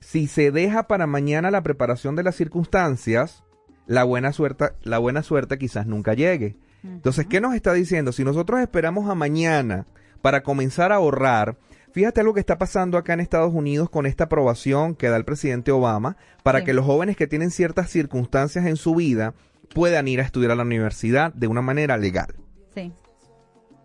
si 0.00 0.28
se 0.28 0.50
deja 0.52 0.86
para 0.86 1.06
mañana 1.06 1.50
la 1.50 1.62
preparación 1.62 2.14
de 2.16 2.22
las 2.22 2.36
circunstancias, 2.36 3.42
la 3.86 4.04
buena 4.04 4.32
suerte, 4.32 4.66
la 4.82 4.98
buena 4.98 5.22
suerte 5.22 5.58
quizás 5.58 5.86
nunca 5.86 6.14
llegue. 6.14 6.56
Entonces, 6.84 7.26
¿qué 7.26 7.40
nos 7.40 7.54
está 7.54 7.72
diciendo? 7.72 8.12
Si 8.12 8.24
nosotros 8.24 8.60
esperamos 8.60 9.10
a 9.10 9.14
mañana 9.14 9.86
para 10.22 10.42
comenzar 10.42 10.92
a 10.92 10.96
ahorrar, 10.96 11.56
fíjate 11.94 12.20
algo 12.20 12.34
que 12.34 12.40
está 12.40 12.58
pasando 12.58 12.98
acá 12.98 13.12
en 13.12 13.20
Estados 13.20 13.54
Unidos 13.54 13.88
con 13.88 14.04
esta 14.04 14.24
aprobación 14.24 14.96
que 14.96 15.08
da 15.08 15.16
el 15.16 15.24
presidente 15.24 15.70
Obama 15.70 16.16
para 16.42 16.58
Sí. 16.58 16.64
que 16.66 16.74
los 16.74 16.84
jóvenes 16.84 17.16
que 17.16 17.28
tienen 17.28 17.52
ciertas 17.52 17.88
circunstancias 17.88 18.66
en 18.66 18.74
su 18.74 18.96
vida 18.96 19.32
puedan 19.72 20.08
ir 20.08 20.20
a 20.20 20.24
estudiar 20.24 20.50
a 20.50 20.56
la 20.56 20.64
universidad 20.64 21.32
de 21.32 21.46
una 21.46 21.62
manera 21.62 21.96
legal. 21.96 22.34
Sí. 22.74 22.92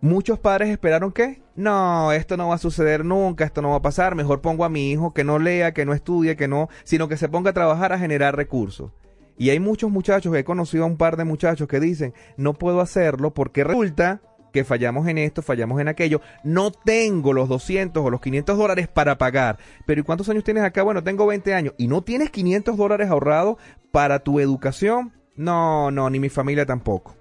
Muchos 0.01 0.39
padres 0.39 0.69
esperaron 0.69 1.11
que, 1.11 1.43
no, 1.55 2.11
esto 2.11 2.35
no 2.35 2.47
va 2.47 2.55
a 2.55 2.59
suceder 2.59 3.05
nunca, 3.05 3.43
esto 3.45 3.61
no 3.61 3.69
va 3.69 3.75
a 3.75 3.81
pasar, 3.81 4.15
mejor 4.15 4.41
pongo 4.41 4.65
a 4.65 4.69
mi 4.69 4.91
hijo 4.91 5.13
que 5.13 5.23
no 5.23 5.37
lea, 5.37 5.73
que 5.73 5.85
no 5.85 5.93
estudie, 5.93 6.35
que 6.35 6.47
no, 6.47 6.67
sino 6.83 7.07
que 7.07 7.17
se 7.17 7.29
ponga 7.29 7.51
a 7.51 7.53
trabajar 7.53 7.93
a 7.93 7.99
generar 7.99 8.35
recursos. 8.35 8.91
Y 9.37 9.51
hay 9.51 9.59
muchos 9.59 9.91
muchachos, 9.91 10.35
he 10.35 10.43
conocido 10.43 10.83
a 10.83 10.87
un 10.87 10.97
par 10.97 11.15
de 11.15 11.25
muchachos 11.25 11.67
que 11.67 11.79
dicen, 11.79 12.13
no 12.37 12.55
puedo 12.55 12.81
hacerlo 12.81 13.33
porque 13.33 13.63
resulta 13.63 14.21
que 14.51 14.63
fallamos 14.63 15.07
en 15.07 15.17
esto, 15.17 15.41
fallamos 15.41 15.79
en 15.79 15.87
aquello, 15.87 16.21
no 16.43 16.71
tengo 16.71 17.33
los 17.33 17.49
200 17.49 18.03
o 18.03 18.09
los 18.09 18.21
500 18.21 18.57
dólares 18.57 18.87
para 18.87 19.17
pagar. 19.17 19.59
Pero 19.85 20.01
¿y 20.01 20.03
cuántos 20.03 20.29
años 20.29 20.43
tienes 20.43 20.63
acá? 20.63 20.83
Bueno, 20.83 21.03
tengo 21.03 21.25
20 21.25 21.53
años. 21.53 21.73
¿Y 21.77 21.87
no 21.87 22.01
tienes 22.01 22.29
500 22.29 22.77
dólares 22.77 23.09
ahorrados 23.09 23.57
para 23.91 24.19
tu 24.19 24.39
educación? 24.39 25.13
No, 25.35 25.91
no, 25.91 26.09
ni 26.09 26.19
mi 26.19 26.29
familia 26.29 26.65
tampoco. 26.65 27.15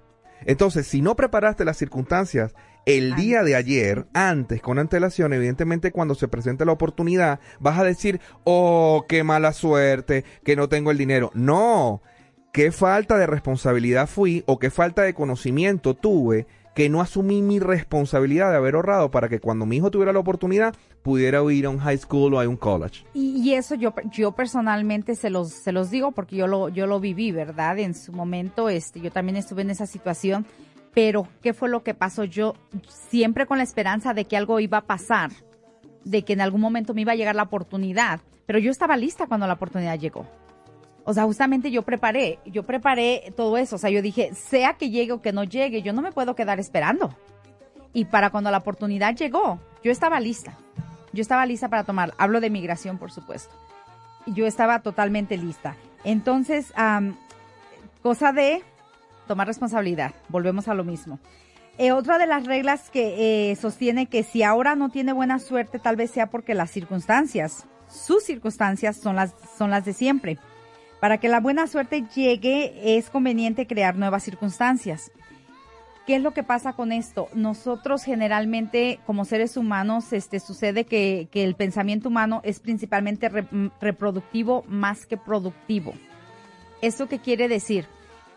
Entonces, 0.45 0.87
si 0.87 1.01
no 1.01 1.15
preparaste 1.15 1.65
las 1.65 1.77
circunstancias 1.77 2.53
el 2.85 3.15
día 3.15 3.43
de 3.43 3.55
ayer, 3.55 4.07
antes, 4.13 4.61
con 4.61 4.79
antelación, 4.79 5.33
evidentemente 5.33 5.91
cuando 5.91 6.15
se 6.15 6.27
presente 6.27 6.65
la 6.65 6.71
oportunidad, 6.71 7.39
vas 7.59 7.77
a 7.77 7.83
decir, 7.83 8.19
oh, 8.45 9.05
qué 9.07 9.23
mala 9.23 9.53
suerte, 9.53 10.23
que 10.43 10.55
no 10.55 10.69
tengo 10.69 10.91
el 10.91 10.97
dinero. 10.97 11.29
No, 11.33 12.01
qué 12.51 12.71
falta 12.71 13.17
de 13.17 13.27
responsabilidad 13.27 14.07
fui 14.07 14.43
o 14.47 14.59
qué 14.59 14.69
falta 14.69 15.03
de 15.03 15.13
conocimiento 15.13 15.93
tuve 15.93 16.47
que 16.75 16.89
no 16.89 17.01
asumí 17.01 17.41
mi 17.41 17.59
responsabilidad 17.59 18.51
de 18.51 18.57
haber 18.57 18.75
ahorrado 18.75 19.11
para 19.11 19.27
que 19.27 19.39
cuando 19.39 19.65
mi 19.65 19.77
hijo 19.77 19.91
tuviera 19.91 20.13
la 20.13 20.19
oportunidad 20.19 20.75
pudiera 21.01 21.41
ir 21.51 21.65
a 21.65 21.69
un 21.69 21.79
high 21.79 21.97
school 21.97 22.33
o 22.33 22.39
a 22.39 22.47
un 22.47 22.57
college. 22.57 23.05
Y, 23.13 23.53
eso 23.53 23.75
yo, 23.75 23.93
yo 24.11 24.33
personalmente 24.33 25.15
se 25.15 25.29
los, 25.29 25.51
se 25.51 25.71
los 25.71 25.89
digo 25.89 26.11
porque 26.11 26.35
yo 26.35 26.47
lo, 26.47 26.69
yo 26.69 26.87
lo 26.87 26.99
viví, 26.99 27.31
¿verdad? 27.31 27.79
En 27.79 27.93
su 27.93 28.11
momento, 28.13 28.69
este, 28.69 29.01
yo 29.01 29.11
también 29.11 29.37
estuve 29.37 29.61
en 29.63 29.71
esa 29.71 29.85
situación 29.85 30.45
pero, 30.93 31.27
¿qué 31.41 31.53
fue 31.53 31.69
lo 31.69 31.83
que 31.83 31.93
pasó? 31.93 32.23
Yo 32.23 32.55
siempre 32.87 33.45
con 33.45 33.57
la 33.57 33.63
esperanza 33.63 34.13
de 34.13 34.25
que 34.25 34.37
algo 34.37 34.59
iba 34.59 34.79
a 34.79 34.85
pasar, 34.85 35.31
de 36.03 36.23
que 36.23 36.33
en 36.33 36.41
algún 36.41 36.61
momento 36.61 36.93
me 36.93 37.01
iba 37.01 37.11
a 37.11 37.15
llegar 37.15 37.35
la 37.35 37.43
oportunidad, 37.43 38.21
pero 38.45 38.59
yo 38.59 38.71
estaba 38.71 38.97
lista 38.97 39.27
cuando 39.27 39.47
la 39.47 39.53
oportunidad 39.53 39.99
llegó. 39.99 40.25
O 41.09 41.13
sea, 41.15 41.23
justamente 41.23 41.71
yo 41.71 41.81
preparé, 41.81 42.37
yo 42.45 42.61
preparé 42.61 43.33
todo 43.35 43.57
eso. 43.57 43.77
O 43.77 43.79
sea, 43.79 43.89
yo 43.89 44.03
dije, 44.03 44.35
sea 44.35 44.75
que 44.75 44.91
llegue 44.91 45.11
o 45.11 45.23
que 45.23 45.33
no 45.33 45.43
llegue, 45.43 45.81
yo 45.81 45.91
no 45.91 46.03
me 46.03 46.11
puedo 46.11 46.35
quedar 46.35 46.59
esperando. 46.59 47.15
Y 47.93 48.05
para 48.05 48.29
cuando 48.29 48.51
la 48.51 48.59
oportunidad 48.59 49.15
llegó, 49.15 49.59
yo 49.83 49.91
estaba 49.91 50.19
lista. 50.19 50.55
Yo 51.11 51.23
estaba 51.23 51.47
lista 51.47 51.67
para 51.67 51.83
tomar. 51.83 52.13
Hablo 52.19 52.39
de 52.41 52.51
migración, 52.51 52.99
por 52.99 53.11
supuesto. 53.11 53.55
Yo 54.27 54.45
estaba 54.45 54.83
totalmente 54.83 55.35
lista. 55.35 55.75
Entonces, 56.03 56.71
cosa 58.03 58.31
de 58.31 58.61
tomar 59.25 59.47
responsabilidad. 59.47 60.13
Volvemos 60.27 60.67
a 60.67 60.75
lo 60.75 60.83
mismo. 60.83 61.17
Eh, 61.79 61.91
otra 61.91 62.19
de 62.19 62.27
las 62.27 62.45
reglas 62.45 62.91
que 62.91 63.49
eh, 63.49 63.55
sostiene 63.55 64.05
que 64.05 64.21
si 64.21 64.43
ahora 64.43 64.75
no 64.75 64.89
tiene 64.89 65.13
buena 65.13 65.39
suerte, 65.39 65.79
tal 65.79 65.95
vez 65.95 66.11
sea 66.11 66.27
porque 66.27 66.53
las 66.53 66.69
circunstancias, 66.69 67.65
sus 67.87 68.23
circunstancias 68.23 68.97
son 68.97 69.15
las, 69.15 69.33
son 69.57 69.71
las 69.71 69.85
de 69.85 69.93
siempre. 69.93 70.37
Para 70.99 71.17
que 71.17 71.29
la 71.29 71.39
buena 71.39 71.67
suerte 71.67 72.03
llegue 72.13 72.97
es 72.97 73.09
conveniente 73.09 73.67
crear 73.67 73.95
nuevas 73.95 74.23
circunstancias. 74.23 75.11
¿Qué 76.05 76.15
es 76.15 76.23
lo 76.23 76.31
que 76.31 76.43
pasa 76.43 76.73
con 76.73 76.91
esto? 76.91 77.29
Nosotros 77.35 78.03
generalmente 78.03 78.99
como 79.05 79.25
seres 79.25 79.55
humanos 79.57 80.11
este, 80.11 80.39
sucede 80.39 80.85
que, 80.85 81.29
el 81.31 81.55
pensamiento 81.55 82.09
humano 82.09 82.41
es 82.43 82.59
principalmente 82.59 83.29
reproductivo 83.79 84.63
más 84.67 85.05
que 85.05 85.17
productivo. 85.17 85.93
¿Esto 86.81 87.07
qué 87.07 87.19
quiere 87.19 87.47
decir? 87.47 87.85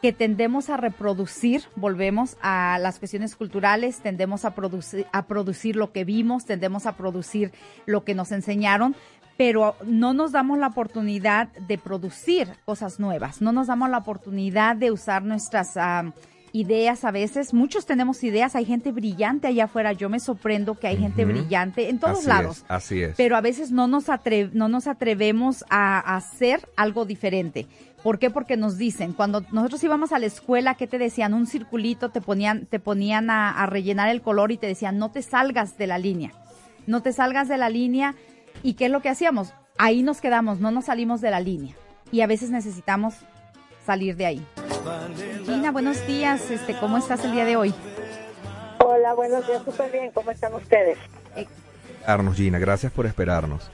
que 0.03 0.13
tendemos 0.13 0.69
a 0.69 0.77
reproducir, 0.77 1.63
volvemos 1.77 2.37
a 2.43 2.77
las 2.81 2.99
cuestiones 2.99 3.37
culturales, 3.37 4.01
tendemos 4.01 4.45
a 4.45 4.53
producir, 4.53 5.07
a 5.13 5.27
producir 5.27 5.77
lo 5.77 5.93
que 5.93 6.03
vimos, 6.03 6.45
tendemos 6.45 6.87
a 6.87 6.97
producir 6.97 7.53
lo 7.87 8.03
que 8.03 8.17
nos 8.17 8.33
enseñaron, 8.33 8.97
pero 9.37 9.77
no 9.85 10.15
nos 10.15 10.33
damos 10.33 10.59
la 10.59 10.69
oportunidad 10.69 11.49
de 11.49 11.79
producir 11.79 12.49
cosas 12.65 13.01
nuevas, 13.01 13.41
no 13.41 13.53
nos 13.53 13.67
damos 13.67 13.91
la 13.91 13.99
oportunidad 13.99 14.77
de 14.77 14.91
usar 14.91 15.23
nuestras 15.23 15.77
ideas 16.53 17.05
a 17.05 17.11
veces. 17.11 17.55
Muchos 17.55 17.87
tenemos 17.87 18.23
ideas, 18.25 18.55
hay 18.55 18.65
gente 18.65 18.93
brillante 18.93 19.47
allá 19.47 19.65
afuera, 19.65 19.93
yo 19.93 20.09
me 20.09 20.21
sorprendo 20.21 20.75
que 20.79 20.87
hay 20.87 20.97
gente 20.97 21.25
brillante 21.25 21.89
en 21.89 21.99
todos 21.99 22.25
lados. 22.25 22.65
así 22.69 23.03
es. 23.03 23.17
Pero 23.17 23.37
a 23.37 23.41
veces 23.41 23.73
no 23.73 23.89
nos, 23.89 24.05
no 24.53 24.69
nos 24.69 24.87
atrevemos 24.87 25.65
a 25.71 26.17
hacer 26.17 26.69
algo 26.77 27.05
diferente. 27.05 27.67
¿Por 28.03 28.19
qué? 28.19 28.31
Porque 28.31 28.57
nos 28.57 28.79
dicen, 28.79 29.13
cuando 29.13 29.45
nosotros 29.53 29.83
íbamos 29.85 30.13
a 30.13 30.19
la 30.19 30.27
escuela, 30.27 30.75
¿qué 30.75 30.89
te 30.89 30.99
decían? 30.99 31.35
Un 31.35 31.47
circulito, 31.47 32.11
te 32.11 32.21
ponían, 32.21 32.67
te 32.67 32.81
ponían 32.81 33.31
a, 33.31 33.65
rellenar 33.67 34.09
el 34.09 34.23
color 34.23 34.51
y 34.51 34.57
te 34.57 34.67
decían, 34.67 34.99
no 34.99 35.13
te 35.13 35.23
salgas 35.23 35.79
de 35.79 35.87
la 35.87 35.99
línea, 35.99 36.33
no 36.87 37.01
te 37.01 37.13
salgas 37.13 37.49
de 37.49 37.59
la 37.59 37.71
línea. 37.71 38.17
¿Y 38.63 38.75
qué 38.75 38.87
es 38.87 38.91
lo 38.91 39.01
que 39.01 39.09
hacíamos? 39.09 39.55
Ahí 39.79 40.03
nos 40.03 40.21
quedamos, 40.21 40.61
no 40.61 40.71
nos 40.71 40.85
salimos 40.85 41.21
de 41.21 41.31
la 41.31 41.41
línea. 41.41 41.75
Y 42.13 42.21
a 42.21 42.27
veces 42.27 42.51
necesitamos 42.51 43.15
salir 43.85 44.17
de 44.17 44.27
ahí. 44.27 44.47
Gina, 45.45 45.73
buenos 45.73 46.07
días, 46.07 46.51
este, 46.51 46.77
¿cómo 46.79 46.99
estás 46.99 47.25
el 47.25 47.33
día 47.33 47.45
de 47.45 47.57
hoy? 47.57 47.75
Hola, 48.79 49.15
buenos 49.15 49.47
días, 49.47 49.63
súper 49.65 49.91
bien, 49.91 50.11
¿cómo 50.13 50.31
están 50.31 50.55
ustedes? 50.55 50.99
Eh, 51.37 51.47
Arnos, 52.07 52.37
Gina, 52.37 52.59
gracias 52.59 52.93
por 52.93 53.07
esperarnos. 53.07 53.71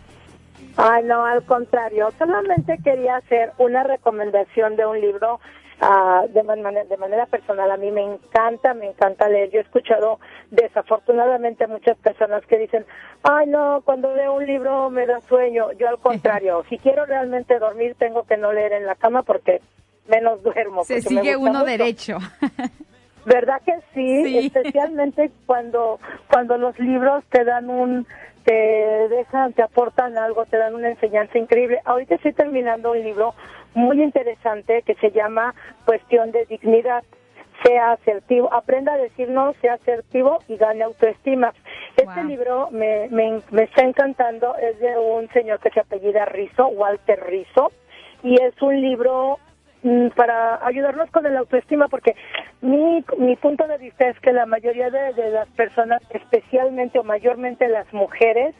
Ay, 0.76 1.04
no, 1.04 1.24
al 1.26 1.42
contrario. 1.42 2.10
Solamente 2.18 2.78
quería 2.84 3.16
hacer 3.16 3.52
una 3.58 3.82
recomendación 3.82 4.76
de 4.76 4.86
un 4.86 5.00
libro 5.00 5.40
uh, 5.80 6.28
de, 6.28 6.84
de 6.88 6.96
manera 6.96 7.26
personal. 7.26 7.70
A 7.70 7.76
mí 7.76 7.90
me 7.90 8.02
encanta, 8.02 8.74
me 8.74 8.86
encanta 8.86 9.28
leer. 9.28 9.50
Yo 9.50 9.58
he 9.58 9.62
escuchado 9.62 10.18
desafortunadamente 10.50 11.64
a 11.64 11.68
muchas 11.68 11.96
personas 11.98 12.44
que 12.46 12.58
dicen, 12.58 12.84
ay, 13.22 13.46
no, 13.46 13.82
cuando 13.84 14.14
leo 14.14 14.34
un 14.34 14.46
libro 14.46 14.90
me 14.90 15.06
da 15.06 15.20
sueño. 15.22 15.72
Yo 15.72 15.88
al 15.88 15.98
contrario, 15.98 16.64
si 16.68 16.78
quiero 16.78 17.06
realmente 17.06 17.58
dormir, 17.58 17.94
tengo 17.98 18.24
que 18.24 18.36
no 18.36 18.52
leer 18.52 18.72
en 18.72 18.86
la 18.86 18.94
cama 18.94 19.22
porque 19.22 19.60
menos 20.08 20.42
duermo. 20.42 20.84
Se 20.84 21.00
sigue 21.00 21.36
uno 21.36 21.64
derecho. 21.64 22.18
¿Verdad 23.24 23.60
que 23.64 23.74
sí? 23.92 24.24
sí? 24.24 24.38
Especialmente 24.46 25.30
cuando, 25.44 26.00
cuando 26.30 26.56
los 26.56 26.78
libros 26.78 27.24
te 27.30 27.44
dan 27.44 27.68
un 27.68 28.06
te 28.48 29.08
dejan, 29.10 29.52
te 29.52 29.62
aportan 29.62 30.16
algo, 30.16 30.46
te 30.46 30.56
dan 30.56 30.74
una 30.74 30.88
enseñanza 30.88 31.36
increíble. 31.36 31.80
Ahorita 31.84 32.14
estoy 32.14 32.32
terminando 32.32 32.92
un 32.92 33.02
libro 33.02 33.34
muy 33.74 34.02
interesante 34.02 34.82
que 34.82 34.94
se 34.96 35.10
llama 35.10 35.54
Cuestión 35.84 36.32
de 36.32 36.46
Dignidad. 36.46 37.04
Sea 37.64 37.92
asertivo, 37.92 38.52
aprenda 38.52 38.94
a 38.94 38.98
decir 38.98 39.28
no, 39.30 39.52
sea 39.60 39.74
asertivo 39.74 40.38
y 40.46 40.56
gane 40.56 40.84
autoestima. 40.84 41.52
Este 41.96 42.22
libro 42.22 42.68
me, 42.70 43.08
me, 43.10 43.40
me 43.50 43.64
está 43.64 43.82
encantando, 43.82 44.56
es 44.58 44.78
de 44.78 44.96
un 44.96 45.28
señor 45.30 45.58
que 45.58 45.70
se 45.70 45.80
apellida 45.80 46.24
Rizzo, 46.24 46.68
Walter 46.68 47.20
Rizzo, 47.26 47.72
y 48.22 48.40
es 48.40 48.54
un 48.62 48.80
libro 48.80 49.40
para 50.16 50.64
ayudarnos 50.66 51.10
con 51.10 51.24
el 51.26 51.36
autoestima, 51.36 51.88
porque 51.88 52.16
mi, 52.60 53.04
mi 53.18 53.36
punto 53.36 53.66
de 53.66 53.78
vista 53.78 54.08
es 54.08 54.18
que 54.20 54.32
la 54.32 54.46
mayoría 54.46 54.90
de, 54.90 55.30
las 55.30 55.48
personas, 55.50 56.02
especialmente 56.10 56.98
o 56.98 57.04
mayormente 57.04 57.68
las 57.68 57.92
mujeres, 57.92 58.54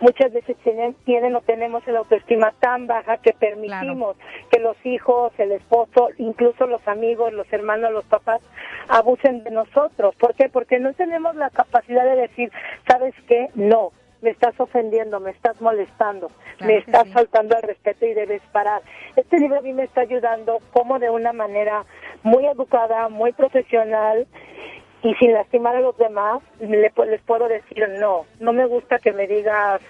muchas 0.00 0.32
veces 0.32 0.56
tienen, 0.58 0.94
tienen 1.04 1.34
o 1.34 1.40
tenemos 1.40 1.86
el 1.88 1.96
autoestima 1.96 2.52
tan 2.60 2.86
baja 2.86 3.18
que 3.18 3.32
permitimos 3.32 4.16
que 4.50 4.60
los 4.60 4.76
hijos, 4.84 5.32
el 5.38 5.52
esposo, 5.52 6.08
incluso 6.18 6.66
los 6.66 6.86
amigos, 6.86 7.32
los 7.32 7.50
hermanos, 7.52 7.92
los 7.92 8.04
papás, 8.04 8.40
abusen 8.88 9.42
de 9.44 9.50
nosotros. 9.50 10.14
¿Por 10.16 10.34
qué? 10.34 10.48
Porque 10.48 10.78
no 10.78 10.92
tenemos 10.92 11.34
la 11.36 11.50
capacidad 11.50 12.04
de 12.04 12.22
decir, 12.22 12.52
¿sabes 12.86 13.14
qué? 13.26 13.48
No 13.54 13.92
me 14.22 14.30
estás 14.30 14.58
ofendiendo, 14.58 15.20
me 15.20 15.32
estás 15.32 15.60
molestando, 15.60 16.30
me 16.60 16.78
estás 16.78 17.08
faltando 17.12 17.56
al 17.56 17.62
respeto 17.62 18.06
y 18.06 18.14
debes 18.14 18.40
parar. 18.52 18.80
Este 19.16 19.38
libro 19.38 19.58
a 19.58 19.62
mí 19.62 19.72
me 19.72 19.84
está 19.84 20.02
ayudando 20.02 20.58
como 20.72 20.98
de 20.98 21.10
una 21.10 21.32
manera 21.32 21.84
muy 22.22 22.46
educada, 22.46 23.08
muy 23.08 23.32
profesional 23.32 24.26
y 25.02 25.14
sin 25.16 25.32
lastimar 25.32 25.74
a 25.74 25.80
los 25.80 25.96
demás, 25.98 26.40
les 26.60 27.22
puedo 27.22 27.48
decir 27.48 27.88
no, 27.98 28.24
no 28.38 28.52
me 28.52 28.66
gusta 28.66 28.98
que 28.98 29.12
me 29.12 29.26
digas 29.26 29.82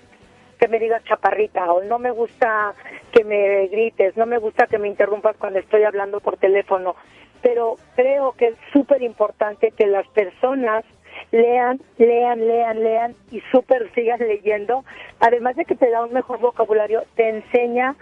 que 0.59 0.68
me 0.68 0.79
digas 0.79 1.03
chaparrita 1.05 1.73
o 1.73 1.83
no 1.83 1.99
me 1.99 2.12
gusta 2.12 2.73
que 3.11 3.25
me 3.25 3.66
grites, 3.66 4.16
no 4.16 4.27
me 4.27 4.38
gusta 4.38 4.68
que 4.68 4.79
me 4.79 4.87
interrumpas 4.87 5.37
cuando 5.37 5.59
estoy 5.59 5.83
hablando 5.83 6.21
por 6.21 6.37
teléfono, 6.37 6.95
pero 7.42 7.75
creo 7.97 8.33
que 8.33 8.47
es 8.49 8.55
súper 8.73 9.03
importante 9.03 9.73
que 9.73 9.88
las 9.88 10.07
personas 10.09 10.85
lean, 11.30 11.80
lean, 11.98 12.46
lean, 12.46 12.82
lean 12.82 13.14
y 13.30 13.40
súper 13.52 13.92
sigas 13.94 14.20
leyendo. 14.20 14.85
Además 15.20 15.56
de 15.56 15.64
que 15.64 15.74
te 15.74 15.90
da 15.90 16.04
un 16.04 16.12
mejor 16.12 16.40
vocabulario, 16.40 17.02
te 17.14 17.28
enseña, 17.28 17.94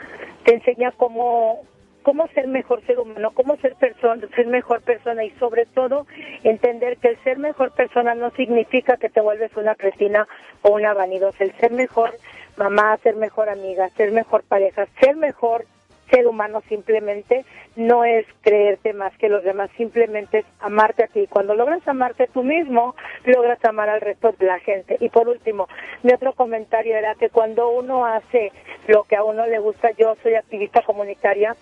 te 0.45 0.55
enseña 0.55 0.93
cómo 0.93 1.63
cómo 2.03 2.27
ser 2.29 2.49
mejor 2.49 2.85
ser 2.87 2.99
humano, 2.99 3.31
cómo 3.33 3.57
ser 3.57 3.75
persona, 3.75 4.27
ser 4.35 4.47
mejor 4.47 4.81
persona 4.81 5.25
y 5.25 5.31
sobre 5.33 5.67
todo 5.67 6.07
entender 6.45 6.97
que 6.97 7.09
el 7.09 7.23
ser 7.23 7.39
mejor 7.39 7.73
persona 7.73 8.15
no 8.15 8.31
significa 8.31 8.97
que 8.97 9.11
te 9.11 9.21
vuelves 9.21 9.55
una 9.57 9.75
cretina 9.75 10.27
o 10.63 10.71
una 10.71 10.95
vanidosa. 10.95 11.45
El 11.45 11.53
ser 11.53 11.73
mejor 11.73 12.15
mamá, 12.57 12.97
ser 13.03 13.17
mejor 13.17 13.49
amiga, 13.49 13.89
ser 13.91 14.13
mejor 14.13 14.43
pareja, 14.45 14.87
ser 15.01 15.17
mejor 15.17 15.67
ser 16.11 16.27
humano 16.27 16.63
simplemente 16.69 17.45
no 17.77 18.05
es 18.05 18.27
creerte 18.43 18.93
más 18.93 19.17
que 19.17 19.29
los 19.29 19.45
demás, 19.45 19.71
simplemente 19.77 20.39
es 20.41 20.47
amarte 20.61 21.05
a 21.05 21.07
ti. 21.07 21.27
Cuando 21.29 21.55
logras 21.55 21.87
amarte 21.87 22.29
tú 22.33 22.43
mismo, 22.43 22.95
logras 23.25 23.65
amar 23.65 23.89
al 23.89 24.01
resto 24.01 24.33
de 24.39 24.47
la 24.47 24.59
gente. 24.61 24.97
Y 25.01 25.09
por 25.09 25.29
último, 25.29 25.69
mi 26.03 26.13
otro 26.13 26.33
comentario 26.35 26.97
era 26.97 27.15
que 27.15 27.31
cuando 27.31 27.71
uno 27.71 28.05
hace 28.05 28.53
lo 28.87 29.05
que 29.05 29.17
a 29.17 29.25
uno 29.25 29.47
le 29.47 29.59
gusta, 29.59 29.91
yo 29.93 30.17
soy 30.23 30.35
activista 30.35 30.83
comunitaria, 30.83 31.57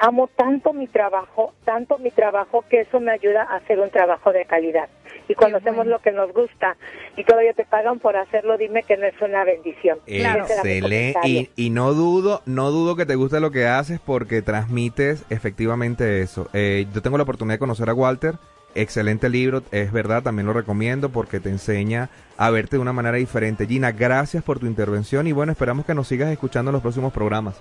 amo 0.00 0.28
tanto 0.34 0.72
mi 0.72 0.88
trabajo, 0.88 1.52
tanto 1.64 1.98
mi 1.98 2.10
trabajo, 2.10 2.64
que 2.68 2.80
eso 2.80 3.00
me 3.00 3.12
ayuda 3.12 3.42
a 3.42 3.56
hacer 3.56 3.78
un 3.78 3.90
trabajo 3.90 4.32
de 4.32 4.44
calidad. 4.46 4.88
Y 5.28 5.34
cuando 5.34 5.58
hacemos 5.58 5.86
lo 5.86 6.00
que 6.00 6.10
nos 6.10 6.32
gusta 6.32 6.76
y 7.16 7.22
todavía 7.22 7.52
te 7.52 7.64
pagan 7.64 8.00
por 8.00 8.16
hacerlo, 8.16 8.58
dime 8.58 8.82
que 8.82 8.96
no 8.96 9.06
es 9.06 9.14
una 9.20 9.44
bendición. 9.44 9.98
Excelente. 10.06 11.20
Y, 11.24 11.50
y, 11.54 11.70
no 11.70 11.92
dudo, 11.92 12.42
no 12.46 12.70
dudo 12.70 12.96
que 12.96 13.06
te 13.06 13.14
guste 13.14 13.38
lo 13.38 13.52
que 13.52 13.66
haces 13.66 14.00
porque 14.00 14.42
transmites 14.42 15.24
efectivamente 15.30 16.22
eso. 16.22 16.48
Eh, 16.52 16.86
yo 16.92 17.02
tengo 17.02 17.16
la 17.16 17.22
oportunidad 17.22 17.54
de 17.54 17.60
conocer 17.60 17.88
a 17.88 17.94
Walter. 17.94 18.34
Excelente 18.74 19.28
libro, 19.28 19.62
es 19.72 19.90
verdad, 19.92 20.22
también 20.22 20.46
lo 20.46 20.52
recomiendo 20.52 21.08
porque 21.08 21.40
te 21.40 21.48
enseña 21.48 22.08
a 22.36 22.50
verte 22.50 22.76
de 22.76 22.82
una 22.82 22.92
manera 22.92 23.16
diferente. 23.16 23.66
Gina, 23.66 23.92
gracias 23.92 24.42
por 24.44 24.58
tu 24.58 24.66
intervención 24.66 25.26
y 25.26 25.32
bueno, 25.32 25.52
esperamos 25.52 25.84
que 25.84 25.94
nos 25.94 26.08
sigas 26.08 26.30
escuchando 26.30 26.70
en 26.70 26.74
los 26.74 26.82
próximos 26.82 27.12
programas. 27.12 27.56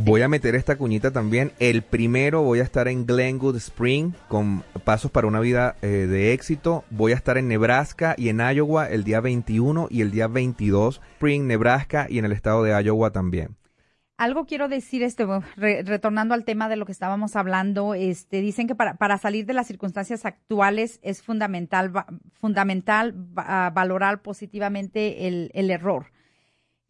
Voy 0.00 0.22
a 0.22 0.28
meter 0.28 0.54
esta 0.54 0.76
cuñita 0.76 1.10
también. 1.10 1.52
El 1.58 1.82
primero 1.82 2.42
voy 2.42 2.60
a 2.60 2.62
estar 2.62 2.88
en 2.88 3.04
Glenwood 3.04 3.56
Spring 3.56 4.12
con 4.28 4.64
Pasos 4.84 5.10
para 5.10 5.26
una 5.26 5.40
Vida 5.40 5.76
eh, 5.82 5.86
de 5.86 6.32
Éxito. 6.32 6.84
Voy 6.90 7.12
a 7.12 7.16
estar 7.16 7.36
en 7.36 7.48
Nebraska 7.48 8.14
y 8.16 8.30
en 8.30 8.40
Iowa 8.40 8.88
el 8.88 9.04
día 9.04 9.20
21 9.20 9.88
y 9.90 10.00
el 10.00 10.10
día 10.10 10.26
22. 10.26 11.02
Spring, 11.16 11.46
Nebraska 11.46 12.06
y 12.08 12.18
en 12.18 12.24
el 12.24 12.32
estado 12.32 12.62
de 12.62 12.82
Iowa 12.82 13.10
también. 13.10 13.56
Algo 14.16 14.46
quiero 14.46 14.68
decir, 14.68 15.02
este, 15.02 15.26
retornando 15.56 16.34
al 16.34 16.44
tema 16.44 16.68
de 16.68 16.76
lo 16.76 16.86
que 16.86 16.92
estábamos 16.92 17.34
hablando, 17.34 17.94
este, 17.94 18.40
dicen 18.40 18.68
que 18.68 18.74
para, 18.74 18.94
para 18.94 19.18
salir 19.18 19.44
de 19.44 19.54
las 19.54 19.66
circunstancias 19.66 20.24
actuales 20.24 21.00
es 21.02 21.22
fundamental, 21.22 21.92
fundamental 22.32 23.12
valorar 23.12 24.22
positivamente 24.22 25.26
el, 25.26 25.50
el 25.54 25.70
error 25.70 26.06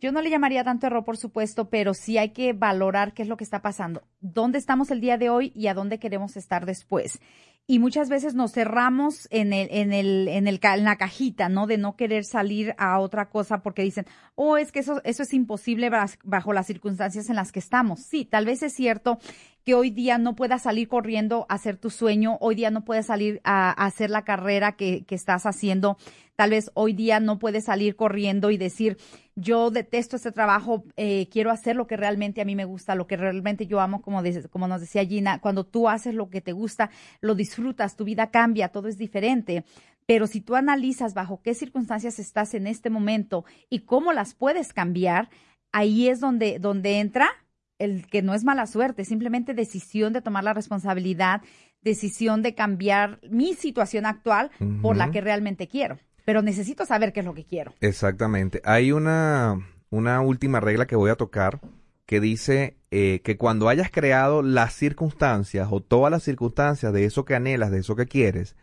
yo 0.04 0.12
no 0.12 0.20
le 0.20 0.28
llamaría 0.28 0.64
tanto 0.64 0.86
error, 0.86 1.02
por 1.02 1.16
supuesto, 1.16 1.70
pero 1.70 1.94
sí 1.94 2.18
hay 2.18 2.30
que 2.30 2.52
valorar 2.52 3.14
qué 3.14 3.22
es 3.22 3.28
lo 3.28 3.38
que 3.38 3.44
está 3.44 3.62
pasando, 3.62 4.02
dónde 4.20 4.58
estamos 4.58 4.90
el 4.90 5.00
día 5.00 5.16
de 5.16 5.30
hoy 5.30 5.50
y 5.54 5.68
a 5.68 5.72
dónde 5.72 5.98
queremos 5.98 6.36
estar 6.36 6.66
después. 6.66 7.20
Y 7.66 7.78
muchas 7.78 8.10
veces 8.10 8.34
nos 8.34 8.52
cerramos 8.52 9.26
en 9.30 9.54
el, 9.54 9.68
en 9.70 9.94
el, 9.94 10.28
en 10.28 10.46
el, 10.48 10.60
en 10.62 10.84
la 10.84 10.96
cajita, 10.96 11.48
¿no? 11.48 11.66
De 11.66 11.78
no 11.78 11.96
querer 11.96 12.24
salir 12.24 12.74
a 12.76 12.98
otra 13.00 13.30
cosa 13.30 13.62
porque 13.62 13.82
dicen, 13.82 14.04
oh, 14.34 14.58
es 14.58 14.70
que 14.70 14.80
eso, 14.80 15.00
eso 15.04 15.22
es 15.22 15.32
imposible 15.32 15.90
bajo 16.24 16.52
las 16.52 16.66
circunstancias 16.66 17.30
en 17.30 17.36
las 17.36 17.52
que 17.52 17.60
estamos. 17.60 18.00
Sí, 18.00 18.26
tal 18.26 18.44
vez 18.44 18.62
es 18.62 18.74
cierto 18.74 19.18
que 19.64 19.74
hoy 19.74 19.90
día 19.90 20.18
no 20.18 20.36
puedas 20.36 20.62
salir 20.62 20.88
corriendo 20.88 21.46
a 21.48 21.54
hacer 21.54 21.76
tu 21.76 21.90
sueño, 21.90 22.36
hoy 22.40 22.54
día 22.54 22.70
no 22.70 22.84
puedes 22.84 23.06
salir 23.06 23.40
a, 23.44 23.70
hacer 23.70 24.10
la 24.10 24.22
carrera 24.22 24.72
que, 24.72 25.04
que, 25.04 25.14
estás 25.14 25.46
haciendo, 25.46 25.96
tal 26.36 26.50
vez 26.50 26.70
hoy 26.74 26.92
día 26.92 27.18
no 27.18 27.38
puedes 27.38 27.64
salir 27.64 27.96
corriendo 27.96 28.50
y 28.50 28.58
decir, 28.58 28.98
yo 29.36 29.70
detesto 29.70 30.16
este 30.16 30.32
trabajo, 30.32 30.84
eh, 30.96 31.28
quiero 31.30 31.50
hacer 31.50 31.76
lo 31.76 31.86
que 31.86 31.96
realmente 31.96 32.40
a 32.40 32.44
mí 32.44 32.54
me 32.54 32.64
gusta, 32.66 32.94
lo 32.94 33.06
que 33.06 33.16
realmente 33.16 33.66
yo 33.66 33.80
amo, 33.80 34.02
como, 34.02 34.22
como 34.50 34.68
nos 34.68 34.80
decía 34.80 35.04
Gina, 35.04 35.40
cuando 35.40 35.64
tú 35.64 35.88
haces 35.88 36.14
lo 36.14 36.28
que 36.28 36.40
te 36.40 36.52
gusta, 36.52 36.90
lo 37.20 37.34
disfrutas, 37.34 37.96
tu 37.96 38.04
vida 38.04 38.30
cambia, 38.30 38.68
todo 38.68 38.88
es 38.88 38.98
diferente. 38.98 39.64
Pero 40.06 40.26
si 40.26 40.40
tú 40.40 40.54
analizas 40.54 41.14
bajo 41.14 41.40
qué 41.42 41.54
circunstancias 41.54 42.18
estás 42.18 42.52
en 42.52 42.66
este 42.66 42.90
momento 42.90 43.44
y 43.70 43.80
cómo 43.80 44.12
las 44.12 44.34
puedes 44.34 44.74
cambiar, 44.74 45.30
ahí 45.72 46.08
es 46.08 46.20
donde, 46.20 46.58
donde 46.58 47.00
entra 47.00 47.30
el 47.78 48.06
que 48.06 48.22
no 48.22 48.34
es 48.34 48.44
mala 48.44 48.66
suerte, 48.66 49.04
simplemente 49.04 49.54
decisión 49.54 50.12
de 50.12 50.22
tomar 50.22 50.44
la 50.44 50.54
responsabilidad, 50.54 51.42
decisión 51.82 52.42
de 52.42 52.54
cambiar 52.54 53.20
mi 53.28 53.54
situación 53.54 54.06
actual 54.06 54.50
por 54.80 54.96
la 54.96 55.10
que 55.10 55.20
realmente 55.20 55.68
quiero. 55.68 55.98
Pero 56.24 56.40
necesito 56.40 56.86
saber 56.86 57.12
qué 57.12 57.20
es 57.20 57.26
lo 57.26 57.34
que 57.34 57.44
quiero. 57.44 57.74
Exactamente. 57.80 58.62
Hay 58.64 58.92
una, 58.92 59.58
una 59.90 60.20
última 60.22 60.60
regla 60.60 60.86
que 60.86 60.96
voy 60.96 61.10
a 61.10 61.16
tocar 61.16 61.60
que 62.06 62.20
dice 62.20 62.76
eh, 62.90 63.20
que 63.24 63.36
cuando 63.36 63.68
hayas 63.68 63.90
creado 63.90 64.42
las 64.42 64.74
circunstancias 64.74 65.68
o 65.70 65.80
todas 65.80 66.10
las 66.10 66.22
circunstancias 66.22 66.92
de 66.92 67.04
eso 67.04 67.24
que 67.24 67.34
anhelas, 67.34 67.70
de 67.70 67.78
eso 67.80 67.96
que 67.96 68.06
quieres, 68.06 68.56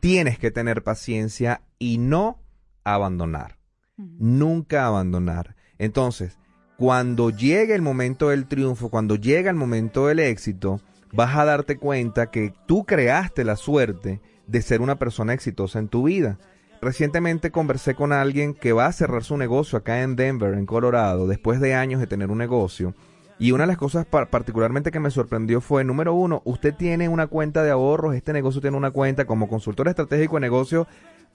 tienes 0.00 0.38
que 0.38 0.50
tener 0.50 0.82
paciencia 0.82 1.62
y 1.78 1.98
no 1.98 2.40
abandonar. 2.84 3.58
Nunca 3.96 4.86
abandonar. 4.86 5.56
Entonces, 5.78 6.38
cuando 6.76 7.30
llegue 7.30 7.74
el 7.74 7.82
momento 7.82 8.28
del 8.28 8.46
triunfo, 8.46 8.90
cuando 8.90 9.16
llega 9.16 9.50
el 9.50 9.56
momento 9.56 10.06
del 10.06 10.18
éxito, 10.18 10.80
vas 11.12 11.36
a 11.36 11.44
darte 11.44 11.78
cuenta 11.78 12.30
que 12.30 12.52
tú 12.66 12.84
creaste 12.84 13.44
la 13.44 13.56
suerte 13.56 14.20
de 14.46 14.62
ser 14.62 14.80
una 14.82 14.98
persona 14.98 15.32
exitosa 15.32 15.78
en 15.78 15.88
tu 15.88 16.04
vida. 16.04 16.38
Recientemente 16.82 17.50
conversé 17.50 17.94
con 17.94 18.12
alguien 18.12 18.52
que 18.52 18.72
va 18.72 18.86
a 18.86 18.92
cerrar 18.92 19.24
su 19.24 19.36
negocio 19.38 19.78
acá 19.78 20.02
en 20.02 20.16
Denver, 20.16 20.54
en 20.54 20.66
Colorado, 20.66 21.26
después 21.26 21.60
de 21.60 21.74
años 21.74 22.00
de 22.00 22.06
tener 22.06 22.30
un 22.30 22.38
negocio. 22.38 22.94
Y 23.38 23.52
una 23.52 23.64
de 23.64 23.68
las 23.68 23.78
cosas 23.78 24.06
particularmente 24.06 24.90
que 24.90 25.00
me 25.00 25.10
sorprendió 25.10 25.60
fue, 25.60 25.84
número 25.84 26.14
uno, 26.14 26.42
usted 26.44 26.74
tiene 26.74 27.08
una 27.08 27.26
cuenta 27.26 27.62
de 27.62 27.70
ahorros, 27.70 28.14
este 28.14 28.32
negocio 28.32 28.60
tiene 28.60 28.76
una 28.76 28.90
cuenta 28.90 29.26
como 29.26 29.48
consultor 29.48 29.88
estratégico 29.88 30.36
de 30.36 30.40
negocio, 30.40 30.86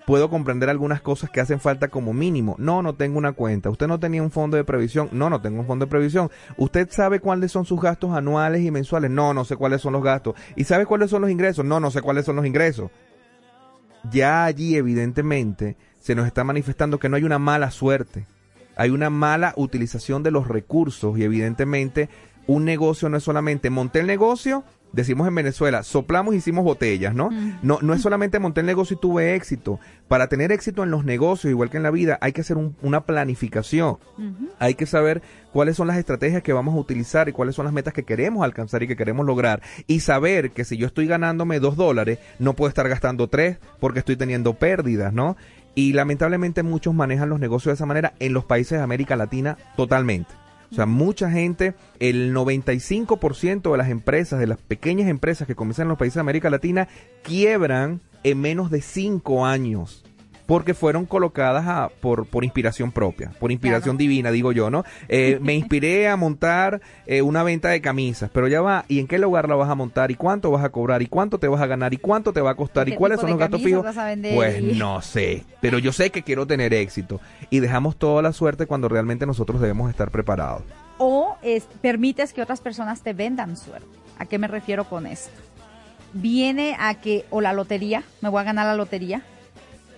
puedo 0.05 0.29
comprender 0.29 0.69
algunas 0.69 1.01
cosas 1.01 1.29
que 1.29 1.41
hacen 1.41 1.59
falta 1.59 1.87
como 1.87 2.13
mínimo. 2.13 2.55
No, 2.57 2.81
no 2.81 2.95
tengo 2.95 3.17
una 3.17 3.33
cuenta. 3.33 3.69
Usted 3.69 3.87
no 3.87 3.99
tenía 3.99 4.23
un 4.23 4.31
fondo 4.31 4.57
de 4.57 4.63
previsión. 4.63 5.09
No, 5.11 5.29
no 5.29 5.41
tengo 5.41 5.59
un 5.61 5.67
fondo 5.67 5.85
de 5.85 5.89
previsión. 5.89 6.29
Usted 6.57 6.89
sabe 6.91 7.19
cuáles 7.19 7.51
son 7.51 7.65
sus 7.65 7.79
gastos 7.79 8.11
anuales 8.11 8.61
y 8.63 8.71
mensuales. 8.71 9.11
No, 9.11 9.33
no 9.33 9.45
sé 9.45 9.55
cuáles 9.55 9.81
son 9.81 9.93
los 9.93 10.03
gastos. 10.03 10.35
¿Y 10.55 10.63
sabe 10.63 10.85
cuáles 10.85 11.09
son 11.09 11.21
los 11.21 11.31
ingresos? 11.31 11.65
No, 11.65 11.79
no 11.79 11.91
sé 11.91 12.01
cuáles 12.01 12.25
son 12.25 12.35
los 12.35 12.45
ingresos. 12.45 12.91
Ya 14.11 14.45
allí 14.45 14.75
evidentemente 14.75 15.77
se 15.99 16.15
nos 16.15 16.25
está 16.25 16.43
manifestando 16.43 16.99
que 16.99 17.07
no 17.07 17.15
hay 17.15 17.23
una 17.23 17.39
mala 17.39 17.71
suerte. 17.71 18.25
Hay 18.75 18.89
una 18.89 19.09
mala 19.09 19.53
utilización 19.57 20.23
de 20.23 20.31
los 20.31 20.47
recursos 20.47 21.17
y 21.17 21.23
evidentemente 21.23 22.09
un 22.47 22.65
negocio 22.65 23.09
no 23.09 23.17
es 23.17 23.23
solamente 23.23 23.69
monté 23.69 23.99
el 23.99 24.07
negocio 24.07 24.63
decimos 24.93 25.27
en 25.27 25.35
Venezuela, 25.35 25.83
soplamos 25.83 26.33
y 26.33 26.37
hicimos 26.37 26.63
botellas, 26.63 27.15
¿no? 27.15 27.29
No, 27.61 27.79
no 27.81 27.93
es 27.93 28.01
solamente 28.01 28.39
monté 28.39 28.61
el 28.61 28.65
negocio 28.65 28.95
y 28.95 28.99
tuve 28.99 29.35
éxito. 29.35 29.79
Para 30.07 30.27
tener 30.27 30.51
éxito 30.51 30.83
en 30.83 30.91
los 30.91 31.05
negocios, 31.05 31.51
igual 31.51 31.69
que 31.69 31.77
en 31.77 31.83
la 31.83 31.91
vida, 31.91 32.17
hay 32.21 32.33
que 32.33 32.41
hacer 32.41 32.57
una 32.81 33.05
planificación. 33.05 33.97
Hay 34.59 34.75
que 34.75 34.85
saber 34.85 35.21
cuáles 35.53 35.75
son 35.77 35.87
las 35.87 35.97
estrategias 35.97 36.43
que 36.43 36.53
vamos 36.53 36.75
a 36.75 36.77
utilizar 36.77 37.29
y 37.29 37.31
cuáles 37.31 37.55
son 37.55 37.65
las 37.65 37.73
metas 37.73 37.93
que 37.93 38.03
queremos 38.03 38.43
alcanzar 38.43 38.83
y 38.83 38.87
que 38.87 38.95
queremos 38.95 39.25
lograr. 39.25 39.61
Y 39.87 40.01
saber 40.01 40.51
que 40.51 40.65
si 40.65 40.77
yo 40.77 40.87
estoy 40.87 41.07
ganándome 41.07 41.59
dos 41.59 41.75
dólares, 41.75 42.19
no 42.39 42.55
puedo 42.55 42.69
estar 42.69 42.87
gastando 42.89 43.27
tres 43.27 43.57
porque 43.79 43.99
estoy 43.99 44.15
teniendo 44.15 44.53
pérdidas, 44.53 45.13
¿no? 45.13 45.37
Y 45.73 45.93
lamentablemente 45.93 46.63
muchos 46.63 46.93
manejan 46.93 47.29
los 47.29 47.39
negocios 47.39 47.71
de 47.71 47.75
esa 47.75 47.85
manera 47.85 48.13
en 48.19 48.33
los 48.33 48.43
países 48.43 48.77
de 48.77 48.83
América 48.83 49.15
Latina 49.15 49.57
totalmente. 49.77 50.40
O 50.71 50.75
sea, 50.75 50.85
mucha 50.85 51.29
gente, 51.29 51.73
el 51.99 52.33
95% 52.33 53.71
de 53.71 53.77
las 53.77 53.89
empresas, 53.89 54.39
de 54.39 54.47
las 54.47 54.57
pequeñas 54.57 55.09
empresas 55.09 55.45
que 55.45 55.55
comienzan 55.55 55.83
en 55.83 55.89
los 55.89 55.97
países 55.97 56.15
de 56.15 56.21
América 56.21 56.49
Latina, 56.49 56.87
quiebran 57.23 57.99
en 58.23 58.39
menos 58.39 58.71
de 58.71 58.81
cinco 58.81 59.45
años 59.45 60.05
porque 60.45 60.73
fueron 60.73 61.05
colocadas 61.05 61.91
por, 62.01 62.25
por 62.25 62.43
inspiración 62.43 62.91
propia, 62.91 63.31
por 63.39 63.51
inspiración 63.51 63.97
divina, 63.97 64.31
digo 64.31 64.51
yo, 64.51 64.69
¿no? 64.69 64.83
Eh, 65.07 65.39
me 65.41 65.53
inspiré 65.53 66.07
a 66.07 66.15
montar 66.15 66.81
eh, 67.05 67.21
una 67.21 67.43
venta 67.43 67.69
de 67.69 67.81
camisas, 67.81 68.29
pero 68.33 68.47
ya 68.47 68.61
va, 68.61 68.85
¿y 68.87 68.99
en 68.99 69.07
qué 69.07 69.17
lugar 69.17 69.47
la 69.47 69.55
vas 69.55 69.69
a 69.69 69.75
montar? 69.75 70.11
¿Y 70.11 70.15
cuánto 70.15 70.51
vas 70.51 70.63
a 70.63 70.69
cobrar? 70.69 71.01
¿Y 71.01 71.07
cuánto 71.07 71.39
te 71.39 71.47
vas 71.47 71.61
a 71.61 71.67
ganar? 71.67 71.93
¿Y 71.93 71.97
cuánto 71.97 72.33
te 72.33 72.41
va 72.41 72.51
a 72.51 72.55
costar? 72.55 72.89
¿Y 72.89 72.95
cuáles 72.95 73.19
son 73.19 73.29
los 73.29 73.39
gastos 73.39 73.61
fijos? 73.61 73.85
Pues 74.33 74.61
no 74.61 75.01
sé, 75.01 75.43
pero 75.61 75.79
yo 75.79 75.91
sé 75.91 76.09
que 76.09 76.23
quiero 76.23 76.45
tener 76.47 76.73
éxito 76.73 77.19
y 77.49 77.59
dejamos 77.59 77.97
toda 77.97 78.21
la 78.21 78.33
suerte 78.33 78.65
cuando 78.65 78.89
realmente 78.89 79.25
nosotros 79.25 79.61
debemos 79.61 79.89
estar 79.89 80.11
preparados. 80.11 80.63
O 80.97 81.37
es, 81.41 81.63
permites 81.81 82.33
que 82.33 82.41
otras 82.41 82.61
personas 82.61 83.01
te 83.01 83.13
vendan 83.13 83.57
suerte. 83.57 83.87
¿A 84.19 84.25
qué 84.25 84.37
me 84.37 84.47
refiero 84.47 84.85
con 84.85 85.07
esto? 85.07 85.31
Viene 86.13 86.75
a 86.79 86.95
que, 86.95 87.25
o 87.29 87.41
la 87.41 87.53
lotería, 87.53 88.03
me 88.21 88.29
voy 88.29 88.41
a 88.41 88.43
ganar 88.43 88.67
la 88.67 88.75
lotería, 88.75 89.23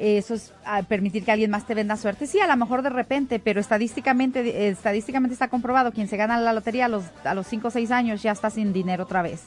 eso 0.03 0.33
es 0.33 0.53
permitir 0.87 1.23
que 1.23 1.31
alguien 1.31 1.49
más 1.49 1.65
te 1.65 1.75
venda 1.75 1.95
suerte. 1.95 2.27
Sí, 2.27 2.39
a 2.39 2.47
lo 2.47 2.57
mejor 2.57 2.81
de 2.81 2.89
repente, 2.89 3.39
pero 3.39 3.61
estadísticamente, 3.61 4.67
estadísticamente 4.67 5.33
está 5.33 5.47
comprobado, 5.47 5.91
quien 5.91 6.07
se 6.07 6.17
gana 6.17 6.37
la 6.39 6.51
lotería 6.51 6.85
a 6.85 6.89
los, 6.89 7.05
a 7.23 7.33
los 7.33 7.47
5 7.47 7.69
o 7.69 7.71
6 7.71 7.91
años 7.91 8.21
ya 8.21 8.31
está 8.31 8.49
sin 8.49 8.73
dinero 8.73 9.03
otra 9.03 9.21
vez. 9.21 9.43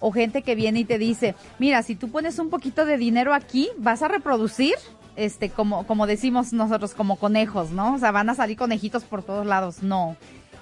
O 0.00 0.10
gente 0.10 0.42
que 0.42 0.56
viene 0.56 0.80
y 0.80 0.84
te 0.84 0.98
dice, 0.98 1.36
mira, 1.60 1.82
si 1.84 1.94
tú 1.94 2.10
pones 2.10 2.40
un 2.40 2.50
poquito 2.50 2.84
de 2.84 2.96
dinero 2.96 3.32
aquí, 3.32 3.68
vas 3.78 4.02
a 4.02 4.08
reproducir, 4.08 4.74
este, 5.14 5.50
como, 5.50 5.86
como 5.86 6.08
decimos 6.08 6.52
nosotros, 6.52 6.94
como 6.94 7.16
conejos, 7.16 7.70
¿no? 7.70 7.94
O 7.94 7.98
sea, 7.98 8.10
van 8.10 8.28
a 8.28 8.34
salir 8.34 8.56
conejitos 8.56 9.04
por 9.04 9.22
todos 9.22 9.46
lados. 9.46 9.84
No, 9.84 10.16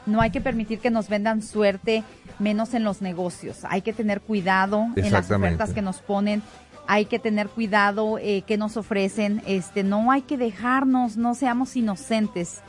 no 0.05 0.21
hay 0.21 0.31
que 0.31 0.43
permitir 0.43 0.81
que 0.81 0.91
nos 0.91 1.09
vendan 1.09 1.43
suerte, 1.43 2.05
menos 2.39 2.75
en 2.75 2.85
los 2.85 3.01
negocios. 3.01 3.61
Hay 3.65 3.81
que 3.81 3.95
tener 3.95 4.21
cuidado 4.21 4.89
en 4.97 5.11
las 5.11 5.31
ofertas 5.31 5.73
que 5.73 5.81
nos 5.81 6.01
ponen 6.01 6.43
hay 6.87 7.05
que 7.07 7.19
tener 7.19 7.49
cuidado 7.49 8.19
eh, 8.19 8.43
que 8.47 8.57
nos 8.57 8.77
ofrecen, 8.77 9.43
este, 9.47 9.83
no 9.83 10.11
hay 10.11 10.23
que 10.23 10.37
dejarnos, 10.37 11.17
no 11.17 11.35
seamos 11.35 11.77
inocentes. 11.77 12.61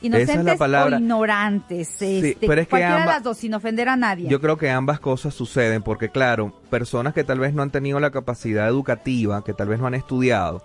Inocentes 0.00 0.58
palabra. 0.58 0.96
o 0.96 1.00
ignorantes. 1.00 2.02
Este, 2.02 2.36
pero 2.46 2.60
es 2.60 2.66
que 2.66 2.70
cualquiera 2.70 2.96
de 2.96 3.00
ambas- 3.02 3.14
las 3.16 3.22
dos, 3.24 3.38
sin 3.38 3.54
ofender 3.54 3.88
a 3.88 3.96
nadie. 3.96 4.28
Yo 4.28 4.38
creo 4.40 4.58
que 4.58 4.68
ambas 4.70 5.00
cosas 5.00 5.32
suceden 5.32 5.82
porque, 5.82 6.10
claro, 6.10 6.52
personas 6.74 7.14
que 7.14 7.22
tal 7.22 7.38
vez 7.38 7.54
no 7.54 7.62
han 7.62 7.70
tenido 7.70 8.00
la 8.00 8.10
capacidad 8.10 8.66
educativa, 8.66 9.44
que 9.44 9.54
tal 9.54 9.68
vez 9.68 9.78
no 9.78 9.86
han 9.86 9.94
estudiado, 9.94 10.60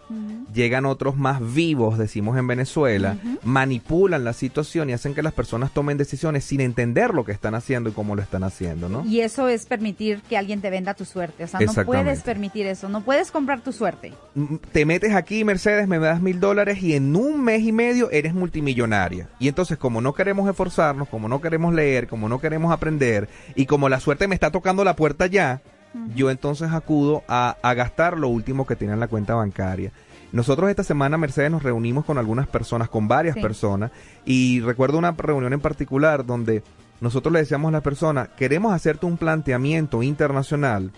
llegan 0.52 0.88
otros 0.88 1.16
más 1.18 1.40
vivos, 1.54 2.00
decimos 2.00 2.36
en 2.36 2.48
Venezuela, 2.48 3.16
manipulan 3.44 4.24
la 4.24 4.34
situación 4.34 4.90
y 4.90 4.94
hacen 4.94 5.14
que 5.14 5.22
las 5.22 5.34
personas 5.34 5.72
tomen 5.72 6.00
decisiones 6.00 6.46
sin 6.46 6.62
entender 6.62 7.14
lo 7.14 7.26
que 7.26 7.32
están 7.32 7.54
haciendo 7.54 7.92
y 7.92 7.94
cómo 7.94 8.16
lo 8.16 8.24
están 8.24 8.44
haciendo, 8.44 8.90
¿no? 8.90 9.06
Y 9.06 9.20
eso 9.20 9.50
es 9.50 9.68
permitir 9.68 10.24
que 10.28 10.36
alguien 10.36 10.62
te 10.62 10.72
venda 10.72 10.96
tu 10.96 11.06
suerte. 11.06 11.44
O 11.44 11.48
sea, 11.48 11.60
no 11.60 11.86
puedes 11.86 12.24
permitir 12.24 12.66
eso. 12.66 12.90
No 12.90 13.02
puedes 13.02 13.30
comprar 13.30 13.62
tu 13.62 13.72
suerte. 13.72 14.12
Mm, 14.34 14.56
Te 14.72 14.88
metes 14.88 15.14
aquí, 15.14 15.44
Mercedes, 15.44 15.88
me 15.88 16.00
das 16.00 16.24
mil 16.24 16.40
dólares 16.40 16.82
y 16.82 16.96
en 16.96 17.16
un 17.16 17.44
mes 17.44 17.62
y 17.62 17.72
medio 17.72 18.10
eres 18.10 18.34
multimillonaria. 18.34 19.30
Y 19.40 19.48
entonces, 19.48 19.78
como 19.78 20.02
no 20.02 20.16
queremos 20.16 20.50
esforzarnos, 20.50 21.08
como 21.08 21.30
no 21.30 21.40
queremos 21.40 21.72
leer, 21.72 22.08
como 22.08 22.28
no 22.28 22.42
queremos 22.42 22.74
aprender 22.74 23.30
y 23.54 23.68
como 23.68 23.90
la 23.90 24.00
suerte 24.00 24.28
me 24.28 24.34
está 24.34 24.50
tocando 24.50 24.84
la 24.84 24.96
puerta 24.96 25.28
ya, 25.28 25.62
yo 26.16 26.30
entonces 26.30 26.72
acudo 26.72 27.24
a, 27.28 27.58
a 27.62 27.74
gastar 27.74 28.18
lo 28.18 28.28
último 28.30 28.66
que 28.68 28.76
tiene 28.76 28.94
en 28.94 29.00
la 29.00 29.08
cuenta 29.08 29.36
bancaria. 29.36 29.92
Nosotros 30.32 30.70
esta 30.70 30.84
semana, 30.84 31.18
Mercedes, 31.18 31.50
nos 31.50 31.64
reunimos 31.64 32.06
con 32.06 32.18
algunas 32.20 32.48
personas, 32.48 32.90
con 32.90 33.08
varias 33.08 33.36
Sí. 33.36 33.42
personas, 33.42 33.92
y 34.26 34.60
recuerdo 34.62 34.98
una 35.00 35.12
reunión 35.12 35.54
en 35.54 35.60
particular 35.62 36.24
donde 36.26 36.62
nosotros 37.02 37.34
le 37.34 37.40
decíamos 37.40 37.70
a 37.70 37.72
las 37.72 37.82
personas, 37.82 38.30
queremos 38.38 38.74
hacerte 38.74 39.06
un 39.08 39.18
planteamiento 39.18 40.04
internacional 40.04 40.92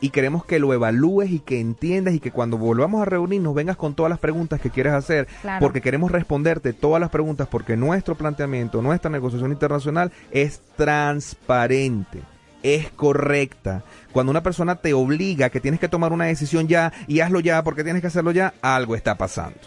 y 0.00 0.08
queremos 0.08 0.46
que 0.46 0.58
lo 0.58 0.72
evalúes 0.72 1.30
y 1.30 1.40
que 1.40 1.60
entiendas 1.60 2.14
y 2.14 2.20
que 2.20 2.30
cuando 2.30 2.56
volvamos 2.56 3.02
a 3.02 3.04
reunirnos 3.04 3.54
vengas 3.54 3.76
con 3.76 3.94
todas 3.94 4.08
las 4.08 4.18
preguntas 4.18 4.58
que 4.60 4.70
quieres 4.70 4.94
hacer, 4.94 5.26
Claro. 5.42 5.60
porque 5.60 5.82
queremos 5.82 6.10
responderte 6.10 6.72
todas 6.72 7.00
las 7.02 7.10
preguntas, 7.10 7.48
porque 7.50 7.76
nuestro 7.76 8.14
planteamiento, 8.14 8.80
nuestra 8.80 9.10
negociación 9.10 9.52
internacional 9.52 10.10
es 10.30 10.62
transparente. 10.76 12.22
Es 12.62 12.90
correcta. 12.90 13.82
Cuando 14.12 14.30
una 14.30 14.42
persona 14.42 14.76
te 14.76 14.92
obliga 14.92 15.50
que 15.50 15.60
tienes 15.60 15.80
que 15.80 15.88
tomar 15.88 16.12
una 16.12 16.26
decisión 16.26 16.68
ya 16.68 16.92
y 17.06 17.20
hazlo 17.20 17.40
ya 17.40 17.62
porque 17.62 17.84
tienes 17.84 18.02
que 18.02 18.08
hacerlo 18.08 18.32
ya, 18.32 18.54
algo 18.60 18.94
está 18.94 19.16
pasando. 19.16 19.58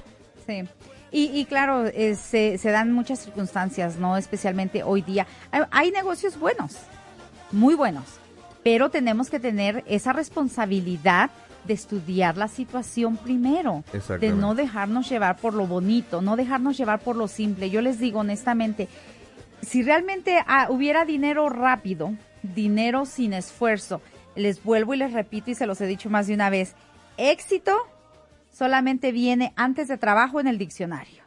Sí. 0.46 0.64
Y, 1.12 1.26
y 1.40 1.46
claro, 1.46 1.86
eh, 1.86 2.16
se, 2.16 2.58
se 2.58 2.72
dan 2.72 2.92
muchas 2.92 3.20
circunstancias, 3.20 3.98
¿no? 3.98 4.18
Especialmente 4.18 4.84
hoy 4.84 5.02
día. 5.04 5.28
Hay, 5.52 5.62
hay 5.70 5.92
negocios 5.92 6.40
buenos, 6.40 6.78
muy 7.52 7.76
buenos, 7.76 8.06
pero 8.64 8.90
tenemos 8.90 9.30
que 9.30 9.40
tener 9.40 9.84
esa 9.88 10.12
responsabilidad 10.12 11.30
de 11.66 11.74
estudiar 11.74 12.38
la 12.38 12.48
situación 12.48 13.18
primero, 13.18 13.84
de 14.20 14.32
no 14.32 14.56
dejarnos 14.56 15.10
llevar 15.10 15.38
por 15.38 15.54
lo 15.54 15.66
bonito, 15.66 16.22
no 16.22 16.36
dejarnos 16.36 16.78
llevar 16.78 17.00
por 17.00 17.16
lo 17.16 17.28
simple. 17.28 17.70
Yo 17.70 17.82
les 17.82 18.00
digo 18.00 18.20
honestamente, 18.20 18.90
si 19.62 19.82
realmente 19.84 20.40
ah, 20.46 20.68
hubiera 20.70 21.06
dinero 21.06 21.48
rápido, 21.50 22.14
dinero 22.44 23.06
sin 23.06 23.34
esfuerzo, 23.34 24.02
les 24.36 24.64
vuelvo 24.64 24.94
y 24.94 24.98
les 24.98 25.14
repito 25.14 25.52
y 25.52 25.56
se 25.56 25.66
los 25.66 25.82
he 25.82 25.88
dicho 25.88 26.10
más 26.10 26.28
de 26.28 26.34
una 26.34 26.50
vez, 26.50 26.76
éxito 27.18 27.76
solamente 28.52 29.12
viene 29.12 29.54
antes 29.56 29.88
de 29.88 29.98
trabajo 29.98 30.40
en 30.40 30.48
el 30.48 30.58
diccionario. 30.58 31.24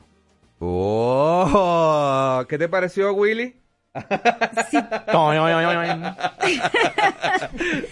Oh, 0.59 2.45
¿qué 2.49 2.57
te 2.59 2.69
pareció, 2.69 3.13
Willy? 3.13 3.57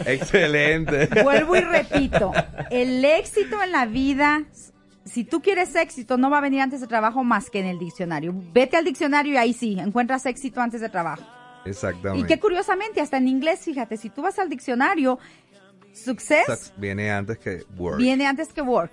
Excelente. 0.06 1.08
Vuelvo 1.22 1.56
y 1.56 1.60
repito, 1.60 2.32
el 2.70 3.04
éxito 3.04 3.62
en 3.62 3.72
la 3.72 3.86
vida, 3.86 4.44
si 5.04 5.24
tú 5.24 5.40
quieres 5.42 5.74
éxito, 5.74 6.16
no 6.16 6.30
va 6.30 6.38
a 6.38 6.42
venir 6.42 6.60
antes 6.60 6.80
de 6.80 6.86
trabajo 6.86 7.24
más 7.24 7.50
que 7.50 7.60
en 7.60 7.66
el 7.66 7.78
diccionario. 7.78 8.34
Vete 8.52 8.76
al 8.76 8.84
diccionario 8.84 9.34
y 9.34 9.36
ahí 9.36 9.52
sí, 9.52 9.78
encuentras 9.78 10.26
éxito 10.26 10.60
antes 10.60 10.80
de 10.80 10.88
trabajo. 10.88 11.24
Exactamente. 11.64 12.24
Y 12.24 12.26
que 12.26 12.40
curiosamente, 12.40 13.00
hasta 13.00 13.16
en 13.16 13.28
inglés, 13.28 13.60
fíjate, 13.60 13.96
si 13.96 14.10
tú 14.10 14.22
vas 14.22 14.38
al 14.38 14.48
diccionario, 14.48 15.18
success 15.92 16.72
viene 16.76 17.10
antes 17.10 17.38
que 17.38 17.62
work. 17.76 17.98
viene 17.98 18.26
antes 18.26 18.52
que 18.52 18.62
work. 18.62 18.90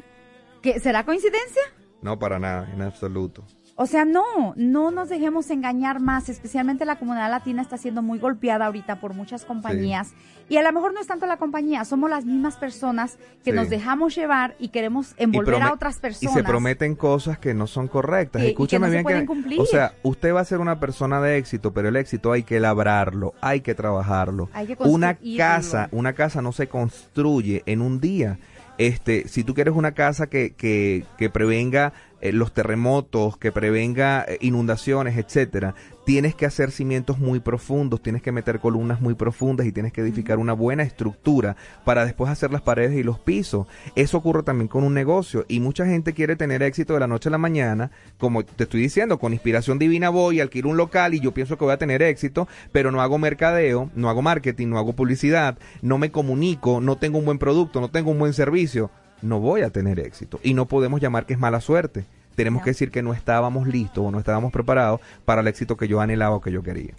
¿Qué, 0.62 0.80
¿Será 0.80 1.04
coincidencia? 1.06 1.62
No, 2.02 2.18
para 2.18 2.40
nada, 2.40 2.70
en 2.74 2.82
absoluto. 2.82 3.46
O 3.76 3.86
sea, 3.88 4.06
no, 4.06 4.24
no 4.58 4.92
nos 4.92 5.10
dejemos 5.10 5.50
engañar 5.50 6.00
más, 6.00 6.30
especialmente 6.30 6.86
la 6.86 6.98
comunidad 7.00 7.32
latina 7.32 7.62
está 7.62 7.78
siendo 7.78 8.02
muy 8.02 8.20
golpeada 8.20 8.66
ahorita 8.68 9.00
por 9.00 9.14
muchas 9.16 9.44
compañías 9.46 10.12
y 10.50 10.58
a 10.58 10.62
lo 10.62 10.72
mejor 10.74 10.94
no 10.94 11.00
es 11.00 11.08
tanto 11.08 11.26
la 11.26 11.38
compañía, 11.38 11.84
somos 11.86 12.10
las 12.10 12.26
mismas 12.26 12.58
personas 12.58 13.18
que 13.44 13.52
Sí. 13.52 13.54
nos 13.54 13.70
dejamos 13.70 14.14
llevar 14.14 14.56
y 14.60 14.68
queremos 14.70 15.16
Y 15.18 15.24
envolver 15.24 15.62
a 15.64 15.74
otras 15.74 15.98
Y 15.98 16.02
personas. 16.02 16.34
se 16.36 16.44
prometen 16.44 16.96
cosas 16.96 17.40
que 17.40 17.54
no 17.54 17.66
son 17.66 17.88
correctas. 17.88 18.42
Y 18.42 18.46
que 18.46 18.52
Escúchame 18.52 18.88
no 18.88 18.92
se 18.92 18.92
bien 18.98 19.04
pueden 19.04 19.22
que, 19.22 19.28
cumplir. 19.28 19.60
o 19.62 19.66
sea, 19.66 19.94
usted 20.04 20.34
va 20.36 20.42
a 20.42 20.46
ser 20.46 20.60
una 20.60 20.80
persona 20.80 21.22
de 21.22 21.38
éxito, 21.38 21.74
pero 21.74 21.88
el 21.90 21.96
éxito 21.96 22.34
hay 22.34 22.44
que 22.44 22.60
labrarlo, 22.60 23.34
hay 23.42 23.62
que 23.62 23.74
trabajarlo. 23.74 24.50
Hay 24.54 24.68
que 24.68 24.78
una 24.84 25.18
casa, 25.38 25.88
una 25.92 26.14
casa 26.14 26.42
no 26.42 26.52
se 26.52 26.68
construye 26.68 27.64
en 27.66 27.82
un 27.82 28.00
día. 28.00 28.38
Este, 28.78 29.28
si 29.28 29.44
tú 29.44 29.54
quieres 29.54 29.76
una 29.76 29.92
casa 29.94 30.28
que, 30.28 30.54
que, 30.54 31.06
que 31.18 31.30
prevenga 31.30 31.94
eh, 32.22 32.32
los 32.32 32.54
terremotos, 32.54 33.38
que 33.38 33.52
prevenga 33.52 34.26
eh, 34.28 34.38
inundaciones, 34.42 35.18
etcétera, 35.18 35.76
tienes 36.06 36.36
que 36.36 36.46
hacer 36.46 36.72
cimientos 36.72 37.20
muy 37.20 37.40
profundos, 37.40 38.02
tienes 38.02 38.22
que 38.22 38.32
meter 38.32 38.60
columnas 38.60 39.02
muy 39.02 39.14
profundas 39.14 39.68
y 39.68 39.72
tienes 39.72 39.94
que 39.94 40.02
edificar 40.02 40.40
una 40.40 40.54
buena 40.54 40.84
estructura 40.84 41.56
para 41.86 42.06
después 42.06 42.32
hacer 42.32 42.52
las 42.52 42.62
paredes 42.62 42.98
y 42.98 43.04
los 43.04 43.20
pisos. 43.20 43.68
Eso 43.96 44.18
ocurre 44.18 44.44
también 44.44 44.68
con 44.68 44.84
un 44.84 44.94
negocio 44.94 45.46
y 45.48 45.60
mucha 45.60 45.86
gente 45.86 46.14
quiere 46.14 46.36
tener 46.36 46.64
éxito 46.64 46.94
de 46.94 47.00
la 47.00 47.08
noche 47.08 47.30
a 47.30 47.32
la 47.32 47.38
mañana, 47.38 47.92
como 48.18 48.44
te 48.44 48.64
estoy 48.64 48.82
diciendo, 48.82 49.20
con 49.20 49.34
inspiración 49.34 49.80
divina 49.80 50.10
voy, 50.10 50.40
alquilo 50.40 50.70
un 50.70 50.78
local 50.78 51.14
y 51.14 51.20
yo 51.20 51.34
pienso 51.34 51.58
que 51.58 51.66
voy 51.66 51.74
a 51.74 51.78
tener 51.78 52.02
éxito, 52.02 52.48
pero 52.72 52.92
no 52.92 53.02
hago 53.02 53.18
mercadeo, 53.18 53.90
no 53.96 54.10
hago 54.10 54.22
marketing, 54.22 54.68
no 54.68 54.78
hago 54.78 54.94
publicidad, 54.94 55.58
no 55.82 55.98
me 55.98 56.12
comunico, 56.12 56.82
no 56.82 56.98
tengo 56.98 57.18
un 57.18 57.26
buen 57.26 57.38
producto, 57.38 57.82
no 57.82 57.90
tengo 57.90 58.12
un 58.12 58.20
buen 58.20 58.34
servicio, 58.34 58.92
no 59.22 59.40
voy 59.40 59.62
a 59.62 59.70
tener 59.70 60.00
éxito 60.00 60.40
y 60.44 60.54
no 60.54 60.66
podemos 60.66 61.02
llamar 61.02 61.26
que 61.26 61.34
es 61.34 61.40
mala 61.40 61.62
suerte. 61.62 62.06
Tenemos 62.36 62.64
que 62.64 62.70
decir 62.72 62.92
que 62.92 63.02
no 63.04 63.14
estábamos 63.14 63.68
listos 63.68 64.06
o 64.06 64.12
no 64.12 64.18
estábamos 64.20 64.52
preparados 64.54 65.02
para 65.26 65.42
el 65.42 65.48
éxito 65.48 65.76
que 65.78 65.88
yo 65.88 66.00
anhelaba 66.02 66.36
o 66.36 66.42
que 66.42 66.52
yo 66.52 66.64
quería. 66.64 66.94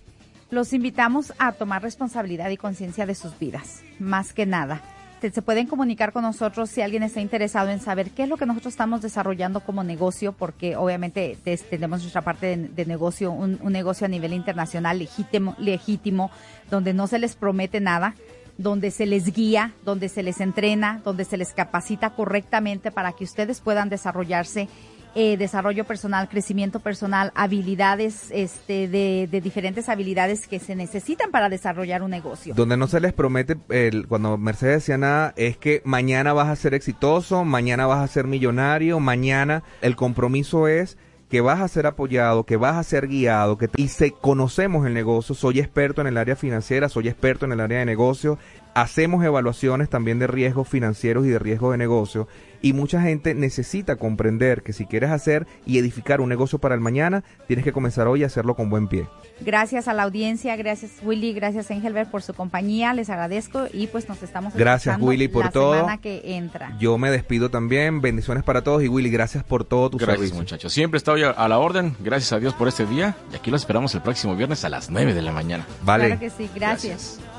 Los 0.51 0.73
invitamos 0.75 1.33
a 1.39 1.53
tomar 1.53 1.83
responsabilidad 1.83 2.51
y 2.51 2.59
conciencia 2.59 3.07
de 3.07 3.15
sus 3.15 3.39
vidas, 3.39 3.81
más 3.99 4.35
que 4.35 4.45
nada. 4.45 4.83
Se 5.23 5.41
pueden 5.41 5.69
comunicar 5.69 6.13
con 6.13 6.23
nosotros 6.23 6.69
si 6.69 6.83
alguien 6.83 7.05
está 7.05 7.21
interesado 7.21 7.71
en 7.71 7.79
saber 7.81 8.11
qué 8.11 8.25
es 8.25 8.29
lo 8.29 8.37
que 8.37 8.45
nosotros 8.45 8.75
estamos 8.75 9.03
desarrollando 9.03 9.61
como 9.61 9.85
negocio, 9.85 10.33
porque 10.33 10.75
obviamente 10.77 11.39
te- 11.45 11.57
tenemos 11.57 12.01
nuestra 12.01 12.23
parte 12.23 12.47
de, 12.57 12.69
de 12.69 12.87
negocio, 12.87 13.31
un, 13.31 13.57
un 13.63 13.73
negocio 13.73 14.05
a 14.05 14.09
nivel 14.09 14.33
internacional 14.33 14.99
legítimo, 14.99 15.55
legítimo, 15.59 16.33
donde 16.71 16.93
no 16.93 17.07
se 17.07 17.21
les 17.21 17.37
promete 17.37 17.79
nada, 17.81 18.17
donde 18.59 18.91
se 18.91 19.07
les 19.07 19.33
guía, 19.33 19.73
donde 19.85 20.09
se 20.09 20.23
les 20.23 20.41
entrena, 20.41 21.01
donde 21.05 21.25
se 21.25 21.37
les 21.37 21.53
capacita 21.53 22.11
correctamente 22.11 22.91
para 22.91 23.13
que 23.13 23.25
ustedes 23.25 23.61
puedan 23.61 23.89
desarrollarse 23.89 24.69
eh, 25.15 25.37
desarrollo 25.37 25.85
personal, 25.85 26.27
crecimiento 26.27 26.81
personal, 26.81 27.33
habilidades 27.35 28.31
este, 28.31 28.89
de, 28.89 29.29
de 29.31 29.41
diferentes 29.43 29.91
habilidades 29.91 30.49
que 30.49 30.59
se 30.59 30.75
necesitan 30.75 31.31
para 31.31 31.51
desarrollar 31.51 32.03
un 32.03 32.11
negocio. 32.11 32.55
Donde 32.55 32.79
no 32.79 32.87
se 32.87 32.99
les 32.99 33.13
promete, 33.13 33.59
el, 33.69 34.07
cuando 34.09 34.39
Mercedes 34.39 34.77
decía 34.77 34.97
nada, 34.97 35.35
es 35.37 35.59
que 35.59 35.83
mañana 35.85 36.33
vas 36.33 36.49
a 36.49 36.57
ser 36.57 36.73
exitoso, 36.73 37.45
mañana 37.45 37.87
vas 37.87 37.99
a 37.99 38.11
ser 38.11 38.27
millonario, 38.27 39.01
mañana 39.01 39.63
el 39.83 39.97
compromiso 39.97 40.67
es 40.67 40.97
que 41.33 41.41
vas 41.41 41.63
a 41.63 41.69
ser 41.69 41.87
apoyado, 41.87 42.45
que 42.45 42.59
vas 42.59 42.77
a 42.77 42.83
ser 42.83 43.09
guiado, 43.09 43.57
que 43.57 43.71
y 43.79 43.89
se 43.89 44.11
conocemos 44.11 44.87
el 44.87 44.93
negocio, 44.93 45.35
soy 45.35 45.61
experto 45.61 46.03
en 46.03 46.07
el 46.07 46.19
área 46.19 46.37
financiera, 46.37 46.91
soy 46.91 47.09
experto 47.09 47.47
en 47.47 47.53
el 47.53 47.61
área 47.61 47.79
de 47.79 47.87
negocio, 47.87 48.37
hacemos 48.75 49.25
evaluaciones 49.25 49.89
también 49.89 50.19
de 50.19 50.27
riesgos 50.27 50.69
financieros 50.69 51.25
y 51.25 51.31
de 51.31 51.39
riesgos 51.39 51.73
de 51.73 51.79
negocio 51.79 52.29
y 52.63 52.73
mucha 52.73 53.03
gente 53.03 53.35
necesita 53.35 53.97
comprender 53.97 54.63
que 54.63 54.73
si 54.73 54.87
quieres 54.87 55.11
hacer 55.11 55.47
y 55.67 55.79
edificar 55.79 56.21
un 56.21 56.29
negocio 56.29 56.59
para 56.59 56.75
el 56.75 56.81
mañana, 56.81 57.25
tienes 57.49 57.65
que 57.65 57.73
comenzar 57.73 58.07
hoy 58.07 58.23
a 58.23 58.27
hacerlo 58.27 58.55
con 58.55 58.71
buen 58.71 58.89
pie. 58.89 59.07
Gracias 59.41 59.89
a 59.89 59.93
la 59.93 60.05
audiencia, 60.05 60.55
gracias 60.57 60.93
Willy, 61.03 61.33
gracias 61.33 61.71
Engelbert 61.71 62.11
por 62.11 62.23
su 62.23 62.33
compañía, 62.35 62.95
les 62.95 63.11
agradezco 63.11 63.67
y 63.73 63.89
pues 63.89 64.09
nos 64.09 64.23
estamos 64.23 64.55
Gracias, 64.55 64.97
Willy, 65.01 65.29
por 65.29 65.47
la 65.47 65.51
todo. 65.51 65.75
semana 65.75 65.99
que 66.01 66.37
entra. 66.37 66.77
Yo 66.79 66.97
me 66.99 67.11
despido 67.11 67.51
también. 67.51 68.01
Bendiciones 68.01 68.45
para 68.45 68.63
todos. 68.63 68.83
Y 68.85 68.89
Willy, 68.89 69.11
gracias 69.11 69.43
por 69.43 69.65
todo 69.65 69.91
tu 69.91 69.99
Gracias, 69.99 70.17
servicio. 70.19 70.37
muchachos. 70.39 70.73
Siempre 70.73 70.99
estoy 70.99 71.25
a- 71.25 71.31
a 71.31 71.49
la 71.49 71.59
orden. 71.59 71.97
Gracias 72.01 72.33
a 72.33 72.39
Dios 72.39 72.55
por 72.55 72.69
este 72.69 72.87
día. 72.87 73.17
Y 73.33 73.37
aquí 73.37 73.51
lo 73.51 73.57
esperamos 73.57 73.95
el 73.95 74.03
próximo 74.03 74.37
viernes 74.37 74.65
a 74.65 74.69
las 74.69 74.91
9 74.91 75.15
de 75.15 75.23
la 75.23 75.33
mañana. 75.33 75.67
Vale. 75.83 76.07
Claro 76.07 76.21
que 76.21 76.31
sí, 76.31 76.49
gracias. 76.55 77.19
Gracias. 77.19 77.32